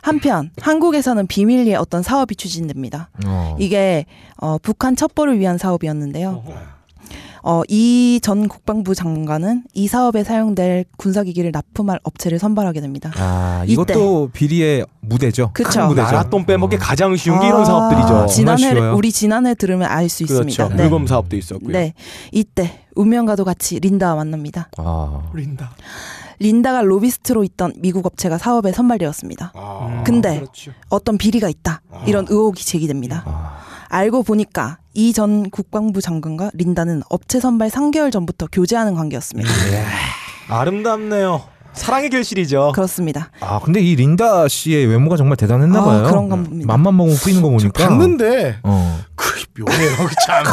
한편 0.02 0.50
한국에서는 0.60 1.26
비밀리에 1.26 1.74
어떤 1.74 2.02
사업이 2.02 2.36
추진됩니다. 2.36 3.10
어. 3.26 3.56
이게 3.58 4.06
어, 4.36 4.58
북한 4.58 4.94
첩보를 4.94 5.38
위한 5.40 5.58
사업이었는데요. 5.58 6.42
어, 6.46 6.54
이 7.68 8.20
전 8.22 8.46
국방부 8.48 8.94
장관은 8.94 9.64
이 9.74 9.88
사업에 9.88 10.22
사용될 10.22 10.84
군사기기를 10.96 11.50
납품할 11.52 11.98
업체를 12.04 12.38
선발하게 12.38 12.80
됩니다. 12.80 13.10
아, 13.16 13.62
이때. 13.64 13.72
이것도 13.72 14.30
비리의 14.32 14.86
무대죠. 15.00 15.50
그쵸. 15.52 15.86
무대죠. 15.86 16.06
나라 16.06 16.30
돈 16.30 16.46
빼먹기 16.46 16.76
어. 16.76 16.78
가장 16.78 17.16
쉬운 17.16 17.40
게 17.40 17.48
이런 17.48 17.64
사업들이죠. 17.64 18.26
지난해. 18.26 18.78
우리 18.90 19.10
지난해 19.10 19.54
들으면 19.54 19.88
알수 19.90 20.26
그렇죠. 20.26 20.48
있습니다. 20.48 20.76
네. 20.76 20.82
물범 20.84 21.06
사업도 21.06 21.36
있었고요. 21.36 21.72
네, 21.72 21.94
이때 22.30 22.84
운명과도 22.94 23.44
같이 23.44 23.80
린다와 23.80 24.14
만납니다. 24.16 24.68
아. 24.76 25.22
린다. 25.34 25.72
린다가 26.38 26.82
로비스트로 26.82 27.44
있던 27.44 27.72
미국 27.78 28.04
업체가 28.06 28.36
사업에 28.38 28.72
선발되었습니다. 28.72 29.52
음, 29.56 30.04
근데 30.04 30.36
그렇죠. 30.40 30.72
어떤 30.88 31.16
비리가 31.16 31.48
있다 31.48 31.82
이런 32.06 32.26
의혹이 32.28 32.64
제기됩니다. 32.64 33.22
아. 33.26 33.58
알고 33.92 34.22
보니까 34.22 34.78
이 34.94 35.12
전 35.12 35.50
국방부 35.50 36.00
장관과 36.00 36.50
린다는 36.54 37.02
업체 37.10 37.40
선발 37.40 37.68
3개월 37.68 38.10
전부터 38.10 38.46
교제하는 38.50 38.94
관계였습니다. 38.94 39.50
아름답네요. 40.48 41.42
사랑의 41.74 42.08
결실이죠. 42.10 42.72
그렇습니다. 42.74 43.30
아, 43.40 43.58
근데 43.62 43.80
이 43.80 43.94
린다 43.94 44.48
씨의 44.48 44.86
외모가 44.86 45.16
정말 45.16 45.36
대단했나 45.36 45.80
아, 45.80 45.84
봐요. 45.84 46.02
그런가 46.04 46.36
봅니다. 46.36 46.66
맘만 46.66 46.96
먹으면 46.96 47.16
뿌이는 47.18 47.42
거 47.42 47.48
보니까. 47.50 47.88
봤는데 47.88 48.58
어. 48.62 48.98
그 49.14 49.42
묘해요. 49.58 49.96
참. 50.26 50.44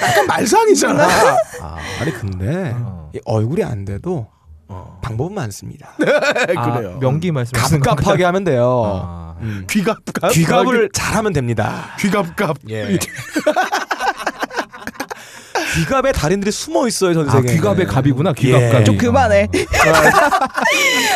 약간 0.00 0.26
말상이잖아. 0.26 1.04
아, 1.62 1.76
아니 2.00 2.12
근데 2.12 2.72
어. 2.76 3.10
이 3.14 3.20
얼굴이 3.24 3.62
안 3.64 3.84
돼도 3.84 4.26
방법은 5.02 5.34
많습니다. 5.34 5.90
아, 6.56 6.72
그래요. 6.72 6.98
명기 7.00 7.32
말씀하시는 7.32 7.80
갑갑하게 7.80 8.24
하면 8.24 8.44
돼요. 8.44 8.82
아. 8.86 9.34
음. 9.40 9.66
귀갑갑. 9.70 10.32
귀갑을 10.32 10.90
잘하면 10.92 11.32
됩니다. 11.32 11.96
귀갑갑. 11.98 12.56
예. 12.70 12.98
귀갑의 15.76 16.12
달인들이 16.12 16.50
숨어 16.50 16.88
있어요 16.88 17.14
전 17.14 17.28
아, 17.28 17.32
세계에. 17.32 17.54
귀갑의 17.54 17.86
갑이구나. 17.86 18.32
귀갑갑이. 18.32 18.80
예. 18.80 18.84
좀 18.84 18.98
그만해. 18.98 19.48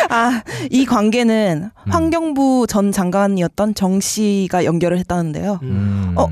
아, 0.09 0.41
이 0.71 0.85
관계는 0.85 1.71
환경부 1.89 2.65
전 2.69 2.91
장관이었던 2.91 3.75
정 3.75 3.99
씨가 3.99 4.63
연결을 4.65 4.97
했다는데요. 4.99 5.59
음. 5.61 6.13
어? 6.15 6.27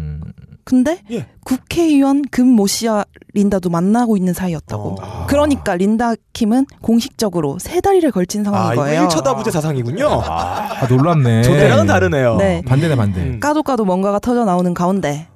근데 0.66 1.00
예. 1.12 1.26
국회의원 1.44 2.22
금모 2.32 2.68
씨와 2.68 3.06
린다도 3.34 3.70
만나고 3.70 4.16
있는 4.18 4.34
사이였다고. 4.34 4.96
어. 5.02 5.26
그러니까 5.28 5.76
린다 5.76 6.14
킴은 6.34 6.66
공식적으로 6.82 7.58
세 7.60 7.82
다리를 7.82 8.10
걸친 8.12 8.44
상황인 8.44 8.70
아, 8.70 8.74
이거 8.74 8.84
거예요. 8.84 9.08
1처다부제 9.08 9.52
사상이군요. 9.52 10.08
아, 10.24 10.86
놀랍네. 10.88 11.42
조대랑은 11.44 11.86
다르네요. 11.88 12.38
네. 12.38 12.62
반대네, 12.66 12.96
반대. 12.96 13.20
음. 13.22 13.40
까도 13.40 13.64
까도 13.64 13.84
뭔가가 13.86 14.20
터져 14.20 14.46
나오는 14.46 14.74
가운데 14.74 15.28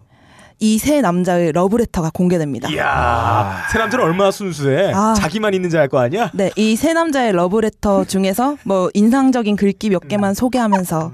이 0.59 0.79
세 0.79 1.01
남자의 1.01 1.51
러브레터가 1.51 2.09
공개됩니다. 2.13 2.69
이야, 2.71 3.63
새 3.71 3.77
남자는 3.77 4.03
얼마나 4.05 4.31
순수해. 4.31 4.91
아. 4.93 5.13
자기만 5.15 5.53
있는 5.53 5.69
줄 5.69 5.79
알 5.79 5.87
거 5.87 5.99
아니야? 5.99 6.31
네, 6.33 6.49
이 6.55 6.75
세 6.75 6.93
남자의 6.93 7.31
러브레터 7.33 8.05
중에서 8.05 8.57
뭐 8.63 8.89
인상적인 8.95 9.55
글귀 9.55 9.89
몇 9.91 10.07
개만 10.07 10.33
소개하면서 10.33 11.11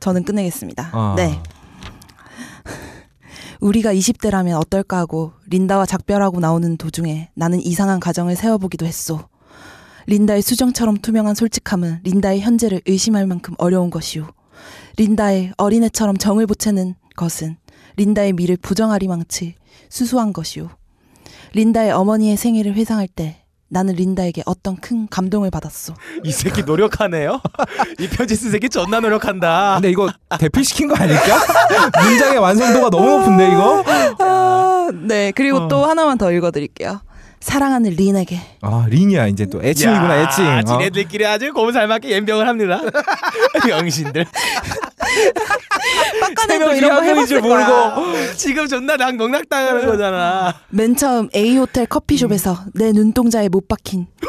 저는 0.00 0.24
끝내겠습니다. 0.24 0.90
아. 0.92 1.14
네. 1.16 1.40
우리가 3.60 3.94
20대라면 3.94 4.58
어떨까 4.58 4.98
하고 4.98 5.32
린다와 5.48 5.86
작별하고 5.86 6.40
나오는 6.40 6.76
도중에 6.76 7.30
나는 7.34 7.60
이상한 7.60 8.00
가정을 8.00 8.36
세워보기도 8.36 8.86
했소. 8.86 9.20
린다의 10.06 10.42
수정처럼 10.42 10.98
투명한 10.98 11.34
솔직함은 11.34 12.00
린다의 12.04 12.40
현재를 12.40 12.82
의심할 12.86 13.26
만큼 13.26 13.54
어려운 13.58 13.90
것이오. 13.90 14.26
린다의 14.96 15.52
어린애처럼 15.56 16.16
정을 16.16 16.46
보채는 16.46 16.94
것은 17.16 17.56
린다의 17.96 18.34
미를 18.34 18.56
부정하리 18.56 19.08
망치 19.08 19.54
수수한 19.88 20.32
것이오. 20.32 20.68
린다의 21.54 21.92
어머니의 21.92 22.36
생일을 22.36 22.74
회상할 22.74 23.08
때 23.08 23.43
나는 23.68 23.94
린다에게 23.94 24.42
어떤 24.46 24.76
큰 24.76 25.08
감동을 25.08 25.50
받았어. 25.50 25.94
이 26.22 26.30
새끼 26.30 26.62
노력하네요. 26.62 27.40
이 27.98 28.08
편지 28.08 28.36
쓴 28.36 28.50
새끼 28.50 28.68
존나 28.68 29.00
노력한다. 29.00 29.74
근데 29.74 29.90
이거 29.90 30.10
대필시킨 30.38 30.88
거 30.88 30.94
아닐까? 30.94 31.38
문장의 32.04 32.38
완성도가 32.38 32.90
너무 32.90 33.18
높은데 33.18 33.48
이거? 33.48 33.82
아, 34.20 34.90
네. 34.92 35.32
그리고 35.32 35.58
어. 35.58 35.68
또 35.68 35.84
하나만 35.84 36.18
더 36.18 36.30
읽어드릴게요. 36.30 37.00
사랑하는 37.44 37.90
린에게 37.90 38.40
아 38.62 38.86
린이야 38.88 39.26
이제 39.26 39.44
또 39.44 39.62
애칭이구나 39.62 40.22
애칭. 40.22 40.46
어. 40.46 40.62
지네들끼리 40.64 41.26
아주 41.26 41.52
고무살맞게 41.52 42.10
연병을 42.16 42.48
합니다. 42.48 42.80
명신들. 43.68 44.24
빡가네도 46.20 46.70
세 46.70 46.78
이런 46.78 46.96
거 46.96 47.02
해봤을 47.02 47.42
거야. 47.42 47.94
모르고 47.94 48.32
지금 48.36 48.66
존나 48.66 48.96
낙농락 48.96 49.50
당하는 49.50 49.84
거잖아. 49.86 50.54
맨 50.70 50.96
처음 50.96 51.28
A 51.36 51.58
호텔 51.58 51.84
커피숍에서 51.84 52.56
내 52.72 52.92
눈동자에 52.92 53.50
못 53.50 53.68
박힌 53.68 54.06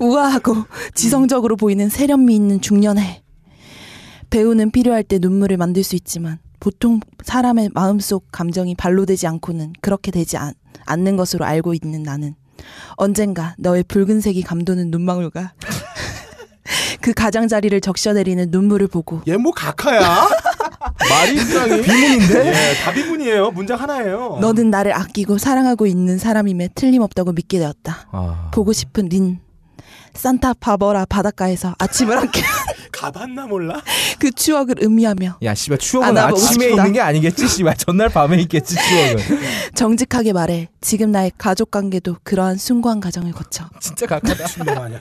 우아하고 0.00 0.56
지성적으로 0.94 1.54
보이는 1.56 1.88
세련미 1.88 2.34
있는 2.34 2.60
중년에 2.60 3.22
배우는 4.30 4.72
필요할 4.72 5.04
때 5.04 5.18
눈물을 5.20 5.56
만들 5.56 5.84
수 5.84 5.94
있지만 5.94 6.40
보통 6.60 7.00
사람의 7.24 7.70
마음속 7.74 8.26
감정이 8.32 8.74
발로 8.74 9.06
되지 9.06 9.26
않고는 9.26 9.74
그렇게 9.80 10.10
되지 10.10 10.36
않, 10.36 10.54
않는 10.84 11.16
것으로 11.16 11.44
알고 11.44 11.74
있는 11.74 12.02
나는 12.02 12.34
언젠가 12.96 13.54
너의 13.58 13.82
붉은색이 13.84 14.42
감도는 14.42 14.90
눈망울과 14.90 15.52
그 17.00 17.12
가장자리를 17.12 17.80
적셔내리는 17.80 18.50
눈물을 18.50 18.88
보고 18.88 19.20
얘 19.28 19.36
뭐 19.36 19.52
각하야? 19.52 20.28
말이 21.08 21.36
굉장히 21.36 21.82
비문인데. 21.82 22.46
예, 22.48 22.74
다 22.82 22.90
비문이에요. 22.92 23.50
문장 23.52 23.78
하나예요. 23.78 24.38
너는 24.40 24.70
나를 24.70 24.92
아끼고 24.94 25.38
사랑하고 25.38 25.86
있는 25.86 26.18
사람임에 26.18 26.70
틀림없다고 26.74 27.32
믿게 27.32 27.58
되었다. 27.58 28.08
아. 28.10 28.50
보고 28.52 28.72
싶은 28.72 29.08
린 29.08 29.38
산타 30.14 30.54
바버라 30.54 31.04
바닷가에서 31.04 31.74
아침을 31.78 32.16
함께 32.18 32.40
가봤나 32.96 33.46
몰라? 33.46 33.82
그 34.18 34.30
추억을 34.30 34.76
의미하며 34.78 35.38
야 35.42 35.54
씨발 35.54 35.78
추억은 35.78 36.16
아 36.16 36.32
침에 36.32 36.68
싶다. 36.68 36.82
있는 36.82 36.92
게 36.94 37.00
아니겠지 37.00 37.46
씨발 37.46 37.76
전날 37.76 38.08
밤에 38.08 38.38
있겠지 38.42 38.74
추억은. 38.74 39.16
정직하게 39.76 40.32
말해 40.32 40.68
지금 40.80 41.12
나의 41.12 41.30
가족 41.36 41.70
관계도 41.70 42.16
그러한 42.22 42.56
숭고한 42.56 43.00
과정을 43.00 43.32
거쳐 43.32 43.68
진짜 43.80 44.06
가까다. 44.06 44.46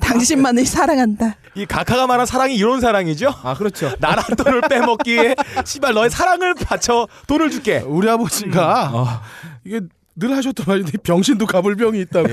당신만을 0.00 0.66
사랑한다. 0.66 1.36
이 1.54 1.64
각하가 1.66 2.06
말한 2.06 2.26
사랑이 2.26 2.54
이런 2.56 2.80
사랑이죠? 2.80 3.32
아 3.42 3.54
그렇죠. 3.54 3.94
나라 4.00 4.22
돈을 4.22 4.62
빼먹기 4.62 5.14
위해 5.14 5.34
씨발 5.64 5.94
너의 5.94 6.10
사랑을 6.10 6.54
바쳐 6.54 7.08
돈을 7.26 7.50
줄게. 7.50 7.78
우리 7.86 8.08
아버지가 8.08 8.90
어. 8.92 9.20
이게 9.64 9.80
늘 10.16 10.36
하셨던 10.36 10.64
말인데 10.68 10.98
병신도 10.98 11.46
가불병이 11.46 12.00
있다고. 12.02 12.28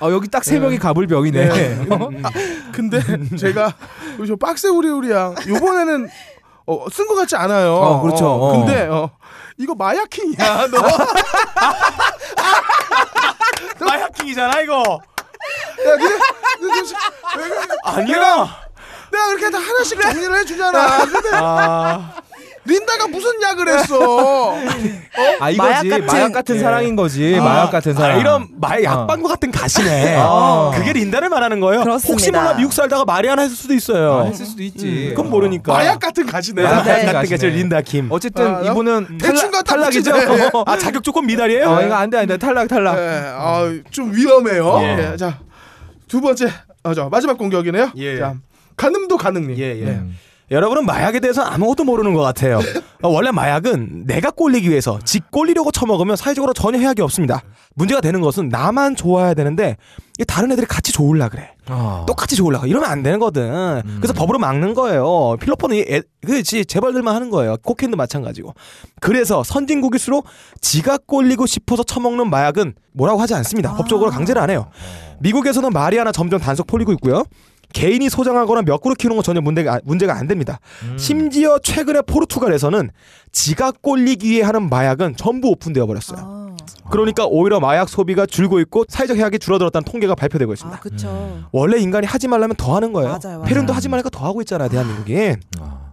아 0.00 0.10
여기 0.10 0.28
딱 0.28 0.42
세 0.44 0.58
명이 0.58 0.78
가불병이네. 0.78 1.48
네. 1.48 1.86
아, 1.90 2.30
근데 2.72 3.00
제가 3.38 3.74
저 4.26 4.36
빡세 4.36 4.68
우리 4.68 4.88
우리 4.88 5.10
양 5.10 5.34
요번에는 5.46 6.08
어, 6.66 6.86
쓴 6.90 7.06
것 7.06 7.14
같지 7.16 7.36
않아요. 7.36 7.74
어, 7.74 8.00
그렇죠. 8.00 8.26
어. 8.26 8.58
근데 8.64 8.86
어, 8.86 9.10
이거 9.58 9.74
마야킹이야 9.74 10.68
너. 10.68 10.80
마야킹이잖아 13.86 14.60
이거. 14.62 15.00
야, 15.86 15.96
근데, 15.96 16.18
근데 16.60 16.82
좀- 16.82 16.98
왜 17.38 17.48
그래? 17.48 17.66
아니야. 17.84 18.60
내가 19.10 19.26
그렇게 19.28 19.50
다 19.50 19.58
하나씩 19.58 20.00
정리를 20.00 20.36
해주잖아. 20.38 21.04
근데 21.06 21.30
아, 21.34 22.12
린다가 22.62 23.06
무슨 23.08 23.30
약을 23.42 23.68
했어? 23.68 24.54
아 25.40 25.48
이거지 25.50 25.58
마약 25.58 25.84
마약 25.86 26.06
같은- 26.28 26.32
같은, 26.32 26.56
예. 26.56 26.60
사랑인 26.60 26.94
거지. 26.94 27.36
마약 27.40 27.70
같은 27.70 27.92
아, 27.92 27.94
사랑. 28.00 28.20
이런 28.20 28.48
마의 28.60 28.86
어. 28.86 28.90
약방구 28.90 29.28
같은 29.28 29.50
가시네. 29.50 30.16
어. 30.20 30.70
그게 30.74 30.92
린다를 30.92 31.30
말하는 31.30 31.58
거예요. 31.60 31.82
그렇습니다. 31.82 32.12
혹시 32.12 32.30
몰라 32.30 32.54
미국 32.54 32.72
살다가 32.74 33.04
마리아나 33.06 33.42
했을 33.42 33.56
수도 33.56 33.72
있어요. 33.72 34.12
아, 34.12 34.24
했을 34.26 34.44
수도 34.44 34.62
있지. 34.62 35.12
그건 35.16 35.30
모르니까. 35.30 35.72
마약 35.72 35.98
같은 36.00 36.26
가시네. 36.26 36.62
마약 36.62 36.82
네. 36.84 36.90
같은 36.92 37.06
같은 37.06 37.22
게저 37.30 37.46
가시네. 37.46 37.62
린다 37.62 37.80
김. 37.80 38.06
어쨌든 38.10 38.54
아, 38.54 38.60
이분은 38.60 39.18
대충 39.18 39.50
탈락, 39.50 39.52
갖다 39.52 39.74
탈락이죠. 39.76 40.12
아 40.66 40.76
자격 40.76 41.02
조건 41.02 41.26
미달이에요? 41.26 41.66
어 41.70 41.82
이거 41.82 41.94
안돼 41.94 42.18
안돼 42.18 42.36
탈락 42.36 42.68
탈락. 42.68 42.96
네, 42.96 43.22
아, 43.36 43.72
좀 43.90 44.14
위험해요. 44.14 44.80
예. 44.82 45.12
예, 45.12 45.16
자, 45.16 45.38
두 46.08 46.20
번째, 46.20 46.48
아, 46.82 46.92
저 46.92 47.08
마지막 47.08 47.38
공격이네요. 47.38 47.92
예. 47.96 48.18
자, 48.18 48.34
가늠도 48.76 49.16
가능님. 49.16 49.56
예, 49.58 49.80
예. 49.80 49.84
음. 49.86 50.16
여러분은 50.50 50.84
마약에 50.84 51.20
대해서 51.20 51.42
아무것도 51.42 51.84
모르는 51.84 52.12
것 52.14 52.22
같아요. 52.22 52.58
어, 53.02 53.08
원래 53.08 53.30
마약은 53.30 54.04
내가 54.06 54.30
꼴리기 54.30 54.68
위해서 54.68 54.98
지 55.04 55.20
꼴리려고 55.30 55.70
처먹으면 55.70 56.16
사회적으로 56.16 56.52
전혀 56.52 56.78
해악이 56.78 57.00
없습니다. 57.02 57.42
문제가 57.76 58.00
되는 58.00 58.20
것은 58.20 58.48
나만 58.48 58.96
좋아야 58.96 59.32
되는데 59.34 59.76
다른 60.26 60.50
애들이 60.52 60.66
같이 60.66 60.92
좋을라 60.92 61.28
그래. 61.28 61.52
아. 61.66 62.04
똑같이 62.06 62.34
좋을라 62.34 62.62
이러면 62.66 62.90
안 62.90 63.02
되는 63.02 63.20
거든. 63.20 63.82
그래서 64.00 64.12
법으로 64.12 64.38
막는 64.40 64.74
거예요. 64.74 65.36
필로폰은 65.40 65.84
그지 66.26 66.66
재벌들만 66.66 67.14
하는 67.14 67.30
거예요. 67.30 67.56
코케인도 67.62 67.96
마찬가지고. 67.96 68.52
그래서 69.00 69.44
선진국일수록 69.44 70.26
지가 70.60 70.98
꼴리고 71.06 71.46
싶어서 71.46 71.84
처먹는 71.84 72.28
마약은 72.28 72.74
뭐라고 72.92 73.20
하지 73.20 73.34
않습니다. 73.34 73.74
법적으로 73.76 74.10
강제를 74.10 74.42
안 74.42 74.50
해요. 74.50 74.68
미국에서는 75.20 75.70
마리아나 75.70 76.12
점점 76.12 76.40
단속 76.40 76.66
풀리고 76.66 76.92
있고요. 76.94 77.24
개인이 77.72 78.08
소장하거나 78.08 78.62
몇 78.62 78.80
그루 78.80 78.94
키우는 78.94 79.16
건 79.16 79.22
전혀 79.22 79.40
문제가 79.40 79.80
문제가 79.84 80.14
안 80.16 80.26
됩니다. 80.26 80.58
심지어 80.96 81.58
최근에 81.58 82.02
포르투갈에서는 82.02 82.90
지가 83.32 83.72
꼴리기 83.82 84.30
위해 84.30 84.42
하는 84.42 84.68
마약은 84.68 85.16
전부 85.16 85.48
오픈되어 85.48 85.86
버렸어요. 85.86 86.18
아, 86.20 86.90
그러니까 86.90 87.26
오히려 87.26 87.60
마약 87.60 87.88
소비가 87.88 88.26
줄고 88.26 88.60
있고 88.60 88.84
사회적 88.88 89.16
해악이 89.16 89.38
줄어들었다는 89.38 89.84
통계가 89.84 90.14
발표되고 90.14 90.52
있습니다. 90.52 90.76
아 90.76 90.80
그쵸. 90.80 91.44
원래 91.52 91.78
인간이 91.78 92.06
하지 92.06 92.28
말라면 92.28 92.56
더 92.56 92.74
하는 92.74 92.92
거예요. 92.92 93.10
맞아요, 93.10 93.38
맞아요. 93.38 93.42
폐륜도 93.44 93.72
하지 93.72 93.88
말니까 93.88 94.10
더 94.10 94.24
하고 94.26 94.40
있잖아요, 94.42 94.68
대한민국이. 94.68 95.36
아. 95.60 95.92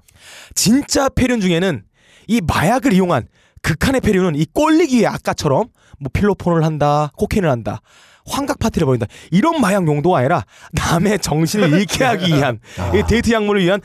진짜 0.56 1.10
폐륜 1.10 1.40
중에는 1.40 1.84
이 2.28 2.42
마약을 2.42 2.94
이용한 2.94 3.28
극한의 3.62 4.02
폐륜은 4.02 4.36
이 4.36 4.46
꼴리기 4.54 4.98
위해 4.98 5.06
아까처럼 5.08 5.66
뭐 6.00 6.10
필로폰을 6.12 6.64
한다, 6.64 7.12
코케인을 7.18 7.50
한다. 7.50 7.82
환각 8.28 8.60
파티를 8.60 8.86
벌인다. 8.86 9.08
이런 9.32 9.62
마약 9.62 9.88
용도가 9.88 10.20
아니라 10.20 10.44
남의 10.74 11.20
정신을 11.20 11.72
잃게 11.80 12.04
하기 12.04 12.34
위한 12.36 12.60
이 12.94 13.02
데이트 13.08 13.32
약물을 13.32 13.62
위한 13.64 13.80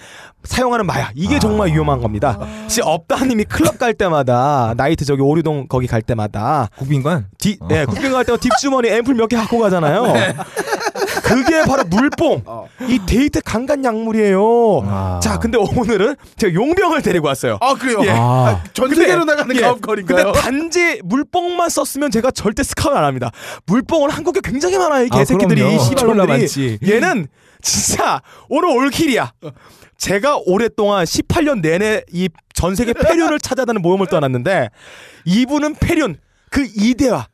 사용하는 0.44 0.86
마약. 0.86 1.12
이게 1.14 1.38
정말 1.38 1.68
위험한 1.68 2.00
겁니다. 2.00 2.38
시 2.68 2.80
업다님이 2.82 3.44
클럽 3.44 3.78
갈 3.78 3.94
때마다 3.94 4.74
나이트 4.76 5.04
저기 5.04 5.22
오류동 5.22 5.68
거기 5.68 5.86
갈 5.86 6.02
때마다 6.02 6.68
국빈관. 6.78 7.26
뒷, 7.38 7.58
예, 7.70 7.84
국빈 7.84 8.10
갈 8.12 8.24
때마다 8.24 8.40
뒷주머니 8.40 8.88
앰플 8.88 9.14
몇 9.14 9.28
개 9.28 9.36
갖고 9.36 9.58
가잖아요. 9.60 10.02
그게 11.22 11.62
바로 11.62 11.84
물뽕. 11.84 12.42
이 12.88 12.98
데이트 13.06 13.40
강간 13.42 13.84
약물이에요. 13.84 14.82
아. 14.86 15.20
자, 15.22 15.38
근데 15.38 15.58
오늘은 15.58 16.16
제가 16.36 16.52
용병을 16.54 17.02
데리고 17.02 17.28
왔어요. 17.28 17.58
아, 17.60 17.74
그래요. 17.74 18.00
예. 18.04 18.10
아. 18.10 18.62
전 18.74 18.88
근데- 18.88 19.02
세계로 19.02 19.24
나가는 19.24 19.54
예. 19.56 19.60
가업거리인가요? 19.60 20.24
근데 20.32 20.40
단지 20.40 21.00
물뽕만 21.04 21.68
썼으면 21.68 22.10
제가 22.10 22.30
절대 22.32 22.62
스카웃 22.62 22.96
안 22.96 23.04
합니다. 23.04 23.30
물뽕은 23.66 24.10
한국에 24.10 24.40
굉장히 24.42 24.78
많아요. 24.78 25.04
이 25.04 25.08
아, 25.12 25.18
개새끼들이 25.18 25.60
그럼요. 25.62 25.76
이 25.76 25.78
씨발놈들이. 25.80 26.78
얘는 26.90 27.28
진짜 27.62 28.20
오늘 28.48 28.68
올킬이야. 28.76 29.32
제가 29.98 30.38
오랫동안 30.46 31.04
18년 31.04 31.60
내내 31.60 32.02
이 32.12 32.28
전 32.54 32.74
세계 32.76 32.92
폐륜을 32.92 33.38
찾아다는 33.40 33.80
모험을 33.82 34.06
떠났는데 34.08 34.68
이분은 35.24 35.76
폐륜 35.80 36.16
그 36.50 36.64
이대화 36.76 37.26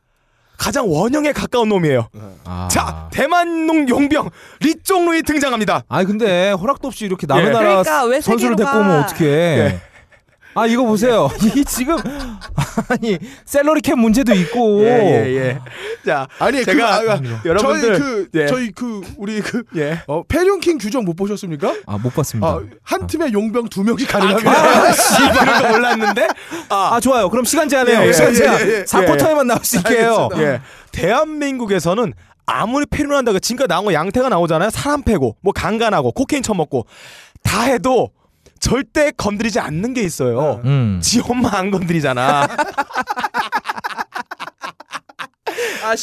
가장 0.59 0.91
원형에 0.91 1.31
가까운 1.31 1.69
놈이에요. 1.69 2.09
아. 2.43 2.67
자 2.69 3.09
대만농 3.11 3.87
용병 3.89 4.29
리쫑루이 4.59 5.23
등장합니다. 5.23 5.83
아니 5.87 6.05
근데 6.05 6.51
허락도 6.51 6.89
없이 6.89 7.05
이렇게 7.05 7.25
남의 7.25 7.45
예. 7.47 7.49
나라 7.49 7.67
그러니까 7.67 8.03
왜 8.03 8.21
선수를 8.21 8.55
세계로 8.55 8.55
데리고 8.57 8.77
오면 8.77 9.01
가? 9.01 9.05
어떡해. 9.07 9.79
예. 10.59 10.63
아 10.63 10.65
이거 10.65 10.83
보세요. 10.83 11.29
이 11.55 11.63
지금 11.65 11.95
아니 12.89 13.17
샐러리 13.45 13.81
캡 13.81 13.93
문제도 13.95 14.33
있고. 14.33 14.83
예예 14.83 15.35
예. 15.37 15.59
자 16.05 16.27
아니, 16.39 16.63
제가 16.65 17.01
그, 17.01 17.11
아, 17.11 17.21
여러분들 17.45 17.97
저희 17.97 17.99
그, 17.99 18.29
예. 18.35 18.47
저희 18.47 18.71
그, 18.71 19.01
우리 19.17 19.41
그, 19.41 19.63
예. 19.75 20.01
어, 20.07 20.23
패륜킹 20.23 20.77
규정 20.79 21.05
못 21.05 21.15
보셨습니까? 21.15 21.73
아 21.85 21.97
못 21.97 22.13
봤습니다. 22.13 22.47
아, 22.47 22.61
한 22.83 23.07
팀에 23.07 23.31
용병 23.31 23.69
두 23.69 23.83
명이 23.83 24.05
가능합니다. 24.05 24.51
아, 24.51 24.91
씨발 24.91 25.61
거 25.63 25.67
몰랐는데. 25.69 26.27
아, 26.69 26.95
아 26.95 26.99
좋아요. 26.99 27.29
그럼 27.29 27.45
시간 27.45 27.67
제한해요. 27.67 27.99
예, 28.01 28.07
예, 28.07 28.13
시간 28.13 28.29
예, 28.31 28.33
제한. 28.35 28.61
예, 28.61 28.73
예. 28.79 28.83
4쿼터에만 28.83 29.45
나올 29.45 29.59
수 29.63 29.77
있게요. 29.77 30.29
예. 30.37 30.61
대한민국에서는 30.91 32.13
아무리 32.45 32.85
폐륜한다고 32.85 33.39
지금까지 33.39 33.67
나온 33.67 33.85
거 33.85 33.93
양태가 33.93 34.29
나오잖아요. 34.29 34.69
사람 34.71 35.03
패고 35.03 35.35
뭐 35.41 35.53
강간하고 35.53 36.11
코케인 36.13 36.41
처먹고 36.41 36.85
다 37.43 37.61
해도 37.63 38.09
절대 38.59 39.11
건드리지 39.11 39.59
않는 39.59 39.93
게 39.93 40.01
있어요. 40.01 40.61
음. 40.65 40.99
지 41.01 41.21
엄마 41.27 41.49
안 41.57 41.71
건드리잖아. 41.71 42.47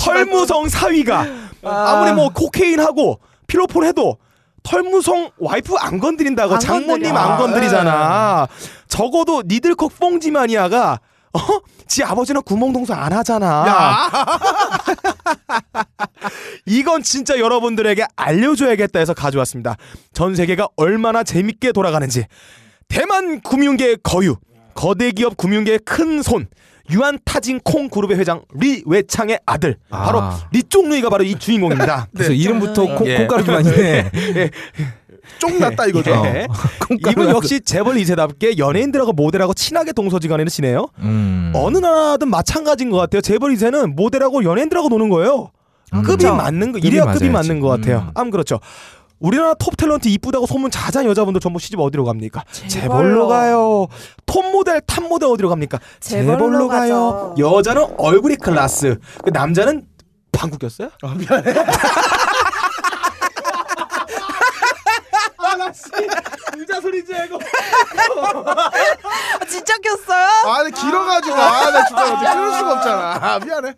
털무성 0.05 0.69
사위가 0.69 1.27
아무리 1.63 2.13
뭐 2.13 2.29
코케인 2.31 2.81
하고 2.81 3.21
필로폰 3.47 3.85
해도 3.85 4.19
털무성 4.63 5.31
와이프 5.39 5.75
안 5.79 6.01
건드린다고 6.01 6.55
안 6.55 6.61
장모님 6.61 7.13
건드려. 7.13 7.19
안 7.19 7.39
건드리잖아. 7.39 8.49
적어도 8.89 9.43
니들컥 9.47 9.97
뽕지마니아가 9.99 10.99
어? 11.37 11.61
지 11.87 12.03
아버지는 12.03 12.43
구멍 12.43 12.73
동서 12.73 12.95
안 12.95 13.13
하잖아. 13.13 13.47
야, 13.47 14.11
이건 16.67 17.03
진짜 17.03 17.39
여러분들에게 17.39 18.05
알려줘야겠다 18.17 18.99
해서 18.99 19.15
가져왔습니다. 19.15 19.77
전 20.13 20.35
세계가 20.35 20.69
얼마나 20.77 21.23
재밌게 21.23 21.73
돌아가는지. 21.73 22.25
대만 22.89 23.41
금융계의 23.41 23.99
거유, 24.03 24.37
거대 24.75 25.13
기업 25.13 25.37
금융계의 25.37 25.81
큰 25.85 26.23
손, 26.23 26.49
유한 26.91 27.19
타진 27.25 27.61
콩 27.61 27.89
그룹의 27.89 28.19
회장 28.19 28.43
리 28.55 28.83
외창의 28.87 29.41
아들, 29.47 29.77
바로 29.91 30.21
아. 30.21 30.49
리종루이가 30.53 31.09
바로 31.09 31.25
이 31.25 31.39
주인공입니다. 31.39 32.09
그래서 32.15 32.33
이름부터 32.33 32.97
콩, 32.97 33.07
예. 33.07 33.19
콩가루 33.19 33.45
기반이네. 33.45 34.11
쫑 35.39 35.59
났다 35.59 35.87
이거죠. 35.87 36.11
예. 36.27 36.47
이분 37.11 37.29
역시 37.31 37.61
재벌 37.61 37.97
2세답게 37.97 38.59
연예인들하고 38.59 39.13
모델하고 39.13 39.55
친하게 39.55 39.93
동서지간에는 39.93 40.49
지내요. 40.51 40.89
음. 41.01 41.53
어느 41.55 41.79
나라든 41.79 42.29
마찬가지인 42.29 42.91
것 42.91 42.99
같아요. 42.99 43.21
재벌 43.21 43.53
2세는 43.55 43.95
모델하고 43.95 44.45
연예인들하고 44.45 44.89
노는 44.89 45.09
거예요. 45.09 45.51
음. 45.95 46.03
급이 46.03 46.17
그쵸. 46.25 46.35
맞는 46.35 46.73
거, 46.73 46.79
이래야 46.79 47.05
급이 47.13 47.29
맞아야지. 47.31 47.49
맞는 47.49 47.61
것 47.61 47.69
같아요. 47.69 47.99
음. 48.09 48.11
암 48.15 48.31
그렇죠. 48.31 48.59
우리나라 49.19 49.55
톱 49.55 49.77
탤런트 49.79 50.09
이쁘다고 50.09 50.45
소문 50.47 50.71
자자한 50.71 51.09
여자분들 51.09 51.41
전부 51.41 51.59
시집 51.59 51.81
어디로 51.81 52.05
갑니까? 52.05 52.45
재벌로. 52.53 52.69
재벌로 52.69 53.29
가요. 53.29 53.87
톱 54.27 54.45
모델, 54.53 54.81
탑 54.83 55.05
모델 55.09 55.31
어디로 55.31 55.49
갑니까? 55.49 55.79
재벌로 56.01 56.69
가요. 56.69 57.35
가죠. 57.35 57.57
여자는 57.57 57.87
얼굴이 57.97 58.37
클라스, 58.37 58.99
그 59.25 59.31
남자는 59.31 59.87
방구 60.33 60.59
꼈어요? 60.59 60.91
아, 61.03 61.15
미안해. 61.15 61.45
의자 66.57 66.81
소리지 66.81 67.13
이거. 67.27 67.39
아, 69.41 69.45
진짜 69.47 69.75
꼈어요? 69.79 70.29
아, 70.47 70.63
근데 70.63 70.81
길어가지고 70.81 71.37
아, 71.37 71.71
나 71.71 71.85
진짜 71.87 72.13
어떻게 72.15 72.33
끊을 72.35 72.53
수가 72.59 72.73
없잖아. 72.73 73.19
아, 73.21 73.39
미안해. 73.39 73.75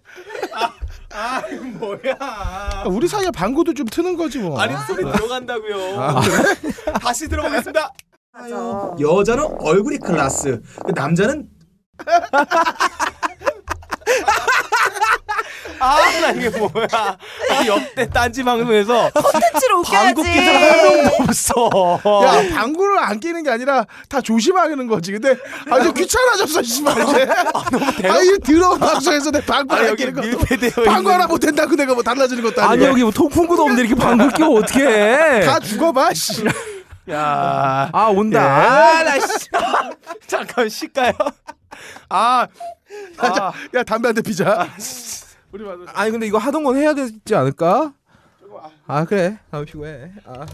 아 1.14 1.42
이거 1.50 1.64
뭐야? 1.64 2.84
우리 2.86 3.08
사이에 3.08 3.30
방구도 3.30 3.72
좀 3.74 3.86
트는 3.86 4.16
거지 4.16 4.38
뭐. 4.38 4.60
아니 4.60 4.74
소리 4.86 5.02
들어간다고요. 5.10 6.00
아, 6.00 6.20
다시 7.00 7.26
들어보겠습니다. 7.28 7.92
맞아. 8.32 8.56
여자는 9.00 9.56
얼굴이 9.60 9.98
클라스, 9.98 10.60
그 10.86 10.92
남자는 10.94 11.48
아 15.80 16.20
나 16.20 16.30
이게 16.32 16.48
뭐야? 16.50 16.86
이 17.62 17.68
역대 17.68 18.08
딴지 18.10 18.42
방송에서 18.42 19.10
콘텐츠로 19.10 19.82
방구 19.82 20.20
웃겨야지. 20.22 20.40
끼는 20.40 20.54
한 20.54 20.82
명도 20.82 21.16
없어. 21.22 22.00
야, 22.24 22.54
방구를 22.56 22.98
안 22.98 23.20
끼는 23.20 23.42
게 23.44 23.50
아니라 23.50 23.86
다 24.08 24.20
조심하는 24.20 24.86
거지. 24.88 25.12
근데 25.12 25.36
아주 25.70 25.92
귀찮아졌어, 25.92 26.62
씨발 26.62 27.02
이제. 27.04 27.28
아, 28.08 28.18
이 28.20 28.38
더러운 28.44 28.78
방송에서 28.80 29.30
내 29.30 29.40
방구 29.44 29.74
아니 29.74 29.88
안 29.88 29.96
끼는 29.96 30.14
것도. 30.14 30.26
밀폐되어 30.26 30.84
방구 30.84 31.10
하나 31.12 31.26
못 31.26 31.38
된다고 31.38 31.76
내가 31.76 31.94
뭐 31.94 32.02
달라지는 32.02 32.42
것도 32.42 32.60
아니고. 32.62 32.72
아니 32.72 32.84
여기 32.84 33.02
뭐 33.02 33.12
통풍구도 33.12 33.62
없는데 33.62 33.82
이렇게 33.82 33.94
방구 33.94 34.28
끼면 34.30 34.56
어떡해? 34.56 35.40
다 35.46 35.60
죽어봐, 35.60 36.14
씨. 36.14 36.44
야. 37.10 37.88
아 37.92 38.06
온다. 38.08 38.40
아, 38.42 39.02
나 39.04 39.18
씨. 39.20 39.48
잠깐 40.26 40.68
쉴까요? 40.68 41.12
아. 42.08 42.46
아. 43.18 43.52
야, 43.74 43.82
담배 43.84 44.08
한 44.08 44.14
대 44.14 44.22
피자. 44.22 44.66
우리 45.52 45.64
맞아. 45.64 45.80
아니 45.94 46.10
근데 46.10 46.26
이거 46.26 46.38
하던 46.38 46.62
건 46.64 46.76
해야 46.76 46.94
되지 46.94 47.34
않을까? 47.34 47.92
아 48.86 49.04
그래. 49.04 49.38
다음 49.50 49.64
피고 49.64 49.86
해. 49.86 50.10
아. 50.24 50.46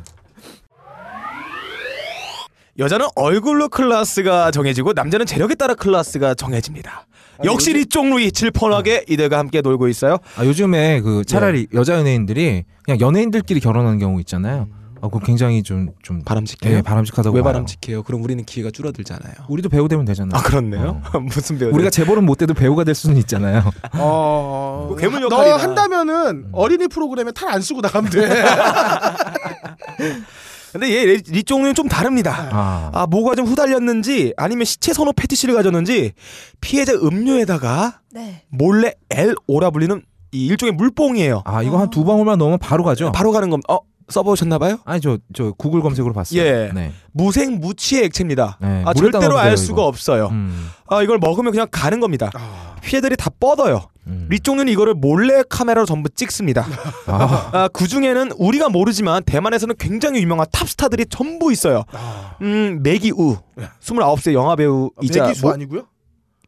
여자는 2.76 3.06
얼굴로 3.14 3.68
클래스가 3.68 4.50
정해지고 4.50 4.92
남자는 4.94 5.26
재력에 5.26 5.54
따라 5.54 5.74
클래스가 5.74 6.34
정해집니다. 6.34 7.06
역시 7.44 7.72
리종루이 7.72 8.32
질펀하게 8.32 9.04
이들과 9.08 9.38
함께 9.38 9.60
놀고 9.60 9.88
있어요. 9.88 10.18
아 10.36 10.44
요즘에 10.44 11.00
그 11.00 11.24
차라리 11.24 11.66
여자 11.74 11.94
연예인들이 11.94 12.64
그냥 12.84 13.00
연예인들끼리 13.00 13.60
결혼하는 13.60 13.98
경우 13.98 14.18
있잖아요. 14.20 14.68
아 15.04 15.08
그거 15.08 15.18
굉장히 15.20 15.62
좀 15.62 15.90
좀 16.02 16.22
바람직해요. 16.22 16.76
예, 16.78 16.82
바람직하다고 16.82 17.36
왜 17.36 17.42
봐요. 17.42 17.52
바람직해요? 17.52 18.02
그럼 18.04 18.22
우리는 18.22 18.42
기회가 18.44 18.70
줄어들잖아요. 18.70 19.34
우리도 19.48 19.68
배우 19.68 19.86
되면 19.88 20.04
되잖아요. 20.06 20.38
아 20.38 20.42
그렇네요. 20.42 21.02
무슨 21.28 21.58
배우? 21.58 21.70
우리가 21.74 21.90
재벌은 21.90 22.24
못 22.24 22.36
돼도 22.38 22.54
배우가 22.54 22.84
될 22.84 22.94
수는 22.94 23.16
있잖아요. 23.18 23.62
어. 23.94 24.86
뭐 24.88 24.96
괴물 24.96 25.20
너 25.20 25.26
역할이나. 25.48 25.56
한다면은 25.56 26.48
어린이 26.52 26.88
프로그램에 26.88 27.32
탈 27.32 27.48
안 27.50 27.60
쓰고 27.60 27.80
나가면 27.82 28.10
돼. 28.10 28.20
근데 30.72 30.90
얘 30.92 31.04
리- 31.06 31.22
리종루이는 31.24 31.74
좀 31.74 31.88
다릅니다. 31.88 32.48
아. 32.50 32.90
아 32.92 33.06
뭐가 33.06 33.34
좀 33.36 33.46
후달렸는지 33.46 34.34
아니면 34.36 34.64
시체 34.64 34.92
선호 34.92 35.12
패티시를 35.12 35.54
가졌는지 35.54 36.12
피해자 36.60 36.92
음료에다가 36.94 38.00
네. 38.10 38.42
몰래 38.48 38.92
L5라 39.10 39.72
불리는 39.72 40.02
이 40.32 40.46
일종의 40.46 40.72
물뽕이에요. 40.72 41.42
아 41.44 41.62
이거 41.62 41.78
한두 41.78 42.04
방울만 42.04 42.38
넣으면 42.38 42.58
바로 42.58 42.82
가죠. 42.82 43.12
바로 43.12 43.30
가는 43.30 43.50
겁니다. 43.50 43.72
어 43.72 43.78
써보셨나봐요? 44.08 44.78
아니 44.84 45.00
저 45.00 45.18
저 45.32 45.52
구글 45.52 45.80
검색으로 45.80 46.12
봤어요. 46.12 46.40
예. 46.40 46.70
네. 46.74 46.92
무생 47.12 47.58
무취의 47.60 48.04
액체입니다. 48.04 48.58
네, 48.60 48.82
아 48.86 48.92
절대로 48.92 49.38
알 49.38 49.56
수가 49.56 49.82
이거. 49.82 49.86
없어요. 49.86 50.28
음. 50.32 50.68
아 50.88 51.02
이걸 51.02 51.18
먹으면 51.18 51.50
그냥 51.52 51.66
가는 51.70 52.00
겁니다. 52.00 52.30
피해들이 52.82 53.16
다 53.16 53.30
뻗어요. 53.40 53.88
음. 54.06 54.26
리종은 54.30 54.68
이거를 54.68 54.92
몰래 54.94 55.42
카메라로 55.48 55.86
전부 55.86 56.10
찍습니다. 56.10 56.66
아. 57.06 57.48
아, 57.52 57.68
그 57.72 57.88
중에는 57.88 58.32
우리가 58.36 58.68
모르지만 58.68 59.22
대만에서는 59.24 59.76
굉장히 59.78 60.20
유명한 60.20 60.46
탑스타들이 60.52 61.06
전부 61.06 61.50
있어요. 61.52 61.84
음, 62.42 62.80
매기우. 62.82 63.38
29세 63.80 64.34
영화 64.34 64.56
배우이자 64.56 65.22
아, 65.24 65.26
매기수 65.28 65.42
뭐- 65.46 65.52
아니고요? 65.54 65.86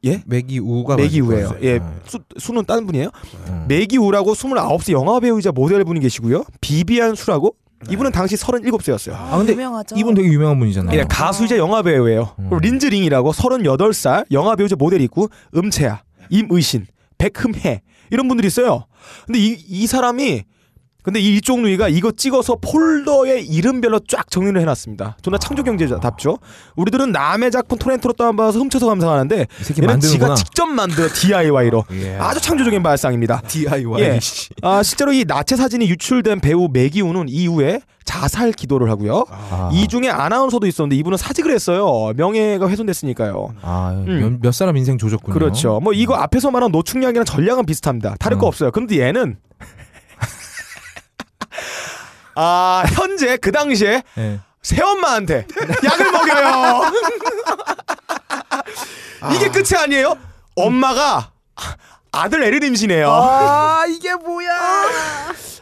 예? 0.07 0.23
매기우가 0.27 0.97
매기우예요. 0.97 1.57
예. 1.63 1.79
거예요. 1.79 2.01
수, 2.07 2.19
수는 2.39 2.65
다른 2.65 2.87
분이에요. 2.87 3.11
음. 3.49 3.65
매기우라고 3.69 4.35
29세 4.35 4.93
영화 4.93 5.21
배우이자 5.21 5.53
모델 5.53 5.85
분이 5.85 6.01
계시고요. 6.01 6.45
비비안 6.61 7.15
수라고 7.15 7.55
이분은 7.91 8.13
당시 8.13 8.37
37세였어요. 8.37 9.15
아 9.15 9.37
근데 9.37 9.53
유명하죠. 9.53 9.97
이분 9.97 10.15
되게 10.15 10.29
유명한 10.29 10.59
분이잖아요. 10.59 10.99
예, 10.99 11.05
가수이자 11.09 11.59
영화 11.59 11.83
배우예요. 11.83 12.35
음. 12.39 12.47
그리고 12.49 12.61
린즈링이라고 12.61 13.33
38살 13.33 14.27
영화 14.33 14.57
배우자 14.57 14.77
모델이 14.77 15.05
있고 15.05 15.29
음채야, 15.55 16.03
임의신, 16.31 16.87
백흠해 17.19 17.83
이런 18.11 18.29
분들이 18.29 18.47
있어요. 18.47 18.87
근데 19.27 19.39
이, 19.39 19.59
이 19.69 19.87
사람이 19.87 20.45
근데 21.07 21.21
이 21.21 21.37
이쪽 21.37 21.61
누이가 21.61 21.89
이거 21.89 22.11
찍어서 22.11 22.57
폴더에 22.61 23.39
이름별로 23.39 24.01
쫙 24.09 24.29
정리를 24.29 24.61
해놨습니다. 24.61 25.19
존나 25.23 25.39
창조 25.39 25.63
경제답죠. 25.63 26.39
우리들은 26.75 27.13
남의 27.13 27.53
작품 27.53 27.79
토렌트로 27.79 28.15
다운받아서 28.15 28.59
훔쳐서 28.59 28.87
감상하는데 28.87 29.37
얘는 29.37 29.87
만드는구나. 29.87 30.01
지가 30.01 30.35
직접 30.35 30.67
만들어 30.67 31.07
DIY로 31.09 31.85
예. 32.03 32.17
아주 32.17 32.41
창조적인 32.41 32.83
발상입니다. 32.83 33.41
DIY. 33.47 34.03
예. 34.03 34.19
아, 34.63 34.83
실제로 34.83 35.13
이 35.13 35.25
나체 35.25 35.55
사진이 35.55 35.89
유출된 35.91 36.41
배우 36.41 36.67
매기우는 36.73 37.27
이후에 37.29 37.83
자살 38.05 38.51
기도를 38.51 38.91
하고요. 38.91 39.27
아. 39.31 39.71
이 39.73 39.87
중에 39.87 40.09
아나운서도 40.09 40.67
있었는데 40.67 40.97
이분은 40.97 41.19
사직을 41.19 41.53
했어요. 41.53 42.15
명예가 42.17 42.69
훼손됐으니까요. 42.69 43.55
아, 43.63 43.93
음. 44.09 44.21
몇, 44.21 44.33
몇 44.49 44.53
사람 44.53 44.77
인생 44.77 44.99
조졌군요. 44.99 45.33
그렇죠. 45.33 45.79
뭐 45.79 45.93
이거 45.93 46.17
앞에서 46.17 46.51
말한 46.51 46.73
노충약이랑 46.73 47.25
전략은 47.25 47.65
비슷합니다. 47.65 48.17
다를 48.19 48.39
거 48.39 48.47
음. 48.47 48.49
없어요. 48.49 48.73
그런데 48.73 48.99
얘는 48.99 49.37
아 52.37 52.85
현재 52.95 53.37
그 53.39 53.51
당시에 53.51 54.03
예. 54.19 54.41
새엄마한테 54.63 55.47
약을 55.85 56.13
먹여요. 56.13 56.83
이게 59.35 59.49
끝이 59.49 59.79
아니에요. 59.81 60.17
엄마가 60.55 61.31
아들 62.13 62.43
애를 62.45 62.63
임신해요. 62.65 63.11
아 63.11 63.85
이게 63.89 64.15
뭐야? 64.15 64.51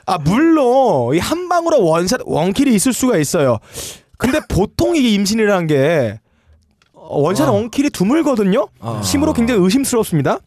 아 0.06 0.18
물론 0.18 1.14
이 1.14 1.18
한 1.18 1.48
방으로 1.48 1.82
원샷 1.84 2.20
원킬이 2.24 2.74
있을 2.74 2.92
수가 2.92 3.16
있어요. 3.18 3.58
근데 4.18 4.40
보통 4.48 4.96
이게 4.96 5.08
임신이라는 5.10 5.66
게 5.66 6.20
어, 6.92 7.20
원샷 7.20 7.48
아. 7.48 7.52
원킬이 7.52 7.90
드물거든요. 7.90 8.68
아. 8.80 9.00
심으로 9.02 9.32
굉장히 9.32 9.60
의심스럽습니다. 9.62 10.38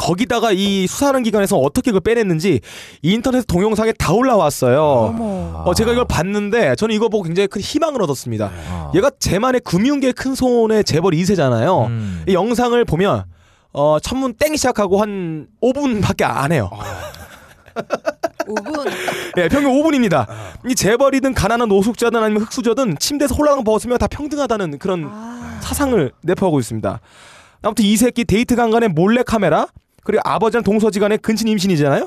거기다가 0.00 0.50
이 0.52 0.86
수사하는 0.86 1.22
기관에서 1.22 1.58
어떻게 1.58 1.90
그걸 1.90 2.00
빼냈는지 2.00 2.60
인터넷 3.02 3.46
동영상에 3.46 3.92
다 3.92 4.14
올라왔어요. 4.14 4.82
어머. 4.82 5.62
어, 5.66 5.74
제가 5.74 5.92
이걸 5.92 6.06
봤는데 6.06 6.74
저는 6.76 6.94
이거 6.94 7.08
보고 7.08 7.22
굉장히 7.22 7.46
큰 7.46 7.60
희망을 7.60 8.02
얻었습니다. 8.02 8.50
아. 8.70 8.92
얘가 8.94 9.10
제만의 9.18 9.60
금융계 9.60 10.12
큰 10.12 10.34
손의 10.34 10.84
재벌 10.84 11.12
2세잖아요. 11.12 11.86
음. 11.88 12.24
이 12.26 12.32
영상을 12.32 12.82
보면 12.86 13.24
어, 13.72 13.98
첫문 14.00 14.34
땡 14.34 14.56
시작하고 14.56 15.00
한 15.00 15.48
5분밖에 15.62 16.22
안 16.22 16.50
해요. 16.50 16.70
5분. 18.48 18.90
예, 19.36 19.48
평균 19.48 19.70
5분입니다. 19.70 20.26
이 20.68 20.74
재벌이든 20.74 21.34
가난한 21.34 21.68
노숙자든 21.68 22.22
아니면 22.22 22.42
흑수저든 22.44 22.96
침대에서 22.98 23.34
홀라당 23.34 23.64
벗으면 23.64 23.98
다 23.98 24.06
평등하다는 24.06 24.78
그런 24.78 25.10
아. 25.12 25.58
사상을 25.60 26.10
내포하고 26.22 26.58
있습니다. 26.58 27.00
아무튼 27.62 27.84
이 27.84 27.96
새끼 27.96 28.24
데이트 28.24 28.56
강간에 28.56 28.88
몰래 28.88 29.22
카메라 29.22 29.66
그리고 30.04 30.20
아버지랑 30.24 30.62
동서지간의 30.64 31.18
근친 31.18 31.48
임신이잖아요. 31.48 32.06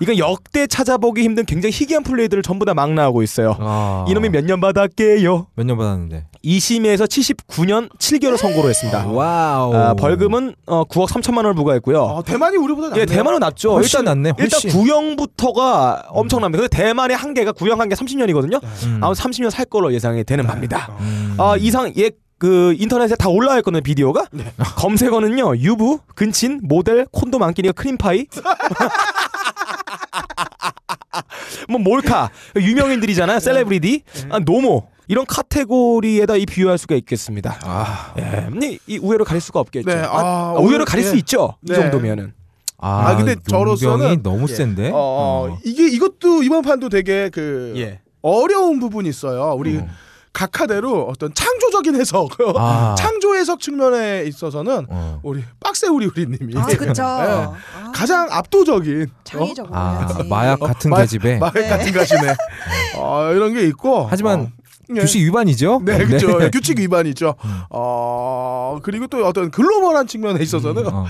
이건 0.00 0.18
역대 0.18 0.66
찾아보기 0.66 1.22
힘든 1.22 1.44
굉장히 1.44 1.72
희귀한 1.72 2.02
플레이들을 2.02 2.42
전부 2.42 2.64
다 2.64 2.72
막 2.74 2.92
나오고 2.92 3.22
있어요. 3.22 3.56
아. 3.60 4.04
이놈이 4.08 4.28
몇 4.30 4.44
년 4.44 4.60
받았게요? 4.60 5.46
몇 5.54 5.64
년 5.66 5.76
받았는데. 5.76 6.26
2심에서 6.44 7.06
79년 7.06 7.88
7개월 7.98 8.36
선고를 8.36 8.70
했습니다. 8.70 9.06
와우. 9.06 9.74
아, 9.74 9.94
벌금은 9.94 10.54
어, 10.66 10.82
9억 10.84 11.06
3천만 11.08 11.36
원을 11.38 11.54
부과했고요. 11.54 12.04
아, 12.04 12.22
대만이 12.22 12.56
우리보다 12.56 12.88
낫네요. 12.88 13.02
예, 13.02 13.06
대만은 13.06 13.38
낫죠. 13.38 13.74
훨씬 13.74 14.00
일단 14.00 14.04
낫네. 14.22 14.32
일단 14.38 14.60
훨씬. 14.64 14.70
구형부터가 14.70 16.04
엄청납니다. 16.08 16.62
근데 16.62 16.76
대만의 16.76 17.16
한계가 17.16 17.52
구형 17.52 17.80
한계 17.80 17.94
30년이거든요. 17.94 18.60
음. 18.86 18.98
아마 19.02 19.12
30년 19.12 19.50
살 19.50 19.64
걸로 19.66 19.92
예상이 19.92 20.24
되는 20.24 20.46
겁니다. 20.46 20.90
음. 21.00 21.36
아 21.38 21.56
이상 21.58 21.92
예. 21.96 22.10
그 22.42 22.74
인터넷에 22.76 23.14
다 23.14 23.28
올라와 23.28 23.58
있거든요 23.58 23.80
비디오가 23.82 24.24
검색어는요 24.78 25.58
유부 25.58 26.00
근친 26.16 26.58
모델 26.64 27.06
콘돔 27.12 27.40
안 27.40 27.46
끼니까 27.46 27.70
크림파이 27.70 28.26
뭐 31.70 31.78
몰카 31.78 32.30
유명인들이잖아요 32.56 33.38
셀레브리티 33.38 34.02
아, 34.30 34.40
노모 34.40 34.88
이런 35.06 35.24
카테고리에다 35.24 36.34
이 36.34 36.46
비유할 36.46 36.78
수가 36.78 36.96
있겠습니다 36.96 37.60
아, 37.62 38.12
예, 38.18 38.48
근데 38.50 38.76
이 38.88 38.98
우열을 38.98 39.24
가릴 39.24 39.40
수가 39.40 39.60
없겠죠 39.60 39.88
네, 39.88 40.02
아, 40.02 40.08
아, 40.10 40.54
아, 40.56 40.58
우열을 40.58 40.84
가릴 40.84 41.04
예. 41.04 41.10
수 41.10 41.16
있죠 41.18 41.54
이 41.64 41.70
네. 41.70 41.76
정도면은 41.76 42.32
아, 42.78 43.10
아, 43.10 43.16
근데 43.16 43.36
용병이 43.52 43.76
저로서는- 43.76 44.22
너무 44.24 44.48
예. 44.50 44.54
센데. 44.54 44.90
어, 44.92 44.96
어, 44.96 45.58
이게 45.64 45.86
이것도 45.86 46.42
이번 46.42 46.62
판도 46.62 46.88
되게 46.88 47.30
그 47.32 47.72
예. 47.76 48.00
어려운 48.22 48.80
부분이 48.80 49.08
있어요. 49.08 49.54
우리 49.56 49.78
어. 49.78 49.86
각하대로 50.32 51.08
어떤 51.08 51.32
창조적인 51.34 51.94
해석, 51.96 52.30
아. 52.56 52.94
창조 52.98 53.34
해석 53.34 53.60
측면에 53.60 54.24
있어서는 54.26 54.86
어. 54.88 55.20
우리 55.22 55.44
빡세 55.60 55.88
우리 55.88 56.06
우리님이 56.06 56.56
아 56.56 56.64
그쵸. 56.66 57.02
예. 57.02 57.04
아, 57.04 57.92
가장 57.94 58.28
압도적인 58.30 59.08
창의적으로 59.24 59.74
아, 59.76 59.98
해야지. 59.98 60.28
마약 60.28 60.60
같은 60.60 60.90
마- 60.90 60.98
계집에. 60.98 61.38
말 61.38 61.52
네. 61.52 61.68
같은 61.68 61.92
가시네. 61.92 62.34
어, 62.96 63.30
이런 63.34 63.52
게 63.52 63.62
있고. 63.68 64.06
하지만 64.08 64.40
어, 64.40 64.48
예. 64.96 65.00
규칙 65.00 65.22
위반이죠. 65.26 65.82
네, 65.84 66.04
그렇죠. 66.04 66.38
네. 66.38 66.50
규칙 66.50 66.78
위반이죠. 66.78 67.34
음. 67.44 67.60
어 67.70 68.78
그리고 68.82 69.06
또 69.08 69.24
어떤 69.26 69.50
글로벌한 69.50 70.06
측면에 70.06 70.42
있어서는 70.42 70.86
어. 70.86 71.06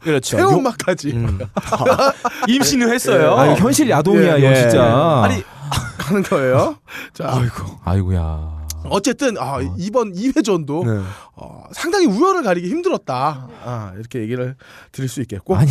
그렇죠 0.00 0.36
태엄마까지 0.38 1.10
음. 1.12 1.38
임신을 2.48 2.92
했어요 2.92 3.34
아, 3.36 3.46
이거 3.46 3.54
현실 3.56 3.88
야동이야, 3.90 4.34
예, 4.34 4.38
이거 4.38 4.48
예. 4.50 4.54
진짜. 4.54 5.22
아니 5.24 5.42
가는 5.98 6.22
거예요. 6.22 6.76
자, 7.14 7.30
아이고 7.34 7.78
아이고야. 7.84 8.53
어쨌든 8.90 9.36
아, 9.38 9.58
이번 9.78 10.12
2회전도 10.12 10.86
네. 10.86 11.02
어, 11.36 11.64
상당히 11.72 12.06
우열을 12.06 12.42
가리기 12.42 12.68
힘들었다. 12.68 13.48
아, 13.64 13.92
이렇게 13.96 14.20
얘기를 14.20 14.56
드릴 14.92 15.08
수 15.08 15.20
있겠고. 15.22 15.56
아니? 15.56 15.70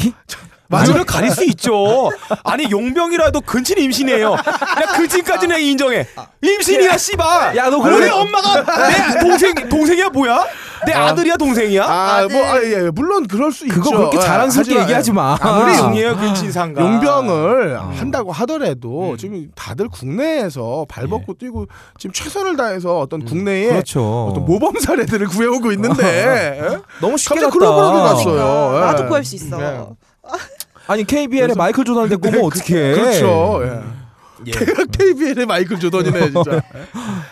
우열을 0.73 1.03
가릴 1.05 1.31
수 1.31 1.43
있죠. 1.45 2.09
아니 2.43 2.69
용병이라도 2.69 3.41
근친 3.41 3.77
임신이에요. 3.77 4.31
야 4.33 4.97
근친까지는 4.97 5.59
인정해. 5.61 6.07
임신이야 6.41 6.97
씨발. 6.97 7.55
야, 7.55 7.69
너 7.69 7.77
우리. 7.77 8.09
엄마가 8.09 8.89
내 8.89 9.19
동생 9.19 9.53
동생이야 9.69 10.09
뭐야? 10.09 10.45
내 10.85 10.91
아 10.93 11.15
들이야 11.15 11.37
동생이야? 11.37 11.85
아, 11.85 12.27
뭐, 12.29 12.43
아, 12.45 12.61
예, 12.61 12.89
물론 12.93 13.25
그럴 13.25 13.53
수 13.53 13.65
그거 13.69 13.87
있죠. 13.89 13.97
그렇게 13.97 14.17
예, 14.17 14.21
자랑스럽게 14.21 14.69
하지만, 14.71 14.83
얘기하지 14.83 15.11
마. 15.13 15.37
아무리 15.39 15.77
중이에요 15.77 16.17
근친상가. 16.17 16.81
용병을 16.81 17.77
아. 17.77 17.89
한다고 17.95 18.33
하더라도 18.33 19.11
음. 19.11 19.17
지금 19.17 19.47
다들 19.55 19.87
국내에서 19.87 20.85
발벗고 20.89 21.35
뛰고 21.35 21.67
지금 21.97 22.11
최선을 22.13 22.57
다해서 22.57 22.99
어떤 22.99 23.23
국내에 23.23 23.67
그렇죠. 23.69 24.27
어떤 24.29 24.43
모범 24.45 24.77
사례들을 24.77 25.25
구해오고 25.27 25.71
있는데 25.71 26.03
예? 26.59 26.77
너무 26.99 27.17
쉽게 27.17 27.35
갑자기. 27.35 27.59
글로벌하게 27.59 27.99
갔어요. 28.01 28.33
그러니까 28.35 28.75
예. 28.75 28.79
나도 28.91 29.07
구할 29.07 29.23
수 29.23 29.35
있어. 29.35 29.57
네. 29.57 29.85
아니 30.87 31.03
KBL에 31.03 31.53
마이클 31.55 31.85
조던 31.85 32.09
데꼬면 32.09 32.43
어떡해. 32.45 32.93
그렇죠. 32.95 33.61
예. 33.63 34.03
예. 34.47 34.51
KBL의 34.91 35.45
마이클 35.45 35.79
조던이네 35.79 36.31
진짜. 36.31 36.61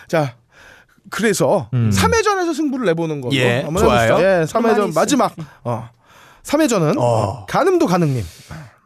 자. 0.08 0.34
그래서 1.10 1.68
음. 1.74 1.90
3회전에서 1.92 2.54
승부를 2.54 2.86
내보는 2.86 3.20
걸로 3.20 3.34
예, 3.34 3.66
좋아요. 3.78 4.18
예, 4.18 4.46
가만히 4.50 4.74
3회전 4.76 4.88
있어. 4.88 5.00
마지막 5.00 5.34
어. 5.62 5.90
3회전은 6.42 6.96
어. 6.98 7.44
가늠도 7.46 7.86
가능님. 7.86 8.24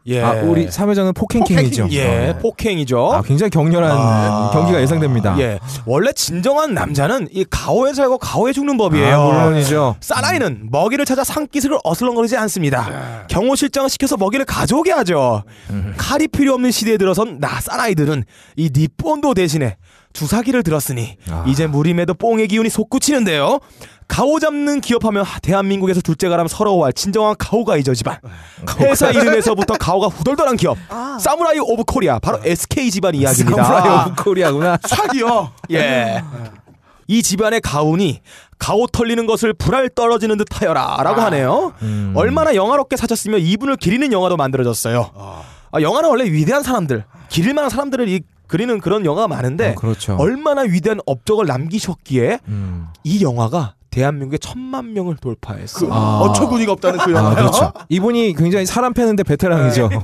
예. 0.07 0.23
아, 0.23 0.31
우리 0.43 0.67
3회전은 0.67 1.13
폭행킹이죠. 1.15 1.89
예 1.91 2.29
어. 2.29 2.37
폭행이죠. 2.39 3.11
아, 3.13 3.21
굉장히 3.21 3.49
격렬한 3.49 3.91
아. 3.91 4.49
경기가 4.53 4.81
예상됩니다. 4.81 5.37
예 5.39 5.59
원래 5.85 6.11
진정한 6.13 6.73
남자는 6.73 7.27
이 7.31 7.45
가오에 7.49 7.93
살고 7.93 8.17
가오에 8.17 8.53
죽는 8.53 8.77
법이에요. 8.77 9.15
아, 9.19 9.25
물론이죠. 9.45 9.97
사나이는 9.99 10.69
먹이를 10.71 11.05
찾아 11.05 11.23
산기슭을 11.23 11.79
어슬렁거리지 11.83 12.37
않습니다. 12.37 13.25
경호 13.27 13.55
실장을 13.55 13.89
시켜서 13.89 14.15
먹이를 14.17 14.45
가져오게 14.45 14.91
하죠. 14.91 15.43
칼이 15.97 16.27
필요 16.27 16.53
없는 16.53 16.71
시대에 16.71 16.97
들어선 16.97 17.39
나 17.39 17.59
사나이들은 17.59 18.23
이 18.55 18.71
니본도 18.73 19.33
대신에 19.33 19.75
주사기를 20.13 20.63
들었으니 20.63 21.17
아. 21.29 21.43
이제 21.47 21.67
무림에도 21.67 22.13
뽕의 22.15 22.47
기운이 22.47 22.69
솟구치는데요. 22.69 23.59
가오 24.07 24.39
잡는 24.39 24.81
기업하면 24.81 25.25
대한민국에서 25.41 26.01
둘째가라면 26.01 26.47
서러워할 26.47 26.93
진정한 26.93 27.35
가오가이죠 27.37 27.93
집안. 27.93 28.17
회사 28.79 29.09
이름에서부터 29.11 29.75
가오가 29.75 30.07
후덜덜한 30.07 30.57
기업. 30.57 30.77
아. 30.89 31.17
Samurai 31.19 31.59
of 31.59 31.83
Korea 31.85 32.17
바로 32.19 32.39
SK 32.43 32.89
집안 32.89 33.13
이야기입니다. 33.15 33.63
Samurai 33.63 34.07
of 34.09 34.23
Korea구나. 34.23 34.77
삭이요. 34.83 35.51
예. 35.71 36.23
이 37.07 37.21
집안의 37.23 37.61
가훈이 37.61 38.21
가오 38.59 38.87
털리는 38.87 39.25
것을 39.27 39.53
불알 39.53 39.89
떨어지는 39.89 40.37
듯 40.37 40.47
하여라라고 40.61 41.21
하네요. 41.21 41.73
음. 41.81 42.13
얼마나 42.15 42.55
영화롭게 42.55 42.97
사셨으면 42.97 43.39
이분을 43.41 43.77
기리는 43.77 44.11
영화도 44.11 44.35
만들어졌어요. 44.35 45.11
아, 45.71 45.81
영화는 45.81 46.09
원래 46.09 46.25
위대한 46.25 46.63
사람들, 46.63 47.05
기릴 47.29 47.53
만한 47.53 47.69
사람들을 47.69 48.09
이, 48.09 48.21
그리는 48.47 48.79
그런 48.79 49.05
영화가 49.05 49.27
많은데 49.27 49.71
어, 49.71 49.75
그렇죠. 49.75 50.15
얼마나 50.17 50.61
위대한 50.61 50.99
업적을 51.05 51.45
남기셨기에 51.45 52.39
음. 52.47 52.87
이 53.03 53.21
영화가 53.23 53.75
대한민국에 53.97 54.37
천만 54.37 54.93
명을 54.93 55.15
돌파했어. 55.17 55.87
그 55.87 55.91
아. 55.91 56.19
어처구니가 56.19 56.71
없다는 56.73 56.99
그 56.99 57.11
영화. 57.13 57.31
아, 57.31 57.35
그렇죠. 57.35 57.73
이분이 57.89 58.35
굉장히 58.35 58.67
사람 58.67 58.93
패는데 58.93 59.23
베테랑이죠. 59.23 59.89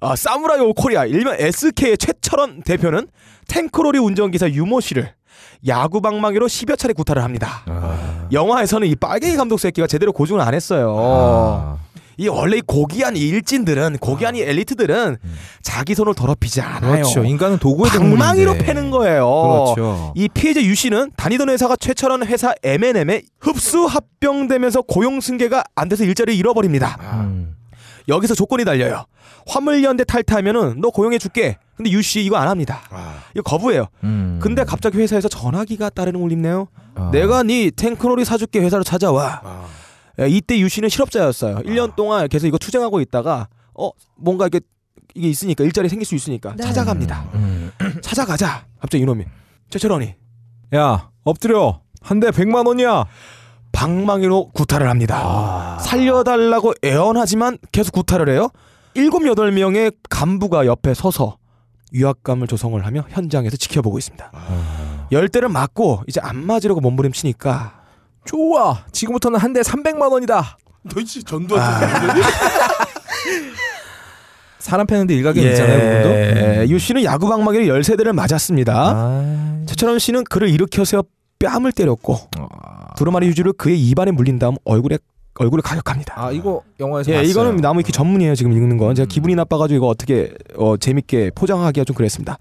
아, 0.00 0.16
사무라이 0.16 0.58
오 0.60 0.74
코리아 0.74 1.04
일명 1.04 1.36
SK의 1.38 1.98
최철원 1.98 2.62
대표는 2.64 3.06
탱크로리 3.46 4.00
운전기사 4.00 4.50
유모 4.50 4.80
씨를 4.80 5.14
야구 5.68 6.00
방망이로 6.00 6.46
10여 6.48 6.76
차례 6.76 6.92
구타를 6.92 7.22
합니다. 7.22 7.62
아. 7.66 8.26
영화에서는 8.32 8.88
이 8.88 8.96
빨갱이 8.96 9.36
감독 9.36 9.60
새끼가 9.60 9.86
제대로 9.86 10.12
고증을 10.12 10.40
안 10.40 10.52
했어요. 10.52 10.96
아. 10.98 11.78
이 12.18 12.28
원래 12.28 12.56
이 12.58 12.62
고귀한 12.66 13.16
이 13.16 13.20
일진들은 13.20 13.98
고귀한 13.98 14.36
이 14.36 14.40
엘리트들은 14.40 15.16
자기 15.62 15.94
손을 15.94 16.14
더럽히지 16.14 16.60
않아요. 16.62 16.92
그렇죠. 17.02 17.24
인간은 17.24 17.58
도구의 17.58 17.90
동물인데. 17.92 18.18
패는 18.64 18.90
거예요. 18.90 19.74
그렇죠. 19.74 20.12
이 20.16 20.28
피해자 20.28 20.62
유 20.62 20.74
씨는 20.74 21.12
다니던 21.16 21.50
회사가 21.50 21.76
최철원 21.76 22.24
회사 22.26 22.54
M&M에 22.62 23.22
흡수 23.40 23.84
합병되면서 23.86 24.82
고용 24.82 25.20
승계가 25.20 25.64
안 25.74 25.88
돼서 25.88 26.04
일자리를 26.04 26.38
잃어버립니다. 26.38 26.98
음. 27.20 27.54
여기서 28.08 28.34
조건이 28.34 28.64
달려요. 28.64 29.04
화물연대 29.48 30.04
탈퇴하면은 30.04 30.80
너 30.80 30.90
고용해 30.90 31.18
줄게. 31.18 31.58
근데 31.76 31.90
유 31.90 32.00
씨 32.02 32.22
이거 32.24 32.36
안 32.36 32.48
합니다. 32.48 32.80
이거 33.34 33.42
거부해요. 33.42 33.86
음. 34.04 34.38
근데 34.42 34.64
갑자기 34.64 34.98
회사에서 34.98 35.28
전화기가 35.28 35.90
따르는 35.90 36.18
울림네요. 36.20 36.68
아. 36.94 37.10
내가 37.12 37.42
네 37.42 37.70
탱크롤이 37.70 38.24
사줄게 38.24 38.60
회사로 38.60 38.82
찾아와. 38.84 39.40
아. 39.44 39.64
예, 40.20 40.28
이때 40.28 40.58
유 40.58 40.68
씨는 40.68 40.88
실업자였어요. 40.88 41.56
1년 41.58 41.94
동안 41.96 42.28
계속 42.28 42.46
이거 42.46 42.58
투쟁하고 42.58 43.00
있다가 43.00 43.48
어 43.74 43.90
뭔가 44.16 44.46
이게 44.46 44.60
이게 45.14 45.28
있으니까 45.28 45.64
일자리 45.64 45.88
생길 45.88 46.04
수 46.06 46.14
있으니까 46.14 46.54
네. 46.56 46.62
찾아갑니다. 46.64 47.30
음. 47.34 47.70
찾아가자. 48.02 48.66
갑자기 48.80 49.02
이놈이 49.02 49.24
최철원이 49.70 50.14
야, 50.74 51.10
엎드려. 51.24 51.80
한 52.00 52.20
대 52.20 52.30
100만 52.30 52.66
원이야. 52.66 53.04
방망이로 53.72 54.50
구타를 54.52 54.88
합니다. 54.88 55.20
아. 55.22 55.78
살려달라고 55.80 56.74
애원하지만 56.84 57.58
계속 57.72 57.92
구타를 57.92 58.28
해요. 58.28 58.48
일곱 58.94 59.26
여덟 59.26 59.52
명의 59.52 59.92
간부가 60.08 60.66
옆에 60.66 60.94
서서 60.94 61.36
위압감을 61.92 62.46
조성을 62.46 62.84
하며 62.86 63.04
현장에서 63.10 63.56
지켜보고 63.56 63.98
있습니다. 63.98 64.30
아. 64.32 65.08
열 65.12 65.28
대를 65.28 65.48
맞고 65.48 66.02
이제 66.08 66.20
안 66.22 66.44
맞으려고 66.46 66.80
몸부림치니까 66.80 67.75
좋아. 68.26 68.84
지금부터는 68.92 69.38
한 69.38 69.52
대 69.52 69.60
300만 69.60 70.10
원이다. 70.12 70.58
너 70.84 71.00
이씨 71.00 71.22
전두환 71.24 71.62
사람 74.58 74.86
패는데 74.86 75.14
일가견 75.14 75.44
있잖아요, 75.44 75.78
그분도. 75.78 76.08
예, 76.10 76.66
유 76.68 76.78
씨는 76.78 77.04
야구 77.04 77.28
방망이를 77.28 77.68
열 77.68 77.84
세대를 77.84 78.12
맞았습니다. 78.12 78.74
아. 78.74 79.62
최철원 79.66 79.98
씨는 80.00 80.24
그를 80.24 80.48
일으켜 80.48 80.84
세워 80.84 81.04
뺨을 81.38 81.70
때렸고 81.72 82.18
아. 82.38 82.94
두루마리 82.96 83.28
휴지를 83.28 83.52
그의 83.52 83.78
입안에 83.80 84.10
물린 84.10 84.38
다음 84.38 84.56
얼굴에 84.64 84.98
얼굴을 85.40 85.62
가격합니다. 85.62 86.14
아, 86.16 86.30
이거 86.32 86.62
영화에서 86.80 87.10
예, 87.10 87.16
봤어요. 87.16 87.30
이거는 87.30 87.56
나무위키 87.56 87.92
전문이에요. 87.92 88.34
지금 88.34 88.52
읽는 88.52 88.76
건 88.76 88.94
제가 88.94 89.06
기분이 89.06 89.34
나빠가지고 89.34 89.76
이거 89.76 89.86
어떻게 89.88 90.32
어, 90.56 90.76
재밌게 90.76 91.32
포장하기가 91.34 91.84
좀 91.84 91.94
그랬습니다. 91.96 92.38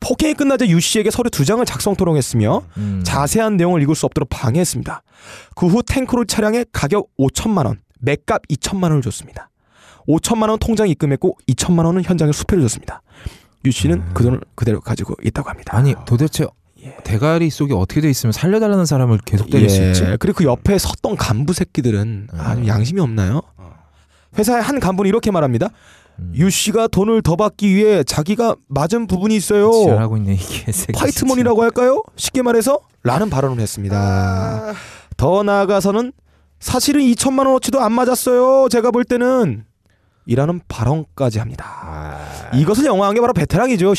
폭행이 0.00 0.34
끝나자 0.34 0.66
유 0.66 0.80
씨에게 0.80 1.10
서류 1.10 1.30
두 1.30 1.44
장을 1.44 1.64
작성 1.66 1.94
토롱했으며 1.96 2.62
음. 2.76 3.02
자세한 3.04 3.56
내용을 3.56 3.82
읽을 3.82 3.94
수 3.94 4.06
없도록 4.06 4.28
방해했습니다. 4.30 5.02
그 5.54 5.66
후 5.66 5.82
탱크롤 5.82 6.26
차량의 6.26 6.66
가격 6.72 7.08
5천만 7.18 7.66
원, 7.66 7.78
맥값 8.00 8.42
2천만 8.48 8.84
원을 8.84 9.02
줬습니다. 9.02 9.48
5천만 10.08 10.48
원 10.50 10.58
통장에 10.58 10.90
입금했고 10.90 11.38
2천만 11.48 11.84
원은 11.86 12.02
현장에 12.04 12.32
수표를 12.32 12.62
줬습니다. 12.64 13.02
유 13.64 13.70
씨는 13.70 13.98
음. 13.98 14.10
그 14.12 14.24
돈을 14.24 14.40
그대로 14.54 14.80
가지고 14.80 15.14
있다고 15.22 15.48
합니다. 15.48 15.76
아니 15.76 15.94
도대체 16.04 16.44
대가리 17.04 17.50
속에 17.50 17.74
어떻게 17.74 18.00
돼 18.00 18.10
있으면 18.10 18.32
살려달라는 18.32 18.86
사람을 18.86 19.18
계속 19.24 19.50
때릴 19.50 19.70
수 19.70 19.82
있지? 19.82 20.04
예. 20.04 20.16
그리고 20.18 20.38
그 20.38 20.44
옆에 20.44 20.78
섰던 20.78 21.16
간부 21.16 21.52
새끼들은 21.52 22.28
아주 22.32 22.62
음. 22.62 22.66
양심이 22.66 23.00
없나요? 23.00 23.42
회사의 24.38 24.62
한 24.62 24.80
간부는 24.80 25.08
이렇게 25.08 25.30
말합니다. 25.30 25.68
음. 26.18 26.32
유 26.36 26.50
씨가 26.50 26.88
돈을 26.88 27.22
더 27.22 27.36
받기 27.36 27.74
위해 27.74 28.02
자기가 28.02 28.56
맞은 28.68 29.06
부분이 29.06 29.36
있어요. 29.36 29.70
지랄하고 29.72 30.16
있네 30.16 30.34
이게 30.34 30.72
화이트몬이라고 30.96 31.62
할까요? 31.62 32.02
쉽게 32.16 32.42
말해서 32.42 32.80
라는 33.02 33.30
발언을 33.30 33.60
했습니다. 33.60 34.72
더 35.16 35.42
나아가서는 35.42 36.12
사실은 36.60 37.00
2천만 37.02 37.46
원어치도 37.46 37.80
안 37.80 37.92
맞았어요. 37.92 38.68
제가 38.70 38.90
볼 38.90 39.04
때는 39.04 39.64
이라는 40.26 40.60
발언까지 40.68 41.40
합니다. 41.40 42.18
이것을 42.54 42.86
영화한 42.86 43.14
게 43.14 43.20
바로 43.20 43.32
베테랑이죠. 43.32 43.94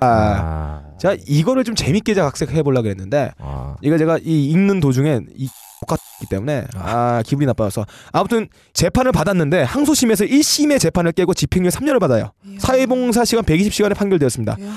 씨. 0.00 0.04
아, 0.04 0.82
자 0.98 1.16
이거를 1.26 1.64
좀 1.64 1.74
재밌게 1.74 2.14
제가 2.14 2.28
각색해 2.28 2.62
보려고 2.62 2.88
했는데 2.88 3.32
아. 3.38 3.76
이거 3.82 3.98
제가 3.98 4.18
이 4.24 4.46
읽는 4.50 4.80
도중에 4.80 5.20
이 5.36 5.48
똑같기 5.80 6.26
때문에 6.28 6.66
아 6.74 7.22
기분이 7.24 7.46
나빠서 7.46 7.86
아무튼 8.12 8.48
재판을 8.72 9.12
받았는데 9.12 9.62
항소심에서 9.62 10.24
1심의 10.24 10.80
재판을 10.80 11.12
깨고 11.12 11.34
집행유예 11.34 11.70
3년을 11.70 12.00
받아요. 12.00 12.32
이야. 12.46 12.58
사회봉사 12.58 13.24
시간 13.24 13.44
120시간에 13.44 13.96
판결되었습니다. 13.96 14.56
이야. 14.58 14.72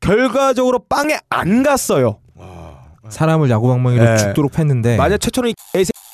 결과적으로 0.00 0.80
빵에 0.88 1.18
안 1.30 1.62
갔어요. 1.62 2.18
사람을 3.08 3.50
야구방망이로 3.50 4.12
예. 4.12 4.16
죽도록 4.16 4.52
팼는데 4.52 4.96
만약 4.96 5.18
최초로 5.18 5.52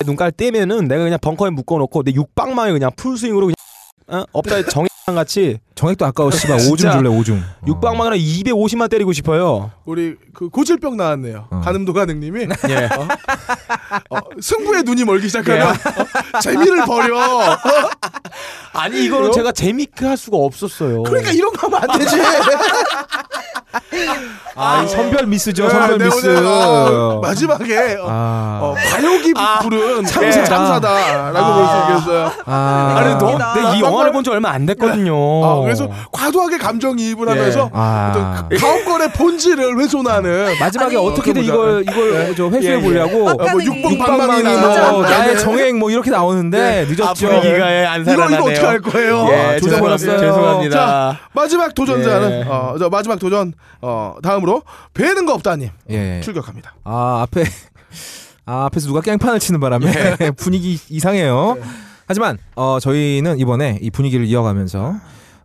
눈깔 0.04 0.32
떼면은 0.32 0.88
내가 0.88 1.04
그냥 1.04 1.18
벙커에 1.20 1.50
묶어놓고 1.50 2.02
내 2.02 2.12
육빵망에 2.12 2.72
그냥 2.72 2.90
풀스윙으로 2.96 3.46
그냥 3.46 3.54
어? 4.08 4.24
업다에 4.32 4.64
정액 4.64 4.88
같이 5.06 5.58
정액도 5.78 6.04
아까워 6.06 6.32
씨발 6.32 6.56
오줌 6.72 6.90
줄래 6.90 7.08
오줌 7.08 7.38
어. 7.38 7.66
육빵망이랑 7.68 8.18
250만 8.18 8.90
때리고 8.90 9.12
싶어요. 9.12 9.70
우리 9.84 10.16
그 10.34 10.48
고질병 10.48 10.96
나왔네요. 10.96 11.46
어. 11.50 11.60
가늠도 11.64 11.92
가능님이 11.92 12.48
예. 12.70 12.88
어, 14.10 14.18
승부에 14.40 14.82
눈이 14.82 15.04
멀기 15.04 15.28
시작하면 15.28 15.68
어, 15.68 16.38
재미를 16.40 16.84
버려. 16.84 17.16
아니 18.74 19.04
이거는 19.04 19.30
제가 19.30 19.52
재밌게 19.52 20.04
할 20.04 20.16
수가 20.16 20.36
없었어요. 20.36 21.04
그러니까 21.04 21.30
이런 21.30 21.52
거 21.52 21.68
하면 21.68 21.88
안 21.90 21.98
되지. 21.98 22.16
아, 24.60 24.82
이 24.82 24.88
선별 24.88 25.26
미스죠 25.26 25.64
네, 25.64 25.70
선별 25.70 25.98
네, 25.98 26.04
미스 26.06 26.26
오늘, 26.26 26.44
어, 26.44 27.20
마지막에 27.22 27.96
어, 28.00 28.06
아, 28.08 28.58
어, 28.62 28.74
과욕이 28.74 29.32
부른 29.62 30.04
참사다. 30.04 30.44
참사다라고 30.44 31.54
볼 31.54 31.66
수 31.68 31.76
있겠어요. 31.92 32.32
아, 32.46 32.94
아니 32.98 33.14
너, 33.18 33.26
웃기다. 33.26 33.52
근데 33.52 33.78
이 33.78 33.80
영화를 33.82 34.10
본 34.12 34.18
지 34.24 34.30
얼마 34.30 34.50
안 34.50 34.66
됐거든요. 34.66 35.14
아, 35.68 35.74
그래서 35.74 35.90
과도하게 36.12 36.58
감정이입을 36.58 37.26
예. 37.28 37.30
하면서 37.32 37.70
아. 37.72 38.46
어떤 38.48 38.58
가업권의 38.58 39.12
본질을 39.12 39.78
훼손하는 39.78 40.58
마지막에 40.60 40.96
아니, 40.96 41.06
어떻게든 41.06 41.42
어, 41.42 41.44
이걸 41.44 41.82
이걸 41.82 42.36
저 42.36 42.48
회수해 42.48 42.74
예, 42.74 42.78
예. 42.78 42.82
보려고 42.82 43.16
어, 43.28 43.34
뭐 43.34 43.36
빡가능이. 43.36 43.66
육봉 43.66 43.92
육방망이 43.92 44.42
방망이나 44.42 44.90
뭐 44.90 45.02
네. 45.02 45.10
나의 45.10 45.38
정액 45.38 45.76
뭐 45.76 45.90
이렇게 45.90 46.10
나오는데 46.10 46.86
늦었죠. 46.88 47.28
안 47.28 48.02
이거 48.02 48.12
이거 48.30 48.44
어떻게 48.44 48.60
할 48.66 48.80
거예요? 48.80 49.26
예, 49.30 49.34
아, 49.34 49.58
조져버렸어요. 49.58 50.18
죄송합니다. 50.18 50.76
자, 50.76 51.18
마지막 51.32 51.74
도전자는 51.74 52.30
예. 52.40 52.44
어, 52.48 52.76
저 52.78 52.88
마지막 52.88 53.18
도전 53.18 53.52
어, 53.80 54.14
다음으로 54.22 54.62
배는 54.94 55.26
거 55.26 55.34
없다님 55.34 55.70
예. 55.90 56.20
출격합니다. 56.22 56.74
아 56.84 57.20
앞에 57.22 57.44
아 58.46 58.64
앞에서 58.66 58.86
누가 58.86 59.00
깽판을 59.00 59.40
치는 59.40 59.60
바람에 59.60 59.86
분위기 60.36 60.78
이상해요. 60.88 61.58
하지만 62.06 62.38
어 62.56 62.78
저희는 62.80 63.38
이번에 63.38 63.78
이 63.82 63.90
분위기를 63.90 64.24
이어가면서 64.24 64.94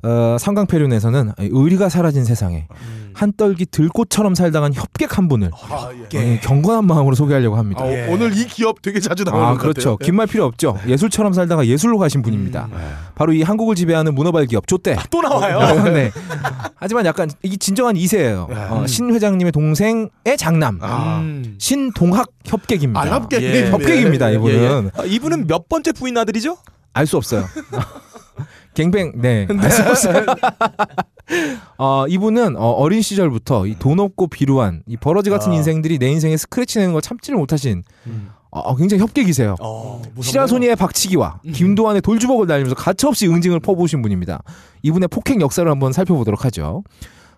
어, 0.04 0.38
삼강패륜에서는 0.40 1.32
의리가 1.38 1.90
사라진 1.90 2.26
세상에 2.26 2.68
한떨기 3.14 3.68
들꽃처럼 3.68 4.36
살다간 4.36 4.74
협객 4.74 5.18
한 5.18 5.28
분을 5.30 5.52
아, 5.54 5.90
예. 6.14 6.36
어, 6.36 6.40
경건한 6.42 6.86
마음으로 6.86 7.16
소개하려고 7.16 7.56
합니다. 7.56 7.84
아, 7.84 7.88
예. 7.90 8.08
오늘 8.10 8.36
이 8.36 8.46
기업 8.46 8.82
되게 8.82 9.00
자주 9.00 9.24
나오는 9.24 9.46
아것 9.46 9.60
그렇죠. 9.60 9.92
같아요. 9.92 9.98
긴말 9.98 10.28
필요 10.28 10.46
없죠. 10.46 10.78
예술처럼 10.88 11.32
살다가 11.34 11.66
예술로 11.68 11.98
가신 12.00 12.22
분입니다. 12.22 12.68
바로 13.16 13.32
이 13.34 13.44
한국을 13.44 13.76
지배하는 13.76 14.14
문어발 14.16 14.48
기업 14.48 14.68
조대. 14.68 14.98
또 15.10 15.22
나와요. 15.22 15.84
네. 15.94 16.12
하지만 16.76 17.06
약간 17.06 17.30
이게 17.44 17.56
진정한 17.56 17.96
2세예요. 17.96 18.48
어, 18.72 18.86
신 18.88 19.14
회장님의 19.14 19.52
동생의 19.52 20.10
장남. 20.38 20.80
아. 20.82 21.20
음. 21.20 21.56
신동학 21.60 22.28
협객입니다. 22.46 23.00
아, 23.00 23.06
협객. 23.06 23.42
예. 23.44 23.70
협객입니다. 23.70 24.32
예, 24.32 24.34
예. 24.34 24.38
이분은 24.38 24.92
아, 24.98 25.04
이분은 25.06 25.48
몇 25.48 25.70
번째 25.70 25.92
부인 25.94 26.18
아들이죠? 26.18 26.58
알 26.94 27.06
수 27.06 27.16
없어요. 27.18 27.46
갱뱅, 28.74 29.14
네. 29.22 29.48
없어요. 29.90 30.26
어, 31.78 32.06
이분은 32.08 32.56
어, 32.58 32.72
어린 32.72 33.02
시절부터 33.02 33.68
이 33.68 33.76
돈 33.80 34.00
없고 34.00 34.28
비루한 34.28 34.84
이 34.88 34.98
버러지 34.98 35.30
같은 35.30 35.52
아. 35.52 35.56
인생들이 35.56 35.98
내 36.00 36.10
인생에 36.10 36.38
스크래치 36.38 36.80
내는 36.80 36.94
걸 36.94 37.02
참지를 37.02 37.38
못하신 37.38 37.84
어, 38.52 38.76
굉장히 38.76 39.02
협객이세요. 39.02 39.56
어, 39.62 40.02
시라소니의 40.22 40.76
박치기와 40.76 41.40
김도환의 41.54 42.02
돌주먹을 42.02 42.46
날리면서 42.48 42.76
가차없이 42.76 43.28
응징을 43.28 43.60
퍼부으신 43.62 44.02
분입니다. 44.02 44.44
이분의 44.84 45.08
폭행 45.10 45.42
역사를 45.42 45.70
한번 45.70 45.92
살펴보도록 45.92 46.46
하죠. 46.46 46.84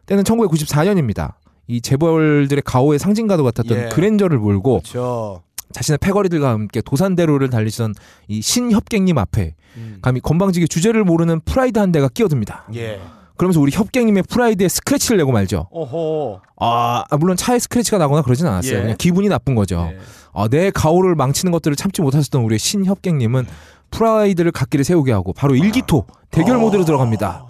때는 0.08 0.24
1994년입니다. 0.24 1.34
이 1.68 1.82
재벌들의 1.82 2.62
가오의 2.64 3.00
상징과도 3.00 3.44
같았던 3.44 3.78
예. 3.78 3.90
그랜저를 3.90 4.38
몰고 4.38 4.82
그렇죠. 4.82 5.42
자신의 5.72 5.98
패거리들과 6.00 6.50
함께 6.50 6.82
도산대로를 6.82 7.50
달리시던 7.50 7.96
이 8.28 8.42
신협객님 8.42 9.18
앞에 9.18 9.56
음. 9.78 9.98
감히 10.02 10.20
건방지게 10.20 10.68
주제를 10.68 11.04
모르는 11.04 11.42
프라이드 11.42 11.80
한 11.80 11.92
대가 11.92 12.08
끼어듭니다. 12.08 12.66
예. 12.76 13.02
그러면서 13.38 13.60
우리 13.60 13.72
협객님의 13.72 14.24
프라이드에 14.30 14.68
스크래치를 14.70 15.18
내고 15.18 15.32
말죠. 15.32 15.68
오호. 15.72 16.40
아, 16.58 17.04
아, 17.10 17.18
물론 17.18 17.36
차에 17.36 17.60
스크래치가 17.60 17.98
나거나 17.98 18.22
그러진 18.22 18.48
않았어요. 18.48 18.78
예. 18.78 18.82
그냥 18.82 18.98
기분이 18.98 19.28
나쁜 19.28 19.56
거죠. 19.56 19.90
예. 19.92 19.98
아, 20.34 20.48
내 20.48 20.72
가오를 20.72 21.16
망치는 21.16 21.52
것들을 21.52 21.76
참지 21.76 22.02
못하셨던 22.02 22.42
우리의 22.44 22.60
신협객님은 22.60 23.46
프라이드를 23.92 24.52
갓길에 24.52 24.84
세우게 24.84 25.12
하고 25.12 25.34
바로 25.34 25.56
일기토 25.56 26.06
대결 26.32 26.58
아. 26.58 26.60
모드로 26.60 26.86
들어갑니다. 26.86 27.46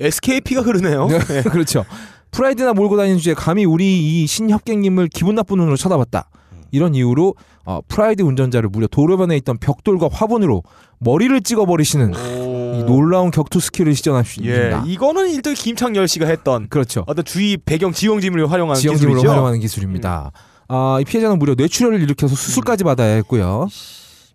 SK 0.00 0.21
피가 0.21 0.62
흐르네요. 0.62 1.08
네, 1.28 1.42
그렇죠. 1.42 1.84
프라이드나 2.30 2.72
몰고 2.72 2.96
다니는 2.96 3.18
주제에 3.18 3.34
감히 3.34 3.64
우리 3.64 4.22
이 4.22 4.26
신협객님을 4.26 5.08
기분 5.08 5.34
나쁜 5.34 5.58
눈으로 5.58 5.76
쳐다봤다. 5.76 6.28
이런 6.70 6.94
이유로 6.94 7.34
어, 7.64 7.80
프라이드 7.88 8.22
운전자를 8.22 8.68
무려 8.68 8.86
도로변에 8.86 9.36
있던 9.38 9.58
벽돌과 9.58 10.08
화분으로 10.12 10.62
머리를 11.00 11.40
찍어버리시는 11.42 12.12
이 12.14 12.84
놀라운 12.84 13.30
격투 13.30 13.60
스킬을 13.60 13.90
예, 13.90 13.94
시전하십니다. 13.94 14.84
이거는 14.86 15.30
일단 15.30 15.54
김창열 15.54 16.08
씨가 16.08 16.26
했던 16.26 16.68
그렇죠. 16.68 17.04
어떤 17.06 17.24
주위 17.24 17.56
배경 17.56 17.92
지형지물을 17.92 18.50
활용한 18.50 18.76
지형지물로 18.76 19.14
기술이죠. 19.16 19.30
활용하는 19.30 19.60
기술입니다. 19.60 20.32
아, 20.68 20.98
이 21.00 21.04
피해자는 21.04 21.38
무려 21.38 21.54
뇌출혈을 21.54 22.02
일으켜서 22.02 22.34
수술까지 22.34 22.84
받아야 22.84 23.14
했고요. 23.16 23.68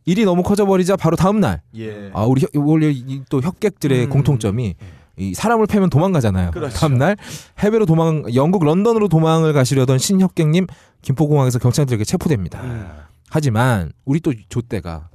일이 0.05 0.25
너무 0.25 0.43
커져버리자 0.43 0.95
바로 0.97 1.15
다음 1.15 1.39
날, 1.39 1.61
예. 1.77 2.09
아 2.13 2.23
우리 2.25 2.41
혀- 2.41 2.47
원래 2.55 2.89
이또 2.91 3.39
협객들의 3.41 4.05
음. 4.05 4.09
공통점이 4.09 4.75
이 5.17 5.33
사람을 5.33 5.67
패면 5.67 5.89
도망가잖아요. 5.89 6.51
그렇죠. 6.51 6.75
다음 6.75 6.97
날 6.97 7.17
해외로 7.59 7.85
도망, 7.85 8.23
영국 8.33 8.63
런던으로 8.63 9.07
도망을 9.09 9.53
가시려던 9.53 9.97
신협객님 9.99 10.67
김포공항에서 11.01 11.59
경찰들에게 11.59 12.03
체포됩니다. 12.03 12.61
음. 12.61 12.87
하지만 13.29 13.91
우리 14.05 14.19
또 14.19 14.33
조대가 14.49 15.09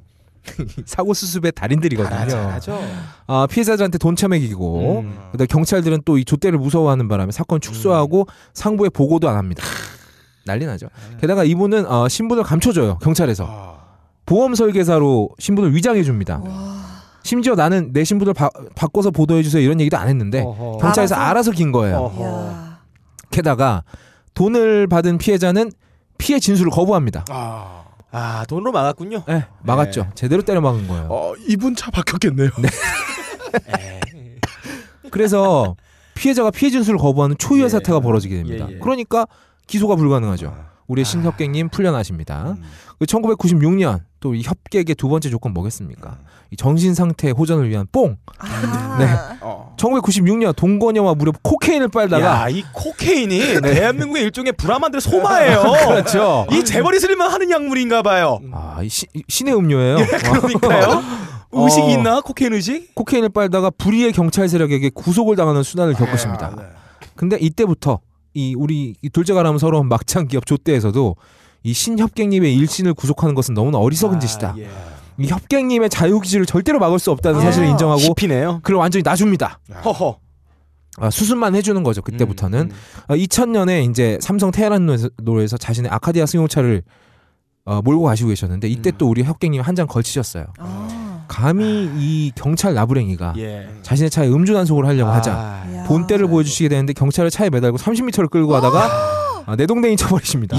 사고 0.86 1.12
수습의 1.14 1.52
달인들이거든요. 1.52 2.28
잘하죠. 2.28 2.80
아, 3.26 3.46
피해자들한테 3.50 3.98
돈 3.98 4.16
처먹이고 4.16 5.00
음. 5.00 5.18
그다음 5.32 5.46
경찰들은 5.46 6.02
또 6.04 6.16
이 6.18 6.24
조대를 6.24 6.58
무서워하는 6.58 7.06
바람에 7.08 7.32
사건 7.32 7.60
축소하고 7.60 8.26
상부에 8.54 8.88
보고도 8.88 9.28
안 9.28 9.36
합니다. 9.36 9.62
난리 10.46 10.64
나죠. 10.64 10.88
게다가 11.20 11.44
이분은 11.44 11.86
어, 11.86 12.08
신분을 12.08 12.42
감춰줘요 12.44 12.98
경찰에서 13.02 13.78
보험 14.24 14.54
설계사로 14.54 15.30
신분을 15.38 15.74
위장해 15.74 16.02
줍니다. 16.02 16.40
와. 16.42 16.87
심지어 17.28 17.54
나는 17.54 17.92
내 17.92 18.04
신분을 18.04 18.32
바, 18.32 18.48
바꿔서 18.74 19.10
보도해 19.10 19.42
주세요 19.42 19.62
이런 19.62 19.78
얘기도 19.80 19.98
안 19.98 20.08
했는데 20.08 20.40
어허. 20.40 20.78
경찰에서 20.78 21.14
알아서? 21.14 21.30
알아서 21.30 21.50
긴 21.50 21.72
거예요. 21.72 21.98
어허. 21.98 22.24
야. 22.24 22.78
게다가 23.30 23.84
돈을 24.32 24.86
받은 24.86 25.18
피해자는 25.18 25.70
피해 26.16 26.38
진술을 26.38 26.70
거부합니다. 26.70 27.26
아, 27.28 27.84
아 28.10 28.46
돈으로 28.48 28.72
막았군요. 28.72 29.24
네, 29.28 29.44
막았죠. 29.60 30.04
네. 30.04 30.08
제대로 30.14 30.40
때려 30.40 30.62
막은 30.62 30.88
거예요. 30.88 31.06
어, 31.10 31.34
이분 31.46 31.76
차 31.76 31.90
박혔겠네요. 31.90 32.48
그래서 35.10 35.76
피해자가 36.14 36.50
피해 36.50 36.70
진술을 36.70 36.98
거부하는 36.98 37.36
초유의 37.36 37.64
예. 37.64 37.68
사태가 37.68 38.00
벌어지게 38.00 38.36
됩니다. 38.36 38.68
예, 38.70 38.76
예. 38.76 38.78
그러니까 38.78 39.26
기소가 39.66 39.96
불가능하죠. 39.96 40.56
우리의 40.88 41.04
신협객님 41.04 41.68
풀려나십니다. 41.68 42.56
그 42.98 43.06
1996년 43.06 44.00
또 44.20 44.34
이 44.34 44.42
협객의 44.42 44.94
두 44.96 45.08
번째 45.08 45.30
조건 45.30 45.52
뭐겠습니까? 45.54 46.18
이 46.50 46.56
정신 46.56 46.94
상태 46.94 47.30
호전을 47.30 47.68
위한 47.68 47.86
뽕. 47.92 48.16
아. 48.38 48.96
네. 48.98 49.06
어. 49.42 49.74
1996년 49.78 50.56
동거녀와 50.56 51.14
무려 51.14 51.32
코케인을 51.42 51.88
빨다가 51.88 52.24
야, 52.44 52.48
이 52.48 52.64
코케인이 52.72 53.60
대한민국의 53.62 54.24
일종의 54.24 54.52
불화만들 54.52 55.00
소마예요. 55.00 55.62
그렇죠. 55.88 56.46
이 56.50 56.64
재벌이 56.64 56.98
쓰리만 56.98 57.30
하는 57.30 57.50
약물인가 57.50 58.02
봐요. 58.02 58.40
아, 58.52 58.80
이 58.82 58.88
시, 58.88 59.06
이 59.14 59.22
신의 59.28 59.54
음료예요. 59.54 59.96
그러니까요. 59.96 61.02
의식이 61.52 61.86
어, 61.86 61.90
있나? 61.90 62.20
코케인 62.20 62.52
의식? 62.54 62.94
코케인을 62.94 63.28
빨다가 63.30 63.70
불의의 63.70 64.12
경찰 64.12 64.48
세력에게 64.48 64.90
구속을 64.90 65.36
당하는 65.36 65.62
순환을 65.62 65.94
겪었습니다. 65.94 66.54
네. 66.56 66.62
근데 67.14 67.36
이때부터 67.40 68.00
이 68.34 68.54
우리 68.56 68.94
이 69.02 69.08
둘째가라면 69.08 69.58
서러운 69.58 69.88
막장 69.88 70.26
기업 70.28 70.46
조대에서도 70.46 71.16
이 71.64 71.72
신협객님의 71.72 72.54
일신을 72.56 72.94
구속하는 72.94 73.34
것은 73.34 73.54
너무나 73.54 73.78
어리석은 73.78 74.20
짓이다. 74.20 74.54
예. 74.58 74.68
이 75.18 75.26
협객님의 75.26 75.90
자유기지를 75.90 76.46
절대로 76.46 76.78
막을 76.78 76.98
수 77.00 77.10
없다는 77.10 77.40
아. 77.40 77.42
사실을 77.42 77.66
인정하고 77.68 78.00
씹히네요. 78.00 78.60
그걸 78.62 78.76
완전히 78.76 79.02
놔줍니다. 79.02 79.58
허허. 79.84 80.18
아, 81.00 81.10
수습만 81.10 81.54
해주는 81.54 81.80
거죠. 81.82 82.02
그때부터는 82.02 82.58
음, 82.60 82.70
음. 82.70 83.02
아, 83.08 83.14
2000년에 83.16 83.88
이제 83.90 84.18
삼성 84.20 84.50
테헤란로에서 84.50 85.56
자신의 85.56 85.90
아카디아 85.90 86.26
승용차를 86.26 86.82
어, 87.64 87.82
몰고 87.82 88.04
가시고 88.04 88.30
계셨는데 88.30 88.68
이때 88.68 88.90
음. 88.90 88.94
또 88.98 89.08
우리 89.08 89.22
협객님 89.24 89.60
한 89.60 89.74
장 89.74 89.86
걸치셨어요. 89.86 90.46
아. 90.58 91.07
감히 91.28 91.90
이 91.96 92.32
경찰 92.34 92.74
나부랭이가 92.74 93.34
예. 93.38 93.68
자신의 93.82 94.10
차에 94.10 94.28
음주 94.28 94.54
단속을 94.54 94.86
하려고 94.86 95.10
하자 95.10 95.32
아, 95.32 95.74
야. 95.76 95.84
본때를 95.84 96.26
보여주시게 96.28 96.68
되는데 96.68 96.92
경찰을 96.92 97.30
차에 97.30 97.50
매달고 97.50 97.78
30m를 97.78 98.30
끌고 98.30 98.48
가다가 98.52 99.44
아, 99.46 99.54
내동댕이 99.56 99.96
쳐버리십니다. 99.96 100.56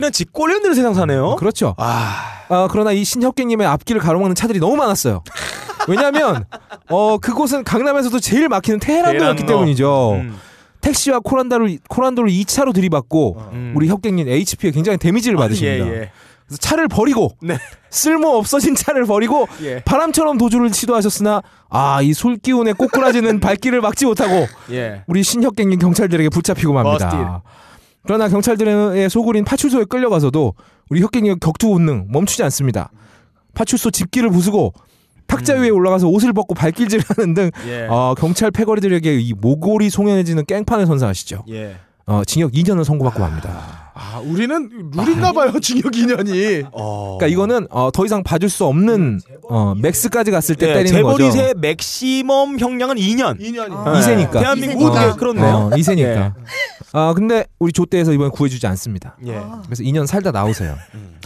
이는집 0.00 0.32
꼴렸는 0.32 0.74
세상 0.74 0.92
사네요. 0.94 1.36
그렇죠. 1.36 1.74
아, 1.78 2.44
아, 2.48 2.68
그러나 2.70 2.92
이 2.92 3.02
신협객님의 3.04 3.66
앞길을 3.66 4.00
가로막는 4.00 4.34
차들이 4.34 4.58
너무 4.58 4.76
많았어요. 4.76 5.22
왜냐하면 5.88 6.44
어 6.90 7.16
그곳은 7.18 7.64
강남에서도 7.64 8.18
제일 8.20 8.48
막히는 8.48 8.80
테헤란로였기 8.80 9.42
테헤란로. 9.42 9.46
때문이죠. 9.46 10.12
음, 10.14 10.36
택시와 10.80 11.20
코란다를 11.20 11.78
코란도를 11.88 12.30
2차로 12.30 12.74
들이받고 12.74 13.36
음. 13.52 13.72
우리 13.76 13.88
협객님 13.88 14.28
HP에 14.28 14.70
굉장히 14.72 14.98
데미지를 14.98 15.36
받으십니다. 15.36 15.86
예, 15.86 15.92
예. 16.02 16.10
그래서 16.46 16.58
차를 16.60 16.88
버리고 16.88 17.32
네. 17.42 17.58
쓸모 17.90 18.28
없어진 18.36 18.74
차를 18.74 19.04
버리고 19.04 19.48
예. 19.62 19.80
바람처럼 19.84 20.38
도주를 20.38 20.72
시도하셨으나 20.72 21.42
아 21.68 22.00
이 22.02 22.12
솔기운에 22.12 22.72
꼬꾸라지는 22.74 23.40
발길을 23.40 23.80
막지 23.80 24.06
못하고 24.06 24.46
예. 24.70 25.02
우리 25.06 25.22
신협객님 25.22 25.78
경찰들에게 25.78 26.28
붙잡히고 26.28 26.72
맙니다. 26.72 27.08
버스틸. 27.08 27.26
그러나 28.04 28.28
경찰들의 28.28 29.10
소굴인 29.10 29.44
파출소에 29.44 29.84
끌려가서도 29.86 30.54
우리 30.90 31.02
협객님 31.02 31.38
격투 31.40 31.68
본능 31.68 32.06
멈추지 32.10 32.42
않습니다. 32.44 32.90
파출소 33.54 33.90
집기를 33.90 34.30
부수고 34.30 34.72
탁자 35.26 35.54
음. 35.54 35.62
위에 35.62 35.70
올라가서 35.70 36.06
옷을 36.06 36.32
벗고 36.32 36.54
발길질하는 36.54 37.34
등 37.34 37.50
예. 37.66 37.88
어, 37.90 38.14
경찰 38.16 38.52
패거리들에게 38.52 39.18
이 39.18 39.32
모골이 39.32 39.90
송연해지는 39.90 40.44
깽판을 40.44 40.86
선사하시죠. 40.86 41.44
예. 41.48 41.76
어, 42.06 42.22
징역 42.24 42.52
2년을 42.52 42.84
선고받고 42.84 43.18
맙니다. 43.18 43.85
아 43.98 44.20
우리는 44.22 44.90
룰인가 44.94 45.32
봐요 45.32 45.58
징역 45.58 45.92
2년이. 45.92 46.68
어. 46.72 47.16
그러니까 47.18 47.26
이거는 47.28 47.66
어, 47.70 47.90
더 47.90 48.04
이상 48.04 48.22
봐줄 48.22 48.50
수 48.50 48.66
없는 48.66 49.20
어, 49.48 49.74
max까지 49.74 50.30
갔을 50.30 50.54
때 50.54 50.68
예, 50.68 50.74
때리는 50.74 51.02
거죠. 51.02 51.30
재벌 51.30 51.47
이세 51.47 51.54
maximum 51.56 52.58
형량은 52.58 52.96
2년. 52.96 53.40
2년이. 53.40 53.72
아. 53.72 53.98
이세니까. 53.98 54.40
대한민국 54.40 54.82
이세니까. 54.82 55.08
예, 55.08 55.12
그렇네요. 55.12 55.70
어, 55.72 55.76
이세니까. 55.76 56.34
아 56.92 57.14
근데 57.14 57.46
우리 57.58 57.72
조대에서 57.72 58.12
이번 58.12 58.26
에 58.26 58.30
구해주지 58.30 58.66
않습니다. 58.66 59.16
예. 59.26 59.36
아. 59.36 59.62
그래서 59.64 59.82
2년 59.82 60.06
살다 60.06 60.30
나오세요. 60.30 60.76
음. 60.94 61.16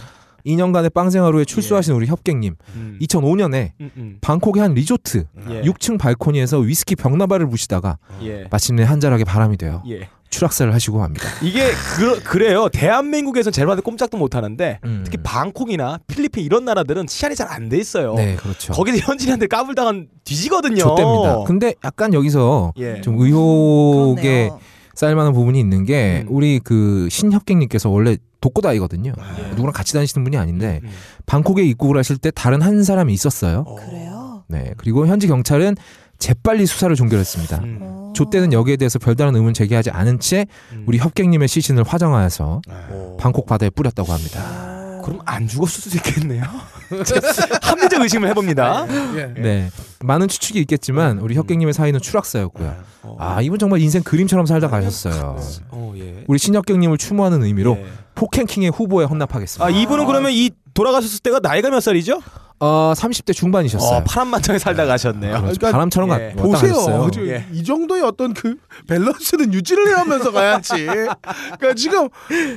2년간의 0.45 0.93
빵생활 0.93 1.33
후에 1.35 1.45
출소하신 1.45 1.93
우리 1.93 2.07
협객님. 2.07 2.55
음. 2.75 2.99
2005년에 3.01 3.71
음, 3.81 3.91
음. 3.97 4.17
방콕의 4.21 4.61
한 4.61 4.73
리조트 4.73 5.25
예. 5.49 5.61
6층 5.63 5.99
발코니에서 5.99 6.59
위스키 6.59 6.95
병나발을 6.95 7.49
부시다가 7.49 7.97
예. 8.23 8.45
마침내 8.49 8.83
한자락에 8.83 9.23
바람이 9.23 9.57
되어 9.57 9.83
예. 9.89 10.09
추락사를 10.31 10.73
하시고 10.73 10.97
맙니다. 10.97 11.27
이게 11.43 11.71
그, 11.95 12.23
그래요. 12.23 12.69
대한민국에선 12.69 13.53
제일한테 13.53 13.81
꼼짝도 13.83 14.17
못 14.17 14.33
하는데 14.35 14.79
음. 14.85 15.01
특히 15.05 15.17
방콕이나 15.21 15.99
필리핀 16.07 16.43
이런 16.43 16.65
나라들은 16.65 17.05
치안이 17.05 17.35
잘 17.35 17.47
안 17.51 17.69
돼 17.69 17.77
있어요. 17.77 18.15
네, 18.15 18.35
그렇죠. 18.37 18.73
거기서 18.73 18.97
현지인한테 18.99 19.47
까불다간 19.47 20.07
뒤지거든요. 20.23 20.77
좆됩니다. 20.77 21.43
근데 21.45 21.75
약간 21.83 22.13
여기서 22.13 22.73
예. 22.77 23.01
좀 23.01 23.19
의혹에 23.19 24.21
그렇네요. 24.47 24.59
쌓일만한 24.95 25.33
부분이 25.33 25.59
있는 25.59 25.85
게 25.85 26.23
음. 26.27 26.33
우리 26.35 26.59
그 26.59 27.07
신협객님께서 27.11 27.89
원래 27.89 28.17
독고다이거든요. 28.39 29.13
예. 29.39 29.49
누구랑 29.51 29.73
같이 29.73 29.93
다니시는 29.93 30.23
분이 30.23 30.37
아닌데 30.37 30.79
음. 30.83 30.89
방콕에 31.25 31.61
입국을 31.63 31.97
하실 31.97 32.17
때 32.17 32.31
다른 32.31 32.61
한 32.61 32.83
사람이 32.83 33.13
있었어요. 33.13 33.65
어. 33.67 33.75
그래요. 33.75 34.43
네, 34.47 34.73
그리고 34.77 35.07
현지 35.07 35.27
경찰은 35.27 35.75
재빨리 36.21 36.67
수사를 36.67 36.95
종결했습니다. 36.95 37.57
음. 37.57 37.79
어. 37.81 38.13
조때는 38.15 38.53
여기에 38.53 38.77
대해서 38.77 38.99
별다른 38.99 39.35
의문 39.35 39.53
제기하지 39.53 39.89
않은 39.89 40.19
채 40.19 40.45
음. 40.71 40.83
우리 40.87 40.99
협객님의 40.99 41.47
시신을 41.47 41.83
화정하여서 41.83 42.61
어. 42.69 43.17
방콕 43.19 43.47
바다에 43.47 43.69
뿌렸다고 43.71 44.13
합니다. 44.13 44.39
어. 44.39 45.01
그럼 45.03 45.19
안 45.25 45.47
죽었을 45.47 45.81
수도 45.81 45.97
있겠네요. 45.97 46.43
합리적 47.63 48.01
의심을 48.01 48.29
해봅니다. 48.29 48.85
예. 49.17 49.33
네, 49.41 49.69
많은 50.01 50.27
추측이 50.27 50.59
있겠지만 50.59 51.17
우리 51.17 51.33
협객님의 51.33 51.73
사이는 51.73 51.99
추락사였고요. 51.99 52.75
어. 53.01 53.15
아, 53.19 53.41
이분 53.41 53.57
정말 53.57 53.81
인생 53.81 54.03
그림처럼 54.03 54.45
살다 54.45 54.67
가셨어요. 54.67 55.37
어, 55.69 55.93
예. 55.97 56.23
우리 56.27 56.37
신협객님을 56.37 56.99
추모하는 56.99 57.41
의미로 57.41 57.77
예. 57.79 57.85
포켄킹의 58.13 58.69
후보에 58.69 59.05
헌납하겠습니다. 59.05 59.65
아 59.65 59.69
이분은 59.71 60.05
그러면 60.05 60.31
이 60.31 60.51
돌아가셨을 60.75 61.19
때가 61.21 61.39
나이가 61.39 61.71
몇 61.71 61.79
살이죠? 61.79 62.21
어, 62.63 62.93
30대 62.95 63.33
중반이셨어요. 63.33 63.97
어, 63.97 64.03
파란 64.03 64.27
만장에 64.27 64.59
살다 64.59 64.85
가셨네요. 64.85 65.31
그렇죠. 65.31 65.45
그러니까 65.57 65.71
바람처럼 65.71 66.09
가, 66.09 66.21
예. 66.21 66.25
왔다 66.27 66.43
보세요. 66.43 67.09
예. 67.25 67.45
이 67.51 67.63
정도의 67.63 68.03
어떤 68.03 68.35
그 68.35 68.55
밸런스는 68.87 69.51
유지를 69.51 69.87
해가면서 69.89 70.31
가야지. 70.31 70.85
그러니까 70.85 71.73
지금 71.75 72.07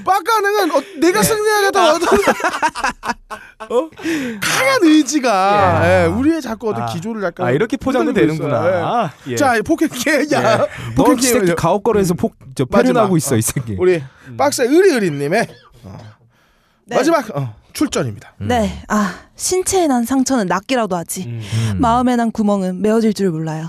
빡가능은 0.05 0.70
어, 0.72 0.82
내가 1.00 1.22
승리하겠다 1.22 1.94
어떤 1.94 2.09
어? 3.70 3.88
강한 4.42 4.78
의지가 4.82 5.82
예. 5.84 6.02
예, 6.02 6.07
우리의 6.07 6.42
자꾸 6.42 6.68
어떤 6.68 6.82
아. 6.82 6.86
기조를 6.86 7.22
약간 7.22 7.46
아 7.46 7.50
이렇게 7.50 7.78
있어요. 7.80 8.12
되는구나. 8.12 9.11
예. 9.26 9.32
예. 9.32 9.36
자, 9.36 9.55
포켓게 9.64 10.26
야너 10.30 10.66
포켓게 10.96 11.22
새끼 11.28 11.55
가옥거리에서 11.55 12.12
폭, 12.12 12.34
저 12.55 12.66
마지막. 12.68 12.82
패륜하고 12.92 13.16
있어 13.16 13.36
어. 13.36 13.38
이 13.38 13.42
새끼. 13.42 13.74
우리 13.78 14.02
박스 14.36 14.61
의리의리님의 14.61 15.46
네. 16.86 16.96
마지막 16.96 17.34
어, 17.34 17.55
출전입니다. 17.75 18.33
네. 18.39 18.70
아 18.89 19.14
신체에 19.37 19.87
난 19.89 20.05
상처는 20.05 20.47
낫기라도 20.47 20.97
하지. 20.97 21.25
음. 21.25 21.41
음. 21.72 21.81
마음에 21.81 22.16
난 22.16 22.31
구멍은 22.31 22.81
메어질 22.81 23.12
줄 23.12 23.31
몰라요. 23.31 23.68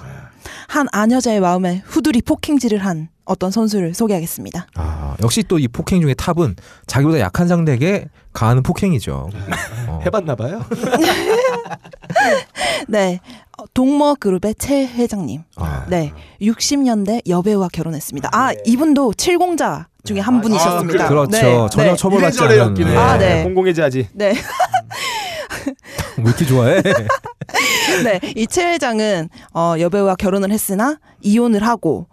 한 0.68 0.88
아녀자의 0.92 1.40
마음에 1.42 1.82
후두리 1.86 2.22
폭행질을 2.22 2.78
한 2.80 3.10
어떤 3.26 3.50
선수를 3.52 3.94
소개하겠습니다. 3.96 4.68
아, 4.76 5.16
역시 5.22 5.42
또 5.44 5.58
이 5.58 5.68
폭행 5.68 6.02
중에 6.02 6.14
탑은 6.14 6.56
자기보다 6.86 7.20
약한 7.20 7.48
상대에게 7.48 8.10
가하는 8.34 8.62
폭행이죠. 8.62 9.30
어. 9.88 10.00
해봤나 10.06 10.36
봐요. 10.36 10.64
네. 12.88 13.20
어, 13.58 13.64
동머 13.74 14.16
그룹의 14.20 14.56
최 14.60 14.86
회장님. 14.86 15.44
아, 15.56 15.86
네. 15.90 16.12
60년대 16.42 17.28
여배우와 17.28 17.70
결혼했습니다. 17.72 18.30
아, 18.34 18.52
이분도 18.66 19.14
칠공자 19.14 19.88
중에 20.06 20.20
한 20.20 20.40
분이셨습니다. 20.42 21.06
아, 21.06 21.08
그렇죠. 21.10 21.32
네. 21.32 21.68
전혀 21.72 21.92
네. 21.92 21.96
처벌받지 21.96 22.44
해요. 22.44 22.74
아, 22.98 23.18
네. 23.18 23.44
공공의 23.44 23.74
자지. 23.74 24.08
네. 24.14 24.34
왜 26.18 26.24
이렇게 26.24 26.46
좋아해? 26.46 26.82
네. 28.04 28.20
이최 28.36 28.66
회장은 28.68 29.30
어, 29.54 29.76
여배우와 29.80 30.16
결혼을 30.16 30.52
했으나 30.52 30.98
이혼을 31.22 31.64
하고 31.64 32.08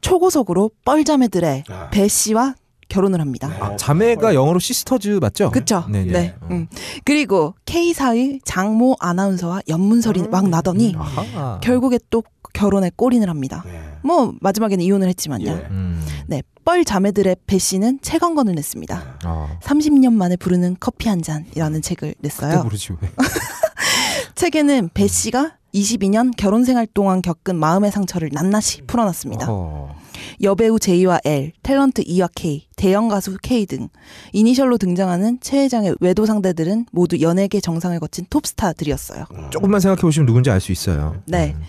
초고속으로 0.00 0.70
뻘자매들의 0.84 1.64
배 1.90 2.08
씨와 2.08 2.54
결혼을 2.88 3.20
합니다. 3.20 3.50
아, 3.60 3.76
자매가 3.76 4.34
영어로 4.34 4.58
sisters 4.58 5.18
맞죠? 5.20 5.50
그쵸? 5.50 5.84
네네. 5.88 6.12
네. 6.12 6.34
어. 6.40 6.46
음. 6.50 6.68
그리고 7.04 7.54
K사의 7.64 8.40
장모 8.44 8.96
아나운서와 9.00 9.62
염문설이 9.68 10.28
막 10.30 10.48
나더니 10.48 10.94
아하. 10.96 11.58
결국에 11.62 11.98
또 12.10 12.22
결혼에 12.54 12.90
골인을 12.96 13.28
합니다. 13.28 13.62
뭐 14.02 14.32
마지막에는 14.40 14.82
이혼을 14.82 15.08
했지만요. 15.08 15.46
예. 15.50 15.66
음. 15.70 16.02
네, 16.26 16.42
뻘 16.64 16.84
자매들의 16.84 17.36
배 17.46 17.58
씨는 17.58 17.98
책 18.00 18.22
한 18.22 18.34
권을 18.34 18.54
냈습니다. 18.54 19.18
아, 19.24 19.58
30년 19.62 20.14
만에 20.14 20.36
부르는 20.36 20.76
커피 20.80 21.10
한 21.10 21.20
잔이라는 21.20 21.82
책을 21.82 22.14
냈어요. 22.20 22.62
부르지 22.62 22.94
왜? 23.02 23.10
책에는 24.34 24.90
배 24.94 25.06
씨가 25.06 25.56
22년 25.74 26.32
결혼 26.36 26.64
생활 26.64 26.86
동안 26.86 27.20
겪은 27.20 27.56
마음의 27.56 27.90
상처를 27.90 28.30
낱낱이 28.32 28.82
풀어놨습니다. 28.86 29.46
어. 29.50 29.94
여배우 30.42 30.78
J와 30.78 31.20
L, 31.24 31.52
탤런트 31.62 32.02
E와 32.06 32.28
K, 32.34 32.66
대형 32.76 33.08
가수 33.08 33.36
K 33.42 33.66
등 33.66 33.88
이니셜로 34.32 34.78
등장하는 34.78 35.38
최 35.40 35.62
회장의 35.64 35.96
외도 36.00 36.26
상대들은 36.26 36.86
모두 36.92 37.20
연예계 37.20 37.60
정상을 37.60 37.98
거친 38.00 38.26
톱스타들이었어요. 38.30 39.24
조금만 39.50 39.80
생각해 39.80 40.00
보시면 40.02 40.26
누군지 40.26 40.50
알 40.50 40.60
수 40.60 40.72
있어요. 40.72 41.20
네. 41.26 41.54
음. 41.56 41.62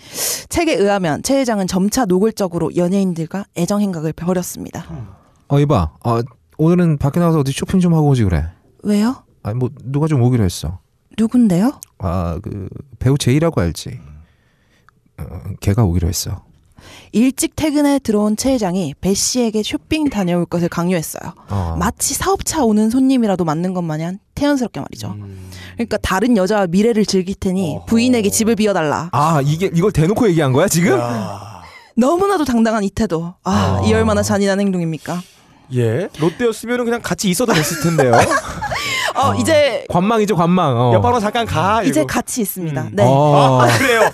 책에 0.48 0.74
의하면 0.74 1.22
최 1.22 1.38
회장은 1.40 1.66
점차 1.66 2.04
노골적으로 2.06 2.76
연예인들과 2.76 3.44
애정 3.56 3.80
행각을 3.80 4.12
벌였습니다. 4.12 4.86
어, 5.48 5.60
이봐. 5.60 5.90
어, 6.04 6.20
오늘은 6.58 6.98
밖에 6.98 7.20
나가서 7.20 7.40
어디 7.40 7.52
쇼핑 7.52 7.80
좀 7.80 7.92
하고 7.94 8.08
오지 8.08 8.24
그래. 8.24 8.46
왜요? 8.82 9.22
아니 9.42 9.58
뭐 9.58 9.68
누가 9.84 10.06
좀 10.06 10.22
오기로 10.22 10.42
했어. 10.44 10.80
누군데요? 11.18 11.78
아, 11.98 12.38
그 12.42 12.68
배우 12.98 13.16
J라고 13.18 13.60
알지. 13.60 13.98
어, 15.18 15.24
걔가 15.60 15.84
오기로 15.84 16.08
했어. 16.08 16.44
일찍 17.16 17.56
퇴근해 17.56 17.98
들어온 17.98 18.36
최 18.36 18.52
회장이 18.52 18.92
배 19.00 19.14
씨에게 19.14 19.62
쇼핑 19.62 20.10
다녀올 20.10 20.44
것을 20.44 20.68
강요했어요. 20.68 21.32
어. 21.48 21.74
마치 21.78 22.12
사업차 22.12 22.62
오는 22.62 22.90
손님이라도 22.90 23.42
맞는 23.42 23.72
것 23.72 23.80
마냥 23.80 24.18
태연스럽게 24.34 24.80
말이죠. 24.80 25.14
음. 25.16 25.50
그러니까 25.76 25.96
다른 25.96 26.36
여자와 26.36 26.66
미래를 26.66 27.06
즐길 27.06 27.34
테니 27.34 27.78
부인에게 27.86 28.28
집을 28.28 28.54
비워달라. 28.56 29.08
아 29.12 29.40
이게 29.42 29.70
이걸 29.72 29.92
대놓고 29.92 30.28
얘기한 30.28 30.52
거야 30.52 30.68
지금? 30.68 31.00
너무나도 31.96 32.44
당당한 32.44 32.84
이 32.84 32.90
태도. 32.90 33.32
아, 33.44 33.80
이 33.86 33.94
얼마나 33.94 34.22
잔인한 34.22 34.60
행동입니까? 34.60 35.22
예. 35.74 36.10
롯데였으면 36.20 36.84
그냥 36.84 37.00
같이 37.02 37.30
있어도 37.30 37.54
됐을 37.54 37.80
텐데요. 37.80 38.12
어, 39.16 39.34
이제 39.34 39.84
관망이죠 39.88 40.36
관망. 40.36 40.76
어. 40.76 40.92
옆방으로 40.94 41.20
잠깐 41.20 41.46
가. 41.46 41.82
이제 41.82 42.00
이거. 42.00 42.06
같이 42.06 42.40
있습니다. 42.42 42.82
음. 42.82 42.90
네. 42.92 43.02
어. 43.06 43.60
아, 43.62 43.66
그래요. 43.78 44.10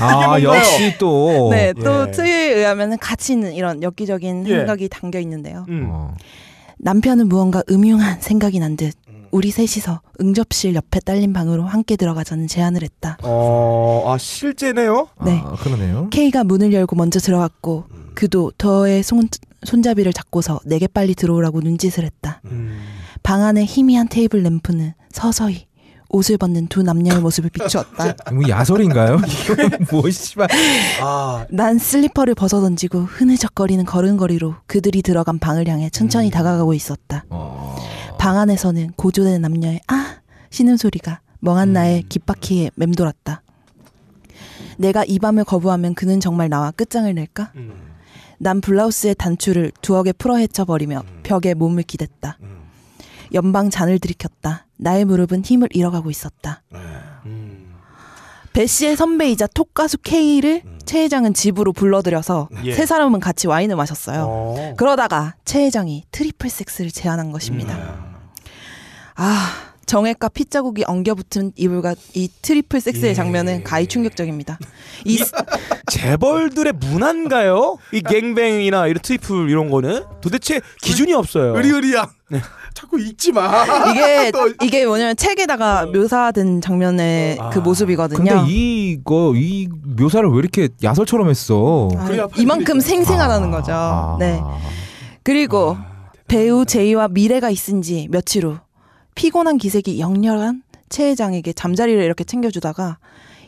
아 0.00 0.12
뭔가요? 0.12 0.44
역시 0.58 0.96
또. 0.98 1.48
네, 1.50 1.72
또 1.72 2.06
예. 2.06 2.10
트에 2.10 2.54
의하면 2.54 2.98
같이 2.98 3.32
있는 3.32 3.52
이런 3.54 3.82
엽기적인 3.82 4.46
예. 4.46 4.50
생각이 4.50 4.88
담겨 4.88 5.18
있는데요. 5.20 5.64
음. 5.68 5.88
어. 5.90 6.14
남편은 6.78 7.28
무언가 7.28 7.62
음흉한 7.70 8.20
생각이 8.20 8.58
난 8.60 8.76
듯 8.76 8.94
우리 9.32 9.50
셋이서 9.50 10.00
응접실 10.20 10.74
옆에 10.74 11.00
딸린 11.00 11.32
방으로 11.32 11.64
함께 11.64 11.96
들어가자는 11.96 12.46
제안을 12.46 12.82
했다. 12.82 13.18
어, 13.22 14.04
아 14.06 14.16
실제네요. 14.18 15.08
네. 15.24 15.42
아, 15.44 15.54
그러네요. 15.58 16.08
K가 16.10 16.44
문을 16.44 16.72
열고 16.72 16.96
먼저 16.96 17.18
들어갔고 17.18 17.84
그도 18.14 18.50
더의 18.56 19.02
손, 19.02 19.28
손잡이를 19.64 20.12
잡고서 20.12 20.60
내게 20.64 20.86
빨리 20.86 21.14
들어오라고 21.14 21.60
눈짓을 21.60 22.04
했다. 22.04 22.40
음. 22.46 22.78
방 23.26 23.42
안의 23.42 23.66
희미한 23.66 24.06
테이블 24.06 24.44
램프는 24.44 24.94
서서히 25.10 25.66
옷을 26.10 26.38
벗는 26.38 26.68
두 26.68 26.84
남녀의 26.84 27.20
모습을 27.20 27.50
비추었다. 27.50 28.14
뭐 28.32 28.48
야설인가요? 28.48 29.18
뭐 29.90 30.08
씨발. 30.08 30.46
아, 31.02 31.44
난 31.50 31.76
슬리퍼를 31.76 32.36
벗어 32.36 32.60
던지고 32.60 33.00
흐느적거리는 33.00 33.84
걸음걸이로 33.84 34.54
그들이 34.68 35.02
들어간 35.02 35.40
방을 35.40 35.66
향해 35.66 35.90
천천히 35.90 36.30
다가가고 36.30 36.72
있었다. 36.72 37.24
어. 37.30 37.74
방 38.16 38.38
안에서는 38.38 38.92
고조된 38.92 39.42
남녀의 39.42 39.80
아 39.88 40.18
쉬는 40.50 40.76
소리가 40.76 41.18
멍한 41.40 41.72
나의 41.72 42.04
귓바퀴에 42.08 42.70
맴돌았다. 42.76 43.42
내가 44.78 45.04
이 45.04 45.18
밤을 45.18 45.42
거부하면 45.42 45.96
그는 45.96 46.20
정말 46.20 46.48
나와 46.48 46.70
끝장을 46.70 47.12
낼까? 47.12 47.50
음. 47.56 47.72
난 48.38 48.60
블라우스의 48.60 49.16
단추를 49.16 49.72
두어 49.82 49.99
개 49.99 50.12
풀어 50.12 50.36
헤쳐버리며 50.36 51.02
벽에 51.24 51.54
몸을 51.54 51.82
기댔다. 51.82 52.38
연방 53.34 53.70
잔을 53.70 53.98
들이켰다. 53.98 54.66
나의 54.76 55.04
무릎은 55.04 55.44
힘을 55.44 55.68
잃어가고 55.72 56.10
있었다. 56.10 56.62
음. 57.26 57.74
배 58.52 58.66
씨의 58.66 58.96
선배이자 58.96 59.48
톱 59.48 59.74
가수 59.74 59.98
K를 59.98 60.62
최 60.86 61.02
회장은 61.02 61.34
집으로 61.34 61.74
불러들여서 61.74 62.48
예. 62.64 62.72
세 62.72 62.86
사람은 62.86 63.20
같이 63.20 63.46
와인을 63.46 63.76
마셨어요. 63.76 64.24
어. 64.26 64.74
그러다가 64.78 65.34
최 65.44 65.64
회장이 65.66 66.04
triple 66.10 66.48
섹스를 66.48 66.90
제안한 66.90 67.32
것입니다. 67.32 67.74
음. 67.76 68.14
아 69.16 69.52
정액과 69.84 70.30
핏자국이 70.30 70.84
엉겨붙은 70.86 71.52
이불과 71.54 71.94
이 72.14 72.28
triple 72.42 72.80
섹스의 72.80 73.10
예. 73.10 73.14
장면은 73.14 73.62
가히 73.62 73.86
충격적입니다. 73.86 74.58
이 75.04 75.18
재벌들의 75.90 76.72
문화인가요? 76.72 77.76
이 77.92 78.00
gangbang이나 78.00 78.86
이런 78.86 79.00
triple 79.02 79.50
이런 79.50 79.70
거는 79.70 80.02
도대체 80.22 80.60
기준이 80.82 81.12
없어요. 81.12 81.56
의리의리야. 81.56 82.10
자꾸 82.76 83.00
잊지 83.00 83.32
마. 83.32 83.64
이게 83.90 84.30
또- 84.36 84.52
이게 84.62 84.84
뭐냐면 84.84 85.16
책에다가 85.16 85.86
묘사된 85.86 86.60
장면의 86.60 87.38
아. 87.40 87.48
그 87.48 87.58
모습이거든요. 87.60 88.18
근데 88.22 88.52
이거 88.52 89.32
이 89.34 89.66
묘사를 89.96 90.28
왜 90.28 90.38
이렇게 90.38 90.68
야설처럼 90.82 91.30
했어? 91.30 91.88
아, 91.96 92.08
이만큼 92.36 92.78
생생하다는 92.80 93.50
거죠. 93.50 93.72
아. 93.72 94.16
네. 94.20 94.42
그리고 95.22 95.78
배우 96.28 96.66
J와 96.66 97.08
밀회가 97.08 97.48
있은 97.48 97.80
지 97.80 98.08
며칠 98.10 98.44
후 98.44 98.58
피곤한 99.14 99.56
기색이 99.56 99.98
역력한 99.98 100.62
최 100.90 101.08
회장에게 101.08 101.54
잠자리를 101.54 102.02
이렇게 102.02 102.24
챙겨주다가 102.24 102.98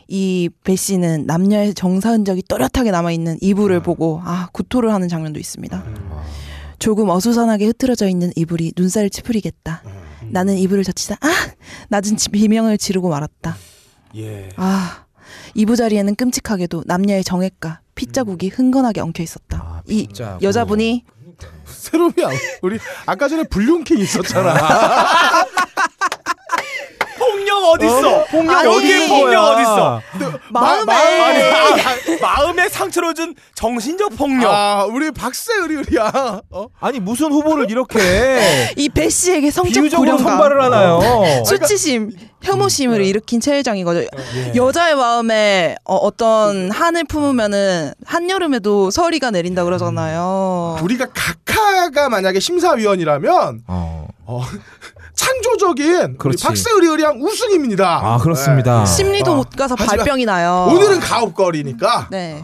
이배 0.07 0.75
씨는 0.75 1.27
남녀의 1.27 1.75
정사 1.75 2.09
흔적이 2.09 2.41
또렷하게 2.49 2.89
남아 2.89 3.11
있는 3.11 3.37
이불을 3.41 3.81
보고 3.83 4.21
아 4.25 4.47
구토를 4.53 4.91
하는 4.91 5.07
장면도 5.07 5.39
있습니다. 5.39 5.83
조금 6.79 7.09
어수선하게 7.09 7.65
흐트러져 7.67 8.07
있는 8.07 8.31
이불이 8.35 8.73
눈살을 8.77 9.09
찌푸리겠다. 9.09 9.83
나는 10.31 10.57
이불을 10.57 10.83
젖히다 10.83 11.17
아 11.21 11.27
낮은 11.89 12.17
지- 12.17 12.29
비명을 12.29 12.77
지르고 12.77 13.09
말았다. 13.09 13.55
예. 14.17 14.49
아 14.55 15.05
이부 15.55 15.75
자리에는 15.75 16.15
끔찍하게도 16.15 16.83
남녀의 16.85 17.23
정액과 17.23 17.81
핏자국이 17.95 18.49
흥건하게 18.49 19.01
엉켜 19.01 19.21
있었다. 19.23 19.57
아, 19.57 19.81
이. 19.87 20.07
여자분이 20.41 21.03
새롬이야. 21.65 22.29
우리 22.61 22.79
아까 23.05 23.27
전에 23.27 23.43
불륜킹 23.43 23.97
있었잖아. 23.99 24.53
폭력 27.19 27.57
어딨어? 27.73 28.25
폭력 28.25 28.57
아니. 28.57 28.73
여기에 28.75 29.07
폭력 29.09 29.43
어딨어? 29.43 30.01
마음에 30.49 30.93
아니, 30.93 31.43
아, 31.43 31.95
마음에 32.21 32.69
상처를 32.69 33.13
준 33.13 33.35
정신적 33.53 34.15
폭력. 34.17 34.51
아, 34.51 34.85
우리 34.85 35.11
박세 35.11 35.53
의리의리야. 35.61 36.41
어? 36.49 36.67
아니 36.79 36.99
무슨 36.99 37.31
후보를 37.31 37.69
이렇게 37.69 37.99
이 38.77 38.89
배 38.89 39.09
씨에게 39.09 39.51
성적 39.51 39.79
비유적으로 39.81 40.17
선발을 40.17 40.61
하나요? 40.63 40.99
수치심, 41.45 42.11
혐오심을 42.41 43.03
일으킨 43.05 43.39
최 43.39 43.53
회장이거든요. 43.57 44.07
예. 44.35 44.53
여자의 44.55 44.95
마음에 44.95 45.75
어, 45.85 46.09
떤 46.15 46.71
한을 46.71 47.03
품으면은 47.03 47.93
한여름에도 48.05 48.89
서리가 48.91 49.31
내린다 49.31 49.63
그러잖아요. 49.63 50.79
우리가 50.81 51.07
각하가 51.13 52.09
만약에 52.09 52.39
심사위원이라면 52.39 53.63
어. 53.67 54.07
창조적인 55.23 56.01
우리 56.11 56.17
그렇지. 56.17 56.43
박세 56.47 56.71
의리의리양 56.71 57.21
우승입니다. 57.21 57.99
아 58.01 58.17
그렇습니다. 58.19 58.85
심리도 58.85 59.33
어. 59.33 59.35
못 59.35 59.49
가서 59.49 59.75
발병이 59.75 60.25
나요. 60.25 60.67
오늘은 60.71 61.01
가업거리니까 61.01 62.07
네. 62.09 62.41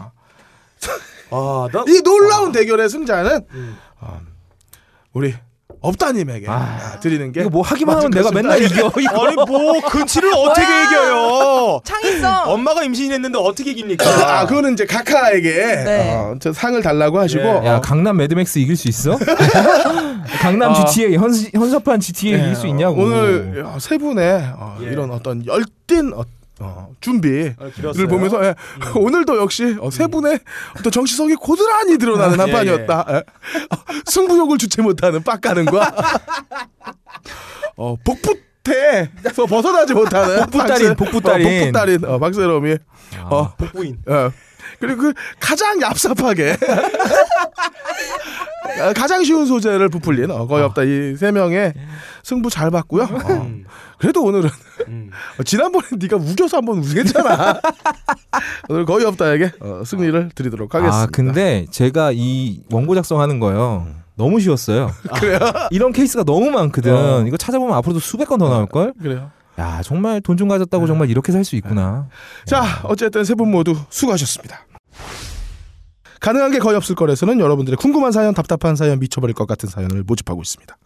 아, 1.30 1.68
나 1.72 1.84
이 1.88 2.02
놀라운 2.02 2.52
대결의 2.52 2.88
승자는 2.90 3.40
어, 4.00 4.20
우리 5.14 5.34
업다님에게 5.86 6.46
아, 6.48 6.98
드리는 7.00 7.30
게 7.32 7.40
이거 7.40 7.50
뭐 7.50 7.62
하기만 7.62 7.96
하면 7.96 8.10
내가. 8.10 8.30
맨날 8.32 8.62
이겨. 8.62 8.90
이거. 8.98 9.26
아니 9.26 9.36
뭐 9.36 9.80
근치를 9.88 10.30
어떻게 10.34 10.62
이겨요? 10.62 11.80
창의성. 11.84 12.42
엄마가 12.46 12.82
임신했는데 12.84 13.38
어떻게 13.38 13.70
이깁니까? 13.70 14.04
아, 14.40 14.46
그거는 14.46 14.72
이제 14.74 14.84
각하에게 14.86 15.50
네. 15.84 16.14
어, 16.14 16.34
저 16.40 16.52
상을 16.52 16.80
달라고 16.82 17.18
하시고 17.18 17.42
예. 17.42 17.66
야 17.66 17.76
어, 17.76 17.80
강남 17.80 18.16
매드맥스 18.16 18.58
이길 18.58 18.76
수 18.76 18.88
있어? 18.88 19.16
강남 20.40 20.72
아. 20.72 20.84
GTA 20.84 21.16
현, 21.16 21.30
현섭한 21.54 22.00
GTA 22.00 22.32
예, 22.34 22.38
이길 22.38 22.56
수 22.56 22.66
있냐고. 22.66 23.02
오늘 23.02 23.64
어, 23.66 23.78
세 23.78 23.98
분의 23.98 24.42
어, 24.56 24.78
예. 24.82 24.86
이런 24.86 25.10
어떤 25.10 25.44
열띤 25.46 26.12
어, 26.14 26.24
어, 26.58 26.88
준비를 27.00 27.54
아? 27.58 28.06
보면서 28.08 28.42
예, 28.44 28.54
오늘도 28.96 29.36
역시 29.38 29.76
어, 29.80 29.90
세 29.90 30.06
분의 30.06 30.38
어떤 30.78 30.90
정치성이 30.90 31.34
고스란히 31.34 31.98
드러나는 31.98 32.38
아, 32.40 32.42
한 32.44 32.48
예, 32.48 32.52
판이었다. 32.52 33.06
예. 33.10 33.14
어, 33.16 33.22
승부욕을 34.06 34.56
주체 34.58 34.80
못하는 34.82 35.22
빡가는과 35.22 35.92
어, 37.76 37.96
복붙에서 38.04 39.46
벗어나지 39.48 39.92
못하는 39.92 40.46
박세- 40.46 40.96
복붙달인. 40.96 41.46
어, 41.46 41.60
복붙달인 41.60 42.04
어, 42.06 42.18
박세롬이 42.18 42.76
어, 43.24 43.52
복부인. 43.58 43.98
어. 44.06 44.30
그리고 44.80 45.02
그 45.02 45.12
가장 45.40 45.78
얍삽하게 45.78 46.56
어, 48.80 48.92
가장 48.96 49.22
쉬운 49.24 49.46
소재를 49.46 49.88
부풀린 49.88 50.30
어, 50.30 50.46
거의 50.46 50.64
없다 50.64 50.82
이 50.84 51.16
세 51.16 51.30
명의 51.32 51.72
승부 52.22 52.50
잘 52.50 52.70
봤고요. 52.70 53.04
어, 53.04 53.32
음. 53.32 53.64
그래도 53.98 54.22
오늘은 54.22 54.50
음. 54.88 55.10
어, 55.38 55.42
지난번에 55.42 55.86
네가 55.98 56.16
우겨서 56.16 56.58
한번 56.58 56.78
우겼잖아. 56.78 57.60
오늘 58.68 58.84
거의 58.84 59.04
없다에게 59.06 59.52
어, 59.60 59.82
승리를 59.84 60.30
드리도록 60.34 60.74
하겠습니다. 60.74 61.02
아 61.02 61.06
근데 61.12 61.66
제가 61.70 62.12
이 62.14 62.60
원고 62.70 62.94
작성하는 62.94 63.40
거요. 63.40 63.86
너무 64.16 64.40
쉬웠어요. 64.40 64.90
그래요? 65.16 65.38
이런 65.70 65.92
케이스가 65.92 66.24
너무 66.24 66.50
많거든. 66.50 66.94
어. 66.94 67.24
이거 67.26 67.36
찾아보면 67.36 67.74
앞으로도 67.76 68.00
수백 68.00 68.28
건 68.28 68.38
더 68.38 68.48
나올 68.48 68.66
걸. 68.66 68.92
그래요. 69.00 69.30
야 69.58 69.80
정말 69.82 70.20
돈 70.20 70.36
좀 70.36 70.48
가졌다고 70.48 70.86
정말 70.86 71.08
이렇게 71.10 71.32
살 71.32 71.44
수 71.44 71.56
있구나. 71.56 72.08
자, 72.46 72.62
어쨌든 72.84 73.24
세 73.24 73.34
분 73.34 73.50
모두 73.50 73.74
수고하셨습니다. 73.90 74.60
가능한 76.20 76.50
게 76.50 76.58
거의 76.58 76.76
없을 76.76 76.94
거래서는 76.94 77.40
여러분들의 77.40 77.76
궁금한 77.76 78.12
사연, 78.12 78.34
답답한 78.34 78.76
사연, 78.76 78.98
미쳐버릴 78.98 79.34
것 79.34 79.46
같은 79.46 79.68
사연을 79.68 80.02
모집하고 80.04 80.42
있습니다. 80.42 80.76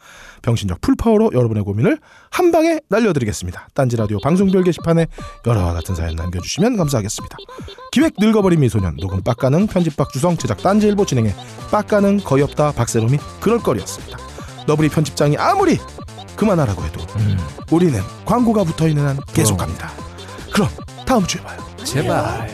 병신적 0.42 0.80
풀파워로 0.80 1.30
여러분의 1.34 1.64
고민을 1.64 1.98
한 2.30 2.50
방에 2.52 2.80
날려드리겠습니다. 2.88 3.68
딴지 3.74 3.96
라디오 3.96 4.18
방송별 4.20 4.64
게시판에 4.64 5.06
여러와 5.46 5.72
같은 5.72 5.94
사연 5.94 6.16
남겨주시면 6.16 6.76
감사하겠습니다. 6.76 7.36
기획 7.92 8.14
늙어버린 8.18 8.60
미소년, 8.60 8.96
녹음 8.96 9.22
빡가능, 9.22 9.66
편집 9.66 9.96
박 9.96 10.10
주성, 10.12 10.36
제작 10.36 10.62
딴지일보 10.62 11.06
진행해 11.06 11.34
빡가능 11.70 12.18
거의 12.24 12.42
없다 12.42 12.72
박세롬이 12.72 13.18
그럴 13.40 13.58
거리였습니다. 13.58 14.18
너브리 14.66 14.88
편집장이 14.88 15.36
아무리 15.36 15.78
그만하라고 16.36 16.82
해도 16.84 17.00
음, 17.16 17.36
우리는 17.70 18.00
광고가 18.24 18.64
붙어있는 18.64 19.06
한 19.06 19.18
계속합니다. 19.32 19.90
그럼 20.52 20.68
다음 21.06 21.26
주에 21.26 21.42
봐요. 21.42 21.58
제발. 21.84 22.48